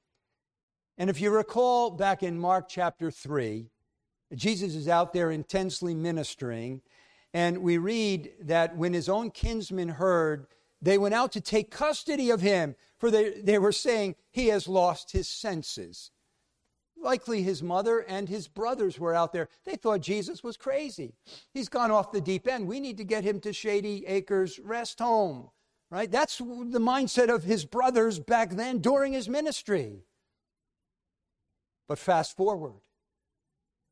And 0.99 1.09
if 1.09 1.21
you 1.21 1.31
recall 1.31 1.93
back 1.93 2.25
in 2.25 2.41
Mark 2.41 2.69
chapter 2.69 3.13
3, 3.13 3.71
Jesus 4.35 4.75
is 4.75 4.89
out 4.89 5.13
there 5.13 5.31
intensely 5.31 5.95
ministering. 5.95 6.83
And 7.35 7.59
we 7.59 7.79
read 7.79 8.33
that 8.41 8.77
when 8.77 8.93
his 8.93 9.09
own 9.09 9.31
kinsmen 9.31 9.89
heard, 9.89 10.47
they 10.81 10.99
went 10.99 11.15
out 11.15 11.33
to 11.33 11.41
take 11.41 11.71
custody 11.71 12.31
of 12.31 12.41
him, 12.41 12.77
for 12.99 13.11
they, 13.11 13.41
they 13.41 13.59
were 13.59 13.73
saying, 13.73 14.17
He 14.31 14.49
has 14.49 14.69
lost 14.69 15.13
his 15.13 15.29
senses. 15.29 16.11
Likely 17.01 17.43
his 17.43 17.63
mother 17.63 18.01
and 18.01 18.29
his 18.29 18.49
brothers 18.49 18.99
were 18.99 19.15
out 19.15 19.33
there. 19.33 19.49
They 19.65 19.77
thought 19.77 20.01
Jesus 20.01 20.43
was 20.43 20.57
crazy. 20.57 21.15
He's 21.53 21.69
gone 21.69 21.93
off 21.93 22.11
the 22.11 22.21
deep 22.21 22.49
end. 22.49 22.67
We 22.67 22.81
need 22.81 22.97
to 22.97 23.05
get 23.05 23.23
him 23.23 23.41
to 23.41 23.53
Shady 23.53 24.05
Acres 24.07 24.59
Rest 24.59 24.99
Home, 24.99 25.51
right? 25.91 26.11
That's 26.11 26.39
the 26.39 26.81
mindset 26.81 27.33
of 27.33 27.45
his 27.45 27.65
brothers 27.65 28.19
back 28.19 28.51
then 28.51 28.79
during 28.79 29.13
his 29.13 29.29
ministry. 29.29 30.03
But 31.87 31.99
fast 31.99 32.37
forward. 32.37 32.75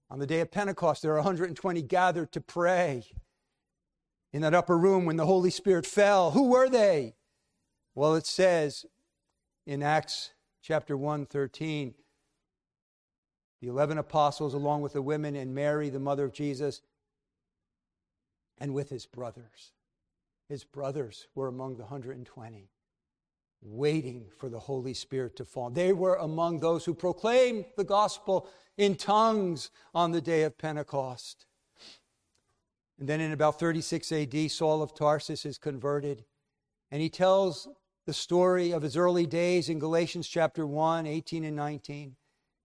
On 0.09 0.19
the 0.19 0.27
day 0.27 0.41
of 0.41 0.51
Pentecost, 0.51 1.03
there 1.03 1.13
are 1.13 1.17
120 1.17 1.83
gathered 1.83 2.33
to 2.33 2.41
pray 2.41 3.05
in 4.33 4.43
that 4.43 4.55
upper 4.55 4.79
room 4.79 5.05
when 5.05 5.17
the 5.17 5.27
Holy 5.27 5.51
Spirit 5.51 5.87
fell. 5.87 6.31
Who 6.31 6.51
were 6.51 6.69
they? 6.69 7.15
Well, 7.95 8.15
it 8.15 8.27
says 8.27 8.87
in 9.67 9.83
Acts 9.83 10.33
chapter 10.63 10.97
1 10.97 11.27
13, 11.27 11.95
the 13.61 13.69
11 13.69 13.99
apostles, 13.99 14.55
along 14.55 14.83
with 14.83 14.93
the 14.93 15.03
women 15.03 15.35
and 15.35 15.55
Mary, 15.55 15.89
the 15.89 15.99
mother 15.99 16.25
of 16.25 16.33
Jesus, 16.33 16.83
and 18.59 18.75
with 18.75 18.91
his 18.91 19.07
brothers. 19.07 19.73
His 20.49 20.63
brothers 20.63 21.27
were 21.35 21.49
among 21.49 21.77
the 21.77 21.85
120, 21.85 22.71
waiting 23.67 24.27
for 24.39 24.49
the 24.49 24.59
Holy 24.59 24.95
Spirit 24.95 25.37
to 25.37 25.45
fall. 25.45 25.71
They 25.71 25.93
were 25.93 26.15
among 26.17 26.61
those 26.61 26.85
who 26.85 26.95
proclaimed 26.95 27.65
the 27.77 27.85
gospel 27.85 28.49
in 28.79 28.95
tongues 28.95 29.71
on 29.95 30.13
the 30.13 30.21
day 30.21 30.43
of 30.43 30.57
Pentecost. 30.57 31.47
And 32.99 33.09
then 33.09 33.21
in 33.21 33.33
about 33.33 33.59
36 33.59 34.11
AD, 34.13 34.51
Saul 34.51 34.83
of 34.83 34.95
Tarsus 34.95 35.45
is 35.45 35.59
converted, 35.59 36.25
and 36.91 37.03
he 37.03 37.11
tells 37.11 37.69
the 38.07 38.15
story 38.15 38.71
of 38.71 38.83
his 38.83 38.97
early 38.97 39.27
days 39.27 39.69
in 39.69 39.79
Galatians 39.79 40.29
chapter 40.29 40.67
1, 40.67 41.07
18 41.07 41.45
and 41.45 41.57
19. 41.57 42.17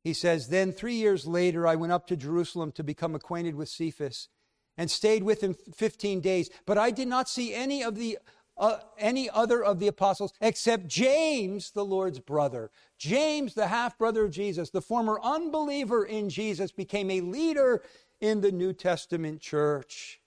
He 0.04 0.14
says, 0.14 0.48
Then 0.48 0.72
three 0.72 0.96
years 0.96 1.26
later, 1.26 1.68
I 1.68 1.76
went 1.76 1.92
up 1.92 2.08
to 2.08 2.16
Jerusalem 2.16 2.72
to 2.74 2.84
become 2.84 3.16
acquainted 3.16 3.56
with 3.56 3.70
Cephas 3.70 4.30
and 4.78 4.90
stayed 4.90 5.24
with 5.24 5.42
him 5.42 5.56
15 5.76 6.22
days. 6.22 6.50
But 6.66 6.78
I 6.78 6.92
did 6.92 7.08
not 7.08 7.28
see 7.28 7.54
any 7.54 7.84
of 7.84 7.96
the 7.96 8.18
uh, 8.58 8.78
any 8.98 9.30
other 9.30 9.64
of 9.64 9.80
the 9.80 9.88
apostles 9.88 10.34
except 10.42 10.88
James, 10.88 11.72
the 11.72 11.86
Lord's 11.86 12.20
brother. 12.20 12.70
James, 12.98 13.54
the 13.54 13.68
half 13.68 13.98
brother 13.98 14.26
of 14.26 14.32
Jesus, 14.32 14.70
the 14.70 14.82
former 14.82 15.20
unbeliever 15.24 16.04
in 16.06 16.30
Jesus, 16.30 16.72
became 16.72 17.10
a 17.10 17.22
leader 17.22 17.82
in 18.20 18.42
the 18.42 18.52
New 18.52 18.74
Testament 18.74 19.42
church. 19.42 20.20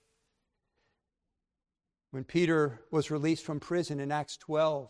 When 2.10 2.24
Peter 2.24 2.80
was 2.90 3.10
released 3.10 3.44
from 3.44 3.60
prison 3.60 4.00
in 4.00 4.12
Acts 4.12 4.36
12, 4.36 4.88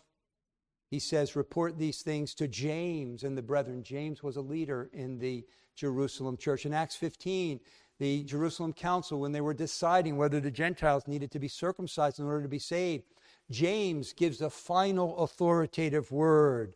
he 0.89 0.99
says, 0.99 1.35
Report 1.35 1.77
these 1.77 2.01
things 2.01 2.33
to 2.35 2.47
James 2.47 3.23
and 3.23 3.37
the 3.37 3.41
brethren. 3.41 3.83
James 3.83 4.21
was 4.21 4.37
a 4.37 4.41
leader 4.41 4.89
in 4.93 5.17
the 5.17 5.43
Jerusalem 5.75 6.37
church. 6.37 6.65
In 6.65 6.73
Acts 6.73 6.95
15, 6.95 7.59
the 7.99 8.23
Jerusalem 8.23 8.73
council, 8.73 9.19
when 9.19 9.31
they 9.31 9.41
were 9.41 9.53
deciding 9.53 10.17
whether 10.17 10.39
the 10.39 10.51
Gentiles 10.51 11.07
needed 11.07 11.31
to 11.31 11.39
be 11.39 11.47
circumcised 11.47 12.19
in 12.19 12.25
order 12.25 12.43
to 12.43 12.49
be 12.49 12.59
saved, 12.59 13.05
James 13.51 14.13
gives 14.13 14.41
a 14.41 14.49
final 14.49 15.17
authoritative 15.17 16.11
word. 16.11 16.75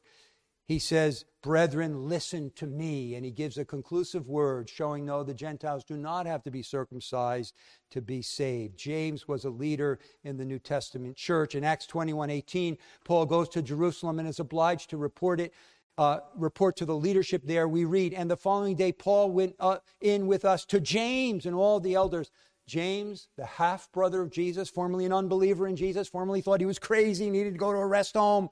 He 0.67 0.77
says, 0.77 1.25
Brethren, 1.41 2.07
listen 2.07 2.51
to 2.57 2.67
me. 2.67 3.15
And 3.15 3.25
he 3.25 3.31
gives 3.31 3.57
a 3.57 3.65
conclusive 3.65 4.29
word 4.29 4.69
showing 4.69 5.03
no, 5.03 5.23
the 5.23 5.33
Gentiles 5.33 5.83
do 5.83 5.97
not 5.97 6.27
have 6.27 6.43
to 6.43 6.51
be 6.51 6.61
circumcised 6.61 7.55
to 7.89 8.01
be 8.01 8.21
saved. 8.21 8.77
James 8.77 9.27
was 9.27 9.45
a 9.45 9.49
leader 9.49 9.97
in 10.23 10.37
the 10.37 10.45
New 10.45 10.59
Testament 10.59 11.15
church. 11.15 11.55
In 11.55 11.63
Acts 11.63 11.87
21 11.87 12.29
18, 12.29 12.77
Paul 13.03 13.25
goes 13.25 13.49
to 13.49 13.63
Jerusalem 13.63 14.19
and 14.19 14.27
is 14.27 14.39
obliged 14.39 14.91
to 14.91 14.97
report 14.97 15.39
it. 15.39 15.53
Uh, 15.97 16.19
report 16.35 16.77
to 16.77 16.85
the 16.85 16.95
leadership 16.95 17.41
there, 17.43 17.67
we 17.67 17.83
read, 17.83 18.13
and 18.13 18.31
the 18.31 18.37
following 18.37 18.73
day, 18.73 18.89
Paul 18.89 19.31
went 19.31 19.53
uh, 19.59 19.79
in 19.99 20.27
with 20.27 20.45
us 20.45 20.63
to 20.65 20.79
James 20.79 21.45
and 21.45 21.53
all 21.53 21.81
the 21.81 21.95
elders. 21.95 22.31
James, 22.69 23.29
the 23.35 23.45
half 23.45 23.91
brother 23.91 24.21
of 24.21 24.29
Jesus, 24.29 24.69
formerly 24.69 25.05
an 25.05 25.11
unbeliever 25.11 25.67
in 25.67 25.75
Jesus, 25.75 26.07
formerly 26.07 26.39
thought 26.39 26.59
he 26.59 26.65
was 26.65 26.79
crazy, 26.79 27.29
needed 27.29 27.53
to 27.53 27.59
go 27.59 27.73
to 27.73 27.79
a 27.79 27.85
rest 27.85 28.13
home, 28.13 28.49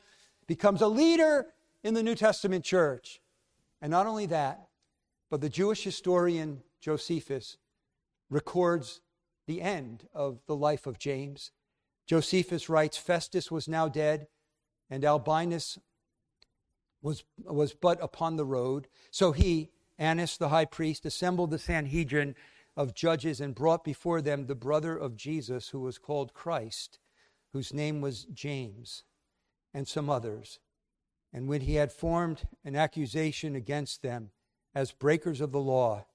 becomes 0.48 0.82
a 0.82 0.88
leader 0.88 1.46
in 1.84 1.94
the 1.94 2.02
New 2.02 2.16
Testament 2.16 2.66
church. 2.66 3.22
And 3.80 3.92
not 3.92 4.08
only 4.08 4.26
that, 4.26 4.68
but 5.30 5.40
the 5.40 5.50
Jewish 5.50 5.84
historian 5.84 6.64
Josephus 6.82 7.58
records 8.30 9.02
the 9.46 9.62
end 9.62 10.08
of 10.14 10.40
the 10.48 10.56
life 10.56 10.88
of 10.88 10.98
James. 10.98 11.52
Josephus 12.08 12.70
writes 12.70 12.98
Festus 12.98 13.52
was 13.52 13.68
now 13.68 13.88
dead, 13.88 14.28
and 14.90 15.06
Albinus 15.06 15.78
was, 17.04 17.24
was 17.46 17.74
but 17.74 18.02
upon 18.02 18.36
the 18.36 18.46
road. 18.46 18.88
So 19.12 19.32
he, 19.32 19.70
Annas 20.00 20.38
the 20.38 20.50
high 20.50 20.66
priest, 20.66 21.06
assembled 21.06 21.52
the 21.52 21.60
Sanhedrin 21.60 22.36
of 22.78 22.94
judges 22.94 23.42
and 23.42 23.56
brought 23.56 23.84
before 23.84 24.22
them 24.22 24.46
the 24.46 24.56
brother 24.56 24.96
of 24.96 25.18
Jesus, 25.18 25.70
who 25.70 25.80
was 25.80 25.98
called 25.98 26.34
Christ, 26.34 27.00
whose 27.52 27.74
name 27.74 28.02
was 28.02 28.26
James, 28.26 29.04
and 29.74 29.88
some 29.88 30.10
others. 30.10 30.60
And 31.34 31.50
when 31.50 31.62
he 31.62 31.76
had 31.76 31.92
formed 31.92 32.44
an 32.64 32.76
accusation 32.76 33.56
against 33.56 34.04
them 34.04 34.30
as 34.76 34.92
breakers 34.92 35.42
of 35.42 35.52
the 35.52 35.60
law, 35.60 36.06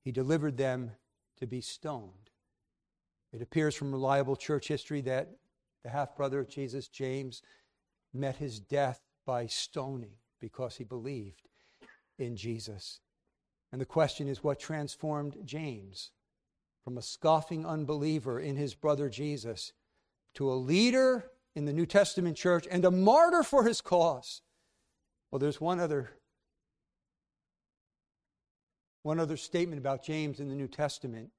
he 0.00 0.12
delivered 0.12 0.56
them 0.56 0.92
to 1.38 1.46
be 1.46 1.60
stoned. 1.60 2.30
It 3.32 3.42
appears 3.42 3.74
from 3.74 3.90
reliable 3.90 4.36
church 4.36 4.68
history 4.68 5.00
that 5.02 5.30
the 5.82 5.90
half 5.90 6.16
brother 6.16 6.38
of 6.38 6.48
Jesus, 6.48 6.86
James, 6.86 7.42
met 8.12 8.36
his 8.36 8.60
death 8.60 9.00
by 9.26 9.46
stoning 9.46 10.12
because 10.40 10.76
he 10.76 10.84
believed 10.84 11.48
in 12.18 12.36
Jesus. 12.36 13.00
And 13.74 13.80
the 13.80 13.86
question 13.86 14.28
is 14.28 14.44
what 14.44 14.60
transformed 14.60 15.36
James 15.44 16.12
from 16.84 16.96
a 16.96 17.02
scoffing 17.02 17.66
unbeliever 17.66 18.38
in 18.38 18.54
his 18.54 18.72
brother 18.72 19.08
Jesus 19.08 19.72
to 20.34 20.48
a 20.48 20.54
leader 20.54 21.24
in 21.56 21.64
the 21.64 21.72
New 21.72 21.84
Testament 21.84 22.36
church 22.36 22.68
and 22.70 22.84
a 22.84 22.92
martyr 22.92 23.42
for 23.42 23.64
his 23.64 23.80
cause? 23.80 24.42
Well, 25.28 25.40
there's 25.40 25.60
one 25.60 25.80
other 25.80 26.10
one 29.02 29.18
other 29.18 29.36
statement 29.36 29.80
about 29.80 30.04
James 30.04 30.38
in 30.38 30.48
the 30.48 30.54
New 30.54 30.68
Testament. 30.68 31.30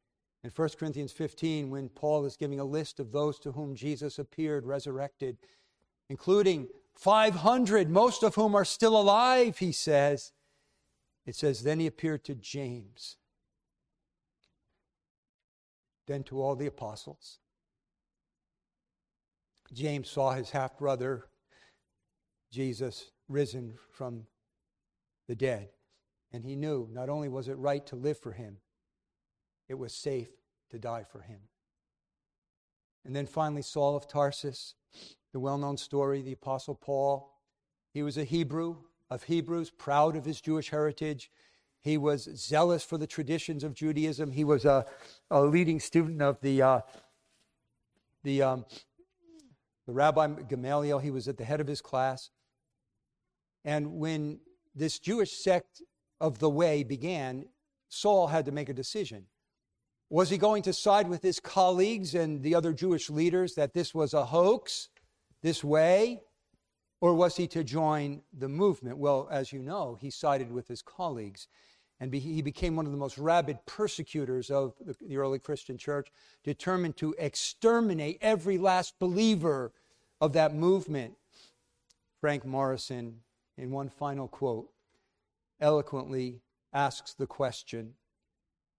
In 0.44 0.52
1 0.54 0.70
Corinthians 0.78 1.14
15, 1.14 1.70
when 1.70 1.88
Paul 1.88 2.26
is 2.26 2.36
giving 2.36 2.60
a 2.60 2.66
list 2.66 3.00
of 3.00 3.14
those 3.14 3.40
to 3.40 3.54
whom 3.54 3.76
Jesus 3.76 4.20
appeared 4.20 4.66
resurrected, 4.66 5.38
including 6.10 6.68
500, 6.96 7.90
most 7.90 8.24
of 8.24 8.36
whom 8.36 8.56
are 8.56 8.66
still 8.66 9.00
alive, 9.00 9.60
he 9.60 9.72
says, 9.72 10.34
it 11.26 11.36
says, 11.36 11.64
Then 11.64 11.80
he 11.80 11.88
appeared 11.88 12.24
to 12.26 12.36
James, 12.36 13.18
then 16.08 16.24
to 16.24 16.42
all 16.42 16.56
the 16.56 16.68
apostles. 16.68 17.40
James 19.74 20.10
saw 20.10 20.32
his 20.32 20.52
half 20.52 20.78
brother, 20.78 21.26
Jesus, 22.52 23.12
risen 23.28 23.74
from 23.92 24.28
the 25.28 25.36
dead. 25.36 25.70
And 26.32 26.44
he 26.44 26.56
knew 26.56 26.88
not 26.92 27.10
only 27.10 27.30
was 27.30 27.48
it 27.48 27.58
right 27.58 27.86
to 27.88 27.96
live 27.96 28.20
for 28.20 28.32
him, 28.32 28.58
it 29.68 29.76
was 29.76 29.94
safe 29.94 30.30
to 30.70 30.78
die 30.78 31.04
for 31.04 31.22
him. 31.22 31.40
And 33.06 33.16
then 33.16 33.26
finally, 33.26 33.62
Saul 33.62 33.96
of 33.96 34.08
Tarsus, 34.08 34.76
the 35.32 35.40
well 35.40 35.58
known 35.58 35.78
story, 35.78 36.22
the 36.22 36.34
Apostle 36.34 36.76
Paul. 36.76 37.32
He 37.94 38.04
was 38.04 38.18
a 38.18 38.24
Hebrew 38.24 38.78
of 39.10 39.24
Hebrews, 39.24 39.72
proud 39.72 40.16
of 40.16 40.26
his 40.26 40.42
Jewish 40.42 40.70
heritage. 40.70 41.30
He 41.82 41.98
was 41.98 42.24
zealous 42.36 42.84
for 42.84 42.98
the 42.98 43.08
traditions 43.08 43.64
of 43.64 43.76
Judaism. 43.76 44.32
He 44.32 44.44
was 44.44 44.66
a, 44.66 44.86
a 45.30 45.42
leading 45.42 45.80
student 45.80 46.22
of 46.22 46.42
the, 46.42 46.62
uh, 46.62 46.82
the, 48.24 48.42
um, 48.42 48.66
the 49.86 49.94
Rabbi 49.94 50.28
Gamaliel. 50.50 51.00
He 51.00 51.12
was 51.12 51.28
at 51.28 51.38
the 51.38 51.46
head 51.46 51.62
of 51.62 51.68
his 51.68 51.82
class. 51.82 52.32
And 53.64 54.00
when 54.00 54.40
this 54.74 55.00
Jewish 55.00 55.32
sect 55.32 55.82
of 56.20 56.40
the 56.40 56.50
way 56.50 56.84
began, 56.84 57.46
Saul 57.90 58.28
had 58.28 58.46
to 58.46 58.52
make 58.52 58.70
a 58.70 58.74
decision. 58.74 59.26
Was 60.10 60.30
he 60.30 60.38
going 60.38 60.64
to 60.64 60.74
side 60.74 61.08
with 61.08 61.24
his 61.24 61.40
colleagues 61.40 62.16
and 62.16 62.42
the 62.42 62.56
other 62.56 62.74
Jewish 62.74 63.10
leaders 63.10 63.56
that 63.56 63.74
this 63.74 63.94
was 63.94 64.14
a 64.14 64.26
hoax, 64.26 64.90
this 65.42 65.64
way? 65.64 66.22
Or 67.06 67.14
was 67.14 67.38
he 67.38 67.46
to 67.50 67.64
join 67.64 68.24
the 68.36 68.50
movement? 68.50 68.98
Well, 68.98 69.28
as 69.30 69.54
you 69.54 69.60
know, 69.60 69.96
he 70.02 70.10
sided 70.10 70.52
with 70.52 70.68
his 70.68 70.82
colleagues. 70.82 71.48
And 72.00 72.12
he 72.12 72.42
became 72.42 72.76
one 72.76 72.88
of 72.88 72.92
the 72.92 72.98
most 72.98 73.20
rabid 73.20 73.60
persecutors 73.68 74.50
of 74.50 74.74
the 75.00 75.18
early 75.18 75.38
Christian 75.38 75.78
church, 75.78 76.12
determined 76.44 76.98
to 76.98 77.14
exterminate 77.20 78.18
every 78.22 78.58
last 78.58 78.98
believer 78.98 79.72
of 80.20 80.34
that 80.34 80.56
movement. 80.56 81.14
Frank 82.22 82.44
Morison, 82.44 83.20
in 83.56 83.70
one 83.70 83.90
final 83.90 84.28
quote, 84.28 84.72
eloquently 85.62 86.42
asks 86.74 87.14
the 87.14 87.28
question 87.28 87.94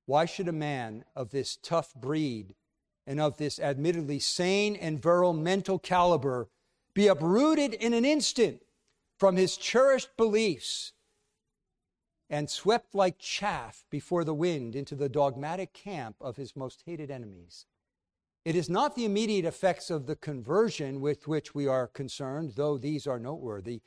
why 0.07 0.25
should 0.25 0.49
a 0.49 0.53
man 0.53 1.05
of 1.15 1.31
this 1.31 1.57
tough 1.63 1.95
breed 1.95 2.57
and 3.07 3.21
of 3.21 3.37
this 3.37 3.61
admittedly 3.61 4.19
sane 4.19 4.75
and 4.75 5.01
virile 5.01 5.33
mental 5.33 5.79
caliber 5.79 6.49
be 6.97 7.09
uprooted 7.09 7.75
in 7.75 7.93
an 7.93 8.07
instant 8.07 8.63
from 9.19 9.37
his 9.37 9.59
cherished 9.59 10.17
beliefs 10.17 10.95
and 12.31 12.49
swept 12.49 12.95
like 12.95 13.19
chaff 13.19 13.85
before 13.91 14.25
the 14.25 14.33
wind 14.33 14.75
into 14.75 14.95
the 14.95 15.09
dogmatic 15.09 15.75
camp 15.75 16.17
of 16.23 16.37
his 16.37 16.57
most 16.57 16.83
hated 16.87 17.11
enemies? 17.11 17.67
It 18.47 18.57
is 18.57 18.71
not 18.71 18.95
the 18.95 19.05
immediate 19.05 19.45
effects 19.45 19.91
of 19.91 20.07
the 20.07 20.17
conversion 20.17 21.03
with 21.03 21.29
which 21.29 21.55
we 21.55 21.67
are 21.67 21.87
concerned, 21.87 22.55
though 22.57 22.79
these 22.79 23.07
are 23.07 23.19
noteworthy, 23.19 23.83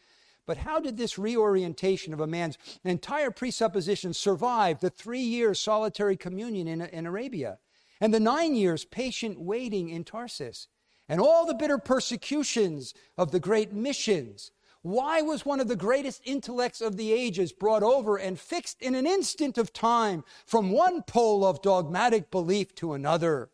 but 0.45 0.57
how 0.57 0.79
did 0.79 0.95
this 0.95 1.17
reorientation 1.17 2.13
of 2.13 2.19
a 2.19 2.27
man's 2.27 2.59
entire 2.83 3.31
presupposition 3.31 4.13
survive 4.13 4.81
the 4.81 4.89
three 4.91 5.19
years 5.19 5.59
solitary 5.59 6.15
communion 6.15 6.67
in, 6.67 6.81
in 6.81 7.07
Arabia 7.07 7.57
and 7.99 8.13
the 8.13 8.19
nine 8.19 8.53
years 8.53 8.85
patient 8.85 9.39
waiting 9.39 9.89
in 9.89 10.03
Tarsus 10.03 10.67
and 11.09 11.19
all 11.19 11.45
the 11.45 11.53
bitter 11.53 11.77
persecutions 11.77 12.93
of 13.17 13.31
the 13.31 13.39
great 13.39 13.73
missions? 13.73 14.51
Why 14.81 15.21
was 15.21 15.45
one 15.45 15.59
of 15.59 15.67
the 15.67 15.75
greatest 15.75 16.21
intellects 16.23 16.79
of 16.79 16.95
the 16.95 17.11
ages 17.11 17.51
brought 17.51 17.83
over 17.83 18.15
and 18.15 18.39
fixed 18.39 18.81
in 18.81 18.95
an 18.95 19.05
instant 19.05 19.57
of 19.57 19.73
time 19.73 20.23
from 20.45 20.71
one 20.71 21.01
pole 21.01 21.43
of 21.43 21.61
dogmatic 21.61 22.31
belief 22.31 22.73
to 22.75 22.93
another? 22.93 23.49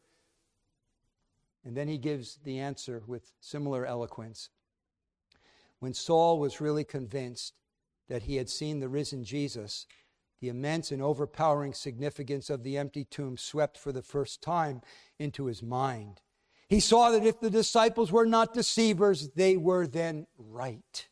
And 1.64 1.76
then 1.76 1.88
he 1.88 1.98
gives 1.98 2.38
the 2.44 2.60
answer 2.60 3.02
with 3.08 3.32
similar 3.40 3.88
eloquence 3.88 4.50
when 5.80 5.94
Saul 5.94 6.40
was 6.40 6.62
really 6.62 6.84
convinced 6.84 7.54
that 8.08 8.24
he 8.24 8.36
had 8.36 8.50
seen 8.50 8.80
the 8.80 8.90
risen 8.90 9.24
Jesus, 9.24 9.88
the 10.40 10.50
immense 10.50 10.92
and 10.92 11.02
overpowering 11.02 11.74
significance 11.74 12.50
of 12.50 12.64
the 12.64 12.78
empty 12.78 13.04
tomb 13.04 13.38
swept 13.38 13.78
for 13.78 13.92
the 13.92 14.02
first 14.02 14.42
time 14.42 14.82
into 15.18 15.46
his 15.46 15.64
mind. 15.64 16.22
He 16.68 16.80
saw 16.80 17.12
that 17.12 17.26
if 17.26 17.40
the 17.40 17.50
disciples 17.50 18.12
were 18.12 18.26
not 18.26 18.54
deceivers, 18.54 19.30
they 19.30 19.56
were 19.56 19.86
then 19.86 20.26
right. 20.38 21.08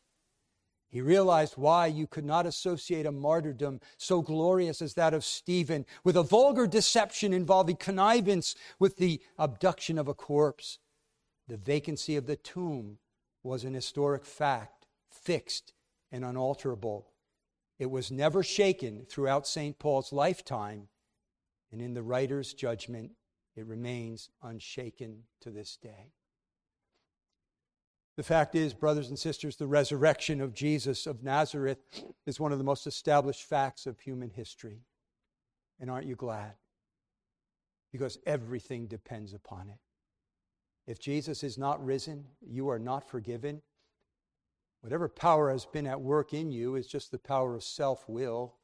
He 0.94 1.00
realized 1.00 1.54
why 1.56 1.86
you 1.86 2.06
could 2.06 2.24
not 2.24 2.46
associate 2.46 3.04
a 3.04 3.12
martyrdom 3.12 3.80
so 3.96 4.22
glorious 4.22 4.80
as 4.80 4.94
that 4.94 5.12
of 5.12 5.24
Stephen 5.24 5.86
with 6.04 6.16
a 6.16 6.22
vulgar 6.22 6.68
deception 6.68 7.32
involving 7.32 7.76
connivance 7.76 8.54
with 8.78 8.96
the 8.96 9.20
abduction 9.36 9.98
of 9.98 10.06
a 10.06 10.14
corpse. 10.14 10.78
The 11.48 11.56
vacancy 11.56 12.14
of 12.16 12.26
the 12.26 12.36
tomb 12.36 12.98
was 13.42 13.64
an 13.64 13.74
historic 13.74 14.24
fact, 14.24 14.86
fixed 15.10 15.72
and 16.12 16.24
unalterable. 16.24 17.08
It 17.78 17.90
was 17.90 18.12
never 18.12 18.44
shaken 18.44 19.04
throughout 19.08 19.48
St. 19.48 19.78
Paul's 19.78 20.12
lifetime, 20.12 20.88
and 21.72 21.82
in 21.82 21.94
the 21.94 22.02
writer's 22.02 22.54
judgment, 22.54 23.10
it 23.56 23.66
remains 23.66 24.30
unshaken 24.42 25.24
to 25.40 25.50
this 25.50 25.76
day. 25.76 26.12
The 28.16 28.22
fact 28.22 28.54
is, 28.54 28.74
brothers 28.74 29.08
and 29.08 29.18
sisters, 29.18 29.56
the 29.56 29.66
resurrection 29.66 30.40
of 30.40 30.54
Jesus 30.54 31.06
of 31.06 31.24
Nazareth 31.24 31.78
is 32.26 32.38
one 32.38 32.52
of 32.52 32.58
the 32.58 32.64
most 32.64 32.86
established 32.86 33.44
facts 33.44 33.86
of 33.86 33.98
human 33.98 34.30
history. 34.30 34.82
And 35.80 35.90
aren't 35.90 36.06
you 36.06 36.14
glad? 36.14 36.52
Because 37.90 38.18
everything 38.24 38.86
depends 38.86 39.34
upon 39.34 39.68
it. 39.68 39.78
If 40.86 41.00
Jesus 41.00 41.42
is 41.42 41.58
not 41.58 41.84
risen, 41.84 42.26
you 42.40 42.68
are 42.68 42.78
not 42.78 43.08
forgiven. 43.08 43.62
Whatever 44.80 45.08
power 45.08 45.50
has 45.50 45.64
been 45.64 45.86
at 45.86 46.00
work 46.00 46.34
in 46.34 46.52
you 46.52 46.76
is 46.76 46.86
just 46.86 47.10
the 47.10 47.18
power 47.18 47.54
of 47.56 47.64
self 47.64 48.08
will, 48.08 48.54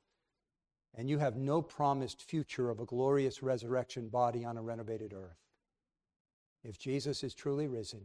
and 0.94 1.08
you 1.08 1.18
have 1.18 1.36
no 1.36 1.62
promised 1.62 2.22
future 2.22 2.70
of 2.70 2.80
a 2.80 2.84
glorious 2.84 3.42
resurrection 3.42 4.08
body 4.08 4.44
on 4.44 4.56
a 4.56 4.62
renovated 4.62 5.12
earth. 5.12 5.38
If 6.64 6.78
Jesus 6.78 7.22
is 7.22 7.34
truly 7.34 7.68
risen, 7.68 8.02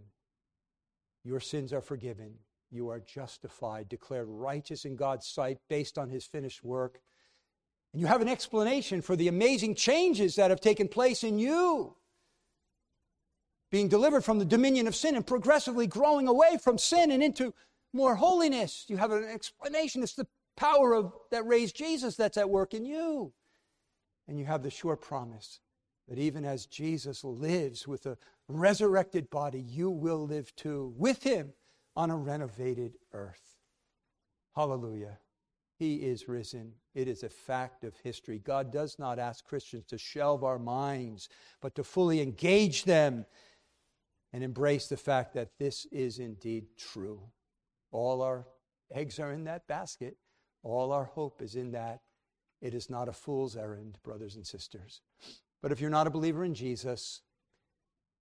your 1.24 1.40
sins 1.40 1.74
are 1.74 1.82
forgiven. 1.82 2.36
You 2.72 2.90
are 2.90 3.00
justified, 3.00 3.90
declared 3.90 4.28
righteous 4.30 4.86
in 4.86 4.96
God's 4.96 5.28
sight 5.28 5.58
based 5.70 5.98
on 5.98 6.10
his 6.10 6.26
finished 6.26 6.64
work. 6.64 7.02
And 7.94 8.02
you 8.02 8.08
have 8.08 8.22
an 8.22 8.28
explanation 8.28 9.02
for 9.02 9.16
the 9.16 9.28
amazing 9.28 9.76
changes 9.76 10.36
that 10.36 10.50
have 10.50 10.62
taken 10.62 10.88
place 10.88 11.24
in 11.24 11.40
you 11.40 11.96
being 13.72 13.88
delivered 13.90 14.24
from 14.24 14.40
the 14.40 14.46
dominion 14.46 14.88
of 14.88 14.96
sin 14.96 15.16
and 15.16 15.26
progressively 15.26 15.88
growing 15.88 16.28
away 16.28 16.58
from 16.62 16.78
sin 16.78 17.12
and 17.12 17.22
into 17.22 17.54
more 17.92 18.16
holiness. 18.16 18.86
You 18.88 18.98
have 18.98 19.12
an 19.12 19.26
explanation. 19.26 20.04
It's 20.04 20.14
the 20.14 20.28
power 20.58 20.94
of 20.94 21.14
that 21.32 21.46
raised 21.46 21.76
Jesus 21.76 22.16
that's 22.16 22.38
at 22.38 22.50
work 22.50 22.74
in 22.74 22.86
you. 22.86 23.34
And 24.28 24.40
you 24.40 24.46
have 24.46 24.64
the 24.64 24.72
sure 24.72 24.96
promise 24.96 25.60
that 26.08 26.18
even 26.18 26.46
as 26.46 26.66
Jesus 26.66 27.24
lives 27.24 27.88
with 27.88 28.06
a 28.06 28.18
resurrected 28.48 29.30
body, 29.30 29.60
you 29.60 29.90
will 29.90 30.26
live 30.26 30.56
too 30.56 30.94
with 30.98 31.24
him 31.24 31.54
on 31.96 32.12
a 32.12 32.18
renovated 32.18 32.94
earth. 33.14 33.58
Hallelujah. 34.56 35.20
He 35.78 35.96
is 35.96 36.30
risen. 36.30 36.74
It 36.94 37.08
is 37.08 37.24
a 37.24 37.30
fact 37.30 37.84
of 37.84 37.98
history. 37.98 38.40
God 38.40 38.72
does 38.72 38.98
not 38.98 39.20
ask 39.20 39.44
Christians 39.44 39.86
to 39.88 39.98
shelve 39.98 40.44
our 40.44 40.60
minds, 40.60 41.28
but 41.62 41.76
to 41.76 41.84
fully 41.84 42.22
engage 42.22 42.86
them 42.86 43.26
and 44.32 44.44
embrace 44.44 44.88
the 44.88 44.98
fact 44.98 45.34
that 45.34 45.58
this 45.60 45.86
is 45.92 46.20
indeed 46.20 46.66
true. 46.78 47.22
All 47.92 48.22
our 48.22 48.48
eggs 48.94 49.20
are 49.20 49.32
in 49.32 49.44
that 49.46 49.68
basket, 49.68 50.18
all 50.66 50.92
our 50.92 51.06
hope 51.06 51.42
is 51.44 51.56
in 51.56 51.72
that. 51.72 52.02
It 52.60 52.74
is 52.74 52.90
not 52.90 53.08
a 53.08 53.14
fool's 53.14 53.56
errand, 53.56 54.00
brothers 54.04 54.36
and 54.36 54.46
sisters. 54.46 55.02
But 55.62 55.72
if 55.72 55.80
you're 55.80 55.92
not 55.92 56.08
a 56.08 56.12
believer 56.12 56.44
in 56.44 56.56
Jesus, 56.56 57.22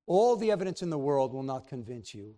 all 0.05 0.35
the 0.35 0.51
evidence 0.51 0.81
in 0.81 0.89
the 0.89 0.97
world 0.97 1.33
will 1.33 1.43
not 1.43 1.69
convince 1.69 2.13
you. 2.13 2.35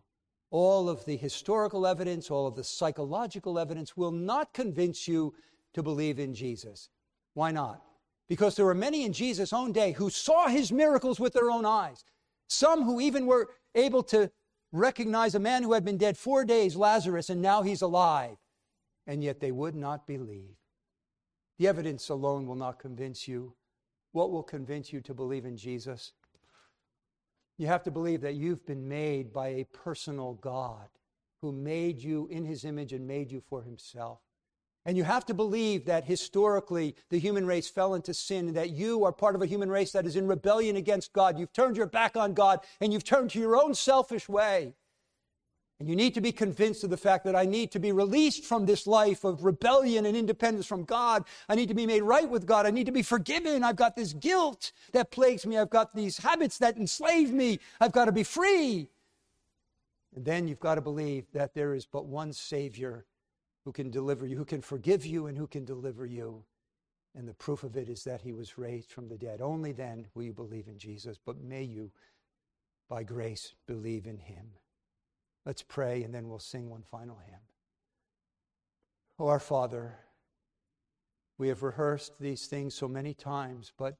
All 0.52 0.90
of 0.90 1.04
the 1.06 1.18
historical 1.18 1.88
evidence, 1.88 2.30
all 2.30 2.46
of 2.46 2.56
the 2.56 2.64
psychological 2.64 3.58
evidence 3.58 3.98
will 3.98 4.12
not 4.12 4.54
convince 4.54 5.08
you 5.08 5.34
to 5.74 5.82
believe 5.82 6.20
in 6.20 6.36
Jesus. 6.36 6.90
Why 7.34 7.52
not? 7.52 7.82
Because 8.30 8.56
there 8.56 8.66
were 8.66 8.76
many 8.76 9.06
in 9.06 9.12
Jesus' 9.12 9.54
own 9.54 9.72
day 9.72 9.94
who 9.94 10.12
saw 10.12 10.48
his 10.48 10.72
miracles 10.72 11.20
with 11.20 11.34
their 11.34 11.50
own 11.50 11.66
eyes. 11.66 12.04
Some 12.48 12.84
who 12.84 13.02
even 13.02 13.26
were 13.26 13.50
able 13.74 14.04
to 14.04 14.30
recognize 14.72 15.34
a 15.34 15.40
man 15.40 15.64
who 15.64 15.74
had 15.74 15.84
been 15.84 15.98
dead 15.98 16.16
four 16.16 16.46
days, 16.46 16.76
Lazarus, 16.76 17.32
and 17.32 17.42
now 17.42 17.64
he's 17.64 17.82
alive. 17.82 18.38
And 19.08 19.24
yet 19.24 19.40
they 19.40 19.52
would 19.52 19.76
not 19.76 20.08
believe. 20.08 20.56
The 21.58 21.68
evidence 21.68 22.10
alone 22.10 22.48
will 22.48 22.56
not 22.56 22.80
convince 22.80 23.28
you. 23.28 23.54
What 24.12 24.32
will 24.32 24.44
convince 24.44 24.92
you 24.92 25.02
to 25.02 25.14
believe 25.14 25.46
in 25.46 25.58
Jesus? 25.58 26.14
You 27.58 27.68
have 27.68 27.84
to 27.84 27.92
believe 27.92 28.22
that 28.22 28.36
you've 28.36 28.66
been 28.66 28.88
made 28.88 29.32
by 29.32 29.48
a 29.50 29.66
personal 29.66 30.34
God 30.34 30.88
who 31.42 31.52
made 31.52 32.02
you 32.02 32.28
in 32.32 32.44
his 32.44 32.66
image 32.66 32.92
and 32.92 33.08
made 33.08 33.32
you 33.32 33.42
for 33.42 33.62
himself. 33.62 34.20
And 34.86 34.96
you 34.98 35.04
have 35.04 35.26
to 35.26 35.34
believe 35.34 35.86
that 35.86 36.06
historically 36.06 36.96
the 37.10 37.20
human 37.20 37.46
race 37.48 37.68
fell 37.68 37.96
into 37.96 38.14
sin 38.14 38.48
and 38.48 38.58
that 38.58 38.70
you 38.70 39.04
are 39.04 39.12
part 39.12 39.36
of 39.36 39.42
a 39.42 39.48
human 39.48 39.70
race 39.70 39.92
that 39.94 40.06
is 40.06 40.16
in 40.16 40.28
rebellion 40.28 40.76
against 40.76 41.12
God. 41.12 41.40
You've 41.40 41.54
turned 41.54 41.76
your 41.76 41.88
back 41.88 42.16
on 42.16 42.34
God 42.34 42.60
and 42.82 42.94
you've 42.94 43.04
turned 43.04 43.32
to 43.32 43.40
your 43.40 43.56
own 43.56 43.74
selfish 43.74 44.30
way. 44.30 44.74
And 45.80 45.90
you 45.90 45.96
need 45.96 46.14
to 46.14 46.22
be 46.22 46.32
convinced 46.32 46.86
of 46.86 46.90
the 46.90 46.98
fact 46.98 47.26
that 47.26 47.36
I 47.36 47.46
need 47.46 47.70
to 47.72 47.80
be 47.80 47.92
released 47.92 48.46
from 48.46 48.66
this 48.66 48.88
life 48.88 49.26
of 49.26 49.44
rebellion 49.44 50.06
and 50.06 50.16
independence 50.16 50.66
from 50.66 50.86
God. 50.86 51.26
I 51.50 51.56
need 51.56 51.68
to 51.68 51.74
be 51.74 51.86
made 51.86 52.02
right 52.02 52.30
with 52.30 52.46
God. 52.46 52.66
I 52.66 52.72
need 52.72 52.86
to 52.86 52.94
be 52.94 53.02
forgiven. 53.02 53.62
I've 53.62 53.76
got 53.76 53.96
this 53.96 54.14
guilt 54.14 54.72
that 54.94 55.12
plagues 55.12 55.46
me. 55.46 55.58
I've 55.58 55.70
got 55.70 55.94
these 55.94 56.18
habits 56.18 56.60
that 56.60 56.78
enslave 56.78 57.32
me. 57.32 57.60
I've 57.82 57.92
got 57.92 58.06
to 58.06 58.14
be 58.14 58.24
free. 58.24 58.88
And 60.16 60.24
then 60.24 60.48
you've 60.48 60.62
got 60.62 60.76
to 60.76 60.82
believe 60.82 61.26
that 61.34 61.54
there 61.54 61.74
is 61.74 61.86
but 61.86 62.06
one 62.06 62.32
Savior 62.32 63.06
who 63.66 63.74
can 63.74 63.92
deliver 63.92 64.26
you, 64.26 64.38
who 64.38 64.46
can 64.46 64.62
forgive 64.62 65.06
you, 65.06 65.28
and 65.28 65.38
who 65.38 65.48
can 65.48 65.66
deliver 65.66 66.06
you. 66.06 66.42
And 67.16 67.28
the 67.28 67.34
proof 67.34 67.64
of 67.64 67.76
it 67.76 67.90
is 67.90 68.04
that 68.06 68.22
he 68.22 68.32
was 68.32 68.58
raised 68.58 68.94
from 68.94 69.10
the 69.10 69.18
dead. 69.18 69.42
Only 69.42 69.74
then 69.74 70.08
will 70.14 70.24
you 70.24 70.34
believe 70.34 70.68
in 70.68 70.78
Jesus, 70.78 71.18
but 71.26 71.42
may 71.42 71.64
you, 71.64 71.92
by 72.88 73.04
grace, 73.04 73.56
believe 73.68 74.06
in 74.06 74.20
him. 74.20 74.52
Let's 75.46 75.62
pray, 75.62 76.04
and 76.04 76.14
then 76.14 76.28
we'll 76.28 76.40
sing 76.40 76.70
one 76.70 76.84
final 76.90 77.18
hymn. 77.26 77.40
Oh, 79.20 79.28
our 79.28 79.40
Father, 79.40 80.00
we 81.38 81.50
have 81.50 81.64
rehearsed 81.64 82.14
these 82.20 82.48
things 82.48 82.74
so 82.74 82.88
many 82.88 83.14
times, 83.14 83.72
but 83.78 83.98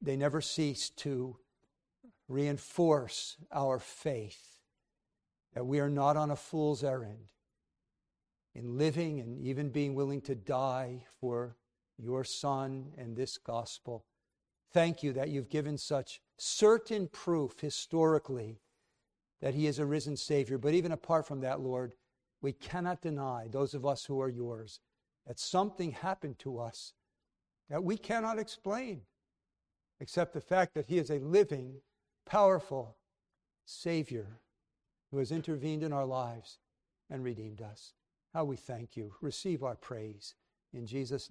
they 0.00 0.16
never 0.16 0.40
cease 0.40 0.90
to 0.90 1.36
reinforce 2.28 3.36
our 3.52 3.78
faith 3.78 4.60
that 5.54 5.64
we 5.64 5.80
are 5.80 5.90
not 5.90 6.16
on 6.16 6.30
a 6.30 6.36
fool's 6.36 6.84
errand 6.84 7.32
in 8.54 8.78
living 8.78 9.18
and 9.20 9.38
even 9.38 9.70
being 9.70 9.94
willing 9.94 10.20
to 10.20 10.34
die 10.34 11.04
for 11.20 11.56
your 11.96 12.22
Son 12.22 12.92
and 12.96 13.16
this 13.16 13.38
gospel. 13.38 14.04
Thank 14.72 15.02
you 15.02 15.12
that 15.14 15.30
you've 15.30 15.48
given 15.48 15.78
such 15.78 16.20
certain 16.36 17.08
proof 17.08 17.60
historically 17.60 18.60
that 19.40 19.54
he 19.54 19.66
is 19.66 19.78
a 19.78 19.86
risen 19.86 20.16
Savior. 20.16 20.58
But 20.58 20.74
even 20.74 20.92
apart 20.92 21.26
from 21.26 21.40
that, 21.40 21.60
Lord, 21.60 21.94
we 22.40 22.52
cannot 22.52 23.02
deny, 23.02 23.48
those 23.50 23.74
of 23.74 23.86
us 23.86 24.04
who 24.04 24.20
are 24.20 24.28
yours, 24.28 24.80
that 25.26 25.38
something 25.38 25.92
happened 25.92 26.38
to 26.40 26.58
us 26.58 26.94
that 27.68 27.84
we 27.84 27.96
cannot 27.96 28.38
explain, 28.38 29.02
except 30.00 30.32
the 30.32 30.40
fact 30.40 30.74
that 30.74 30.86
he 30.86 30.98
is 30.98 31.10
a 31.10 31.18
living, 31.18 31.74
powerful 32.24 32.96
Savior 33.64 34.40
who 35.10 35.18
has 35.18 35.32
intervened 35.32 35.82
in 35.82 35.92
our 35.92 36.06
lives 36.06 36.58
and 37.10 37.24
redeemed 37.24 37.60
us. 37.60 37.92
How 38.34 38.44
we 38.44 38.56
thank 38.56 38.96
you. 38.96 39.14
Receive 39.20 39.62
our 39.62 39.76
praise. 39.76 40.34
In 40.72 40.86
Jesus' 40.86 41.22
name. 41.22 41.26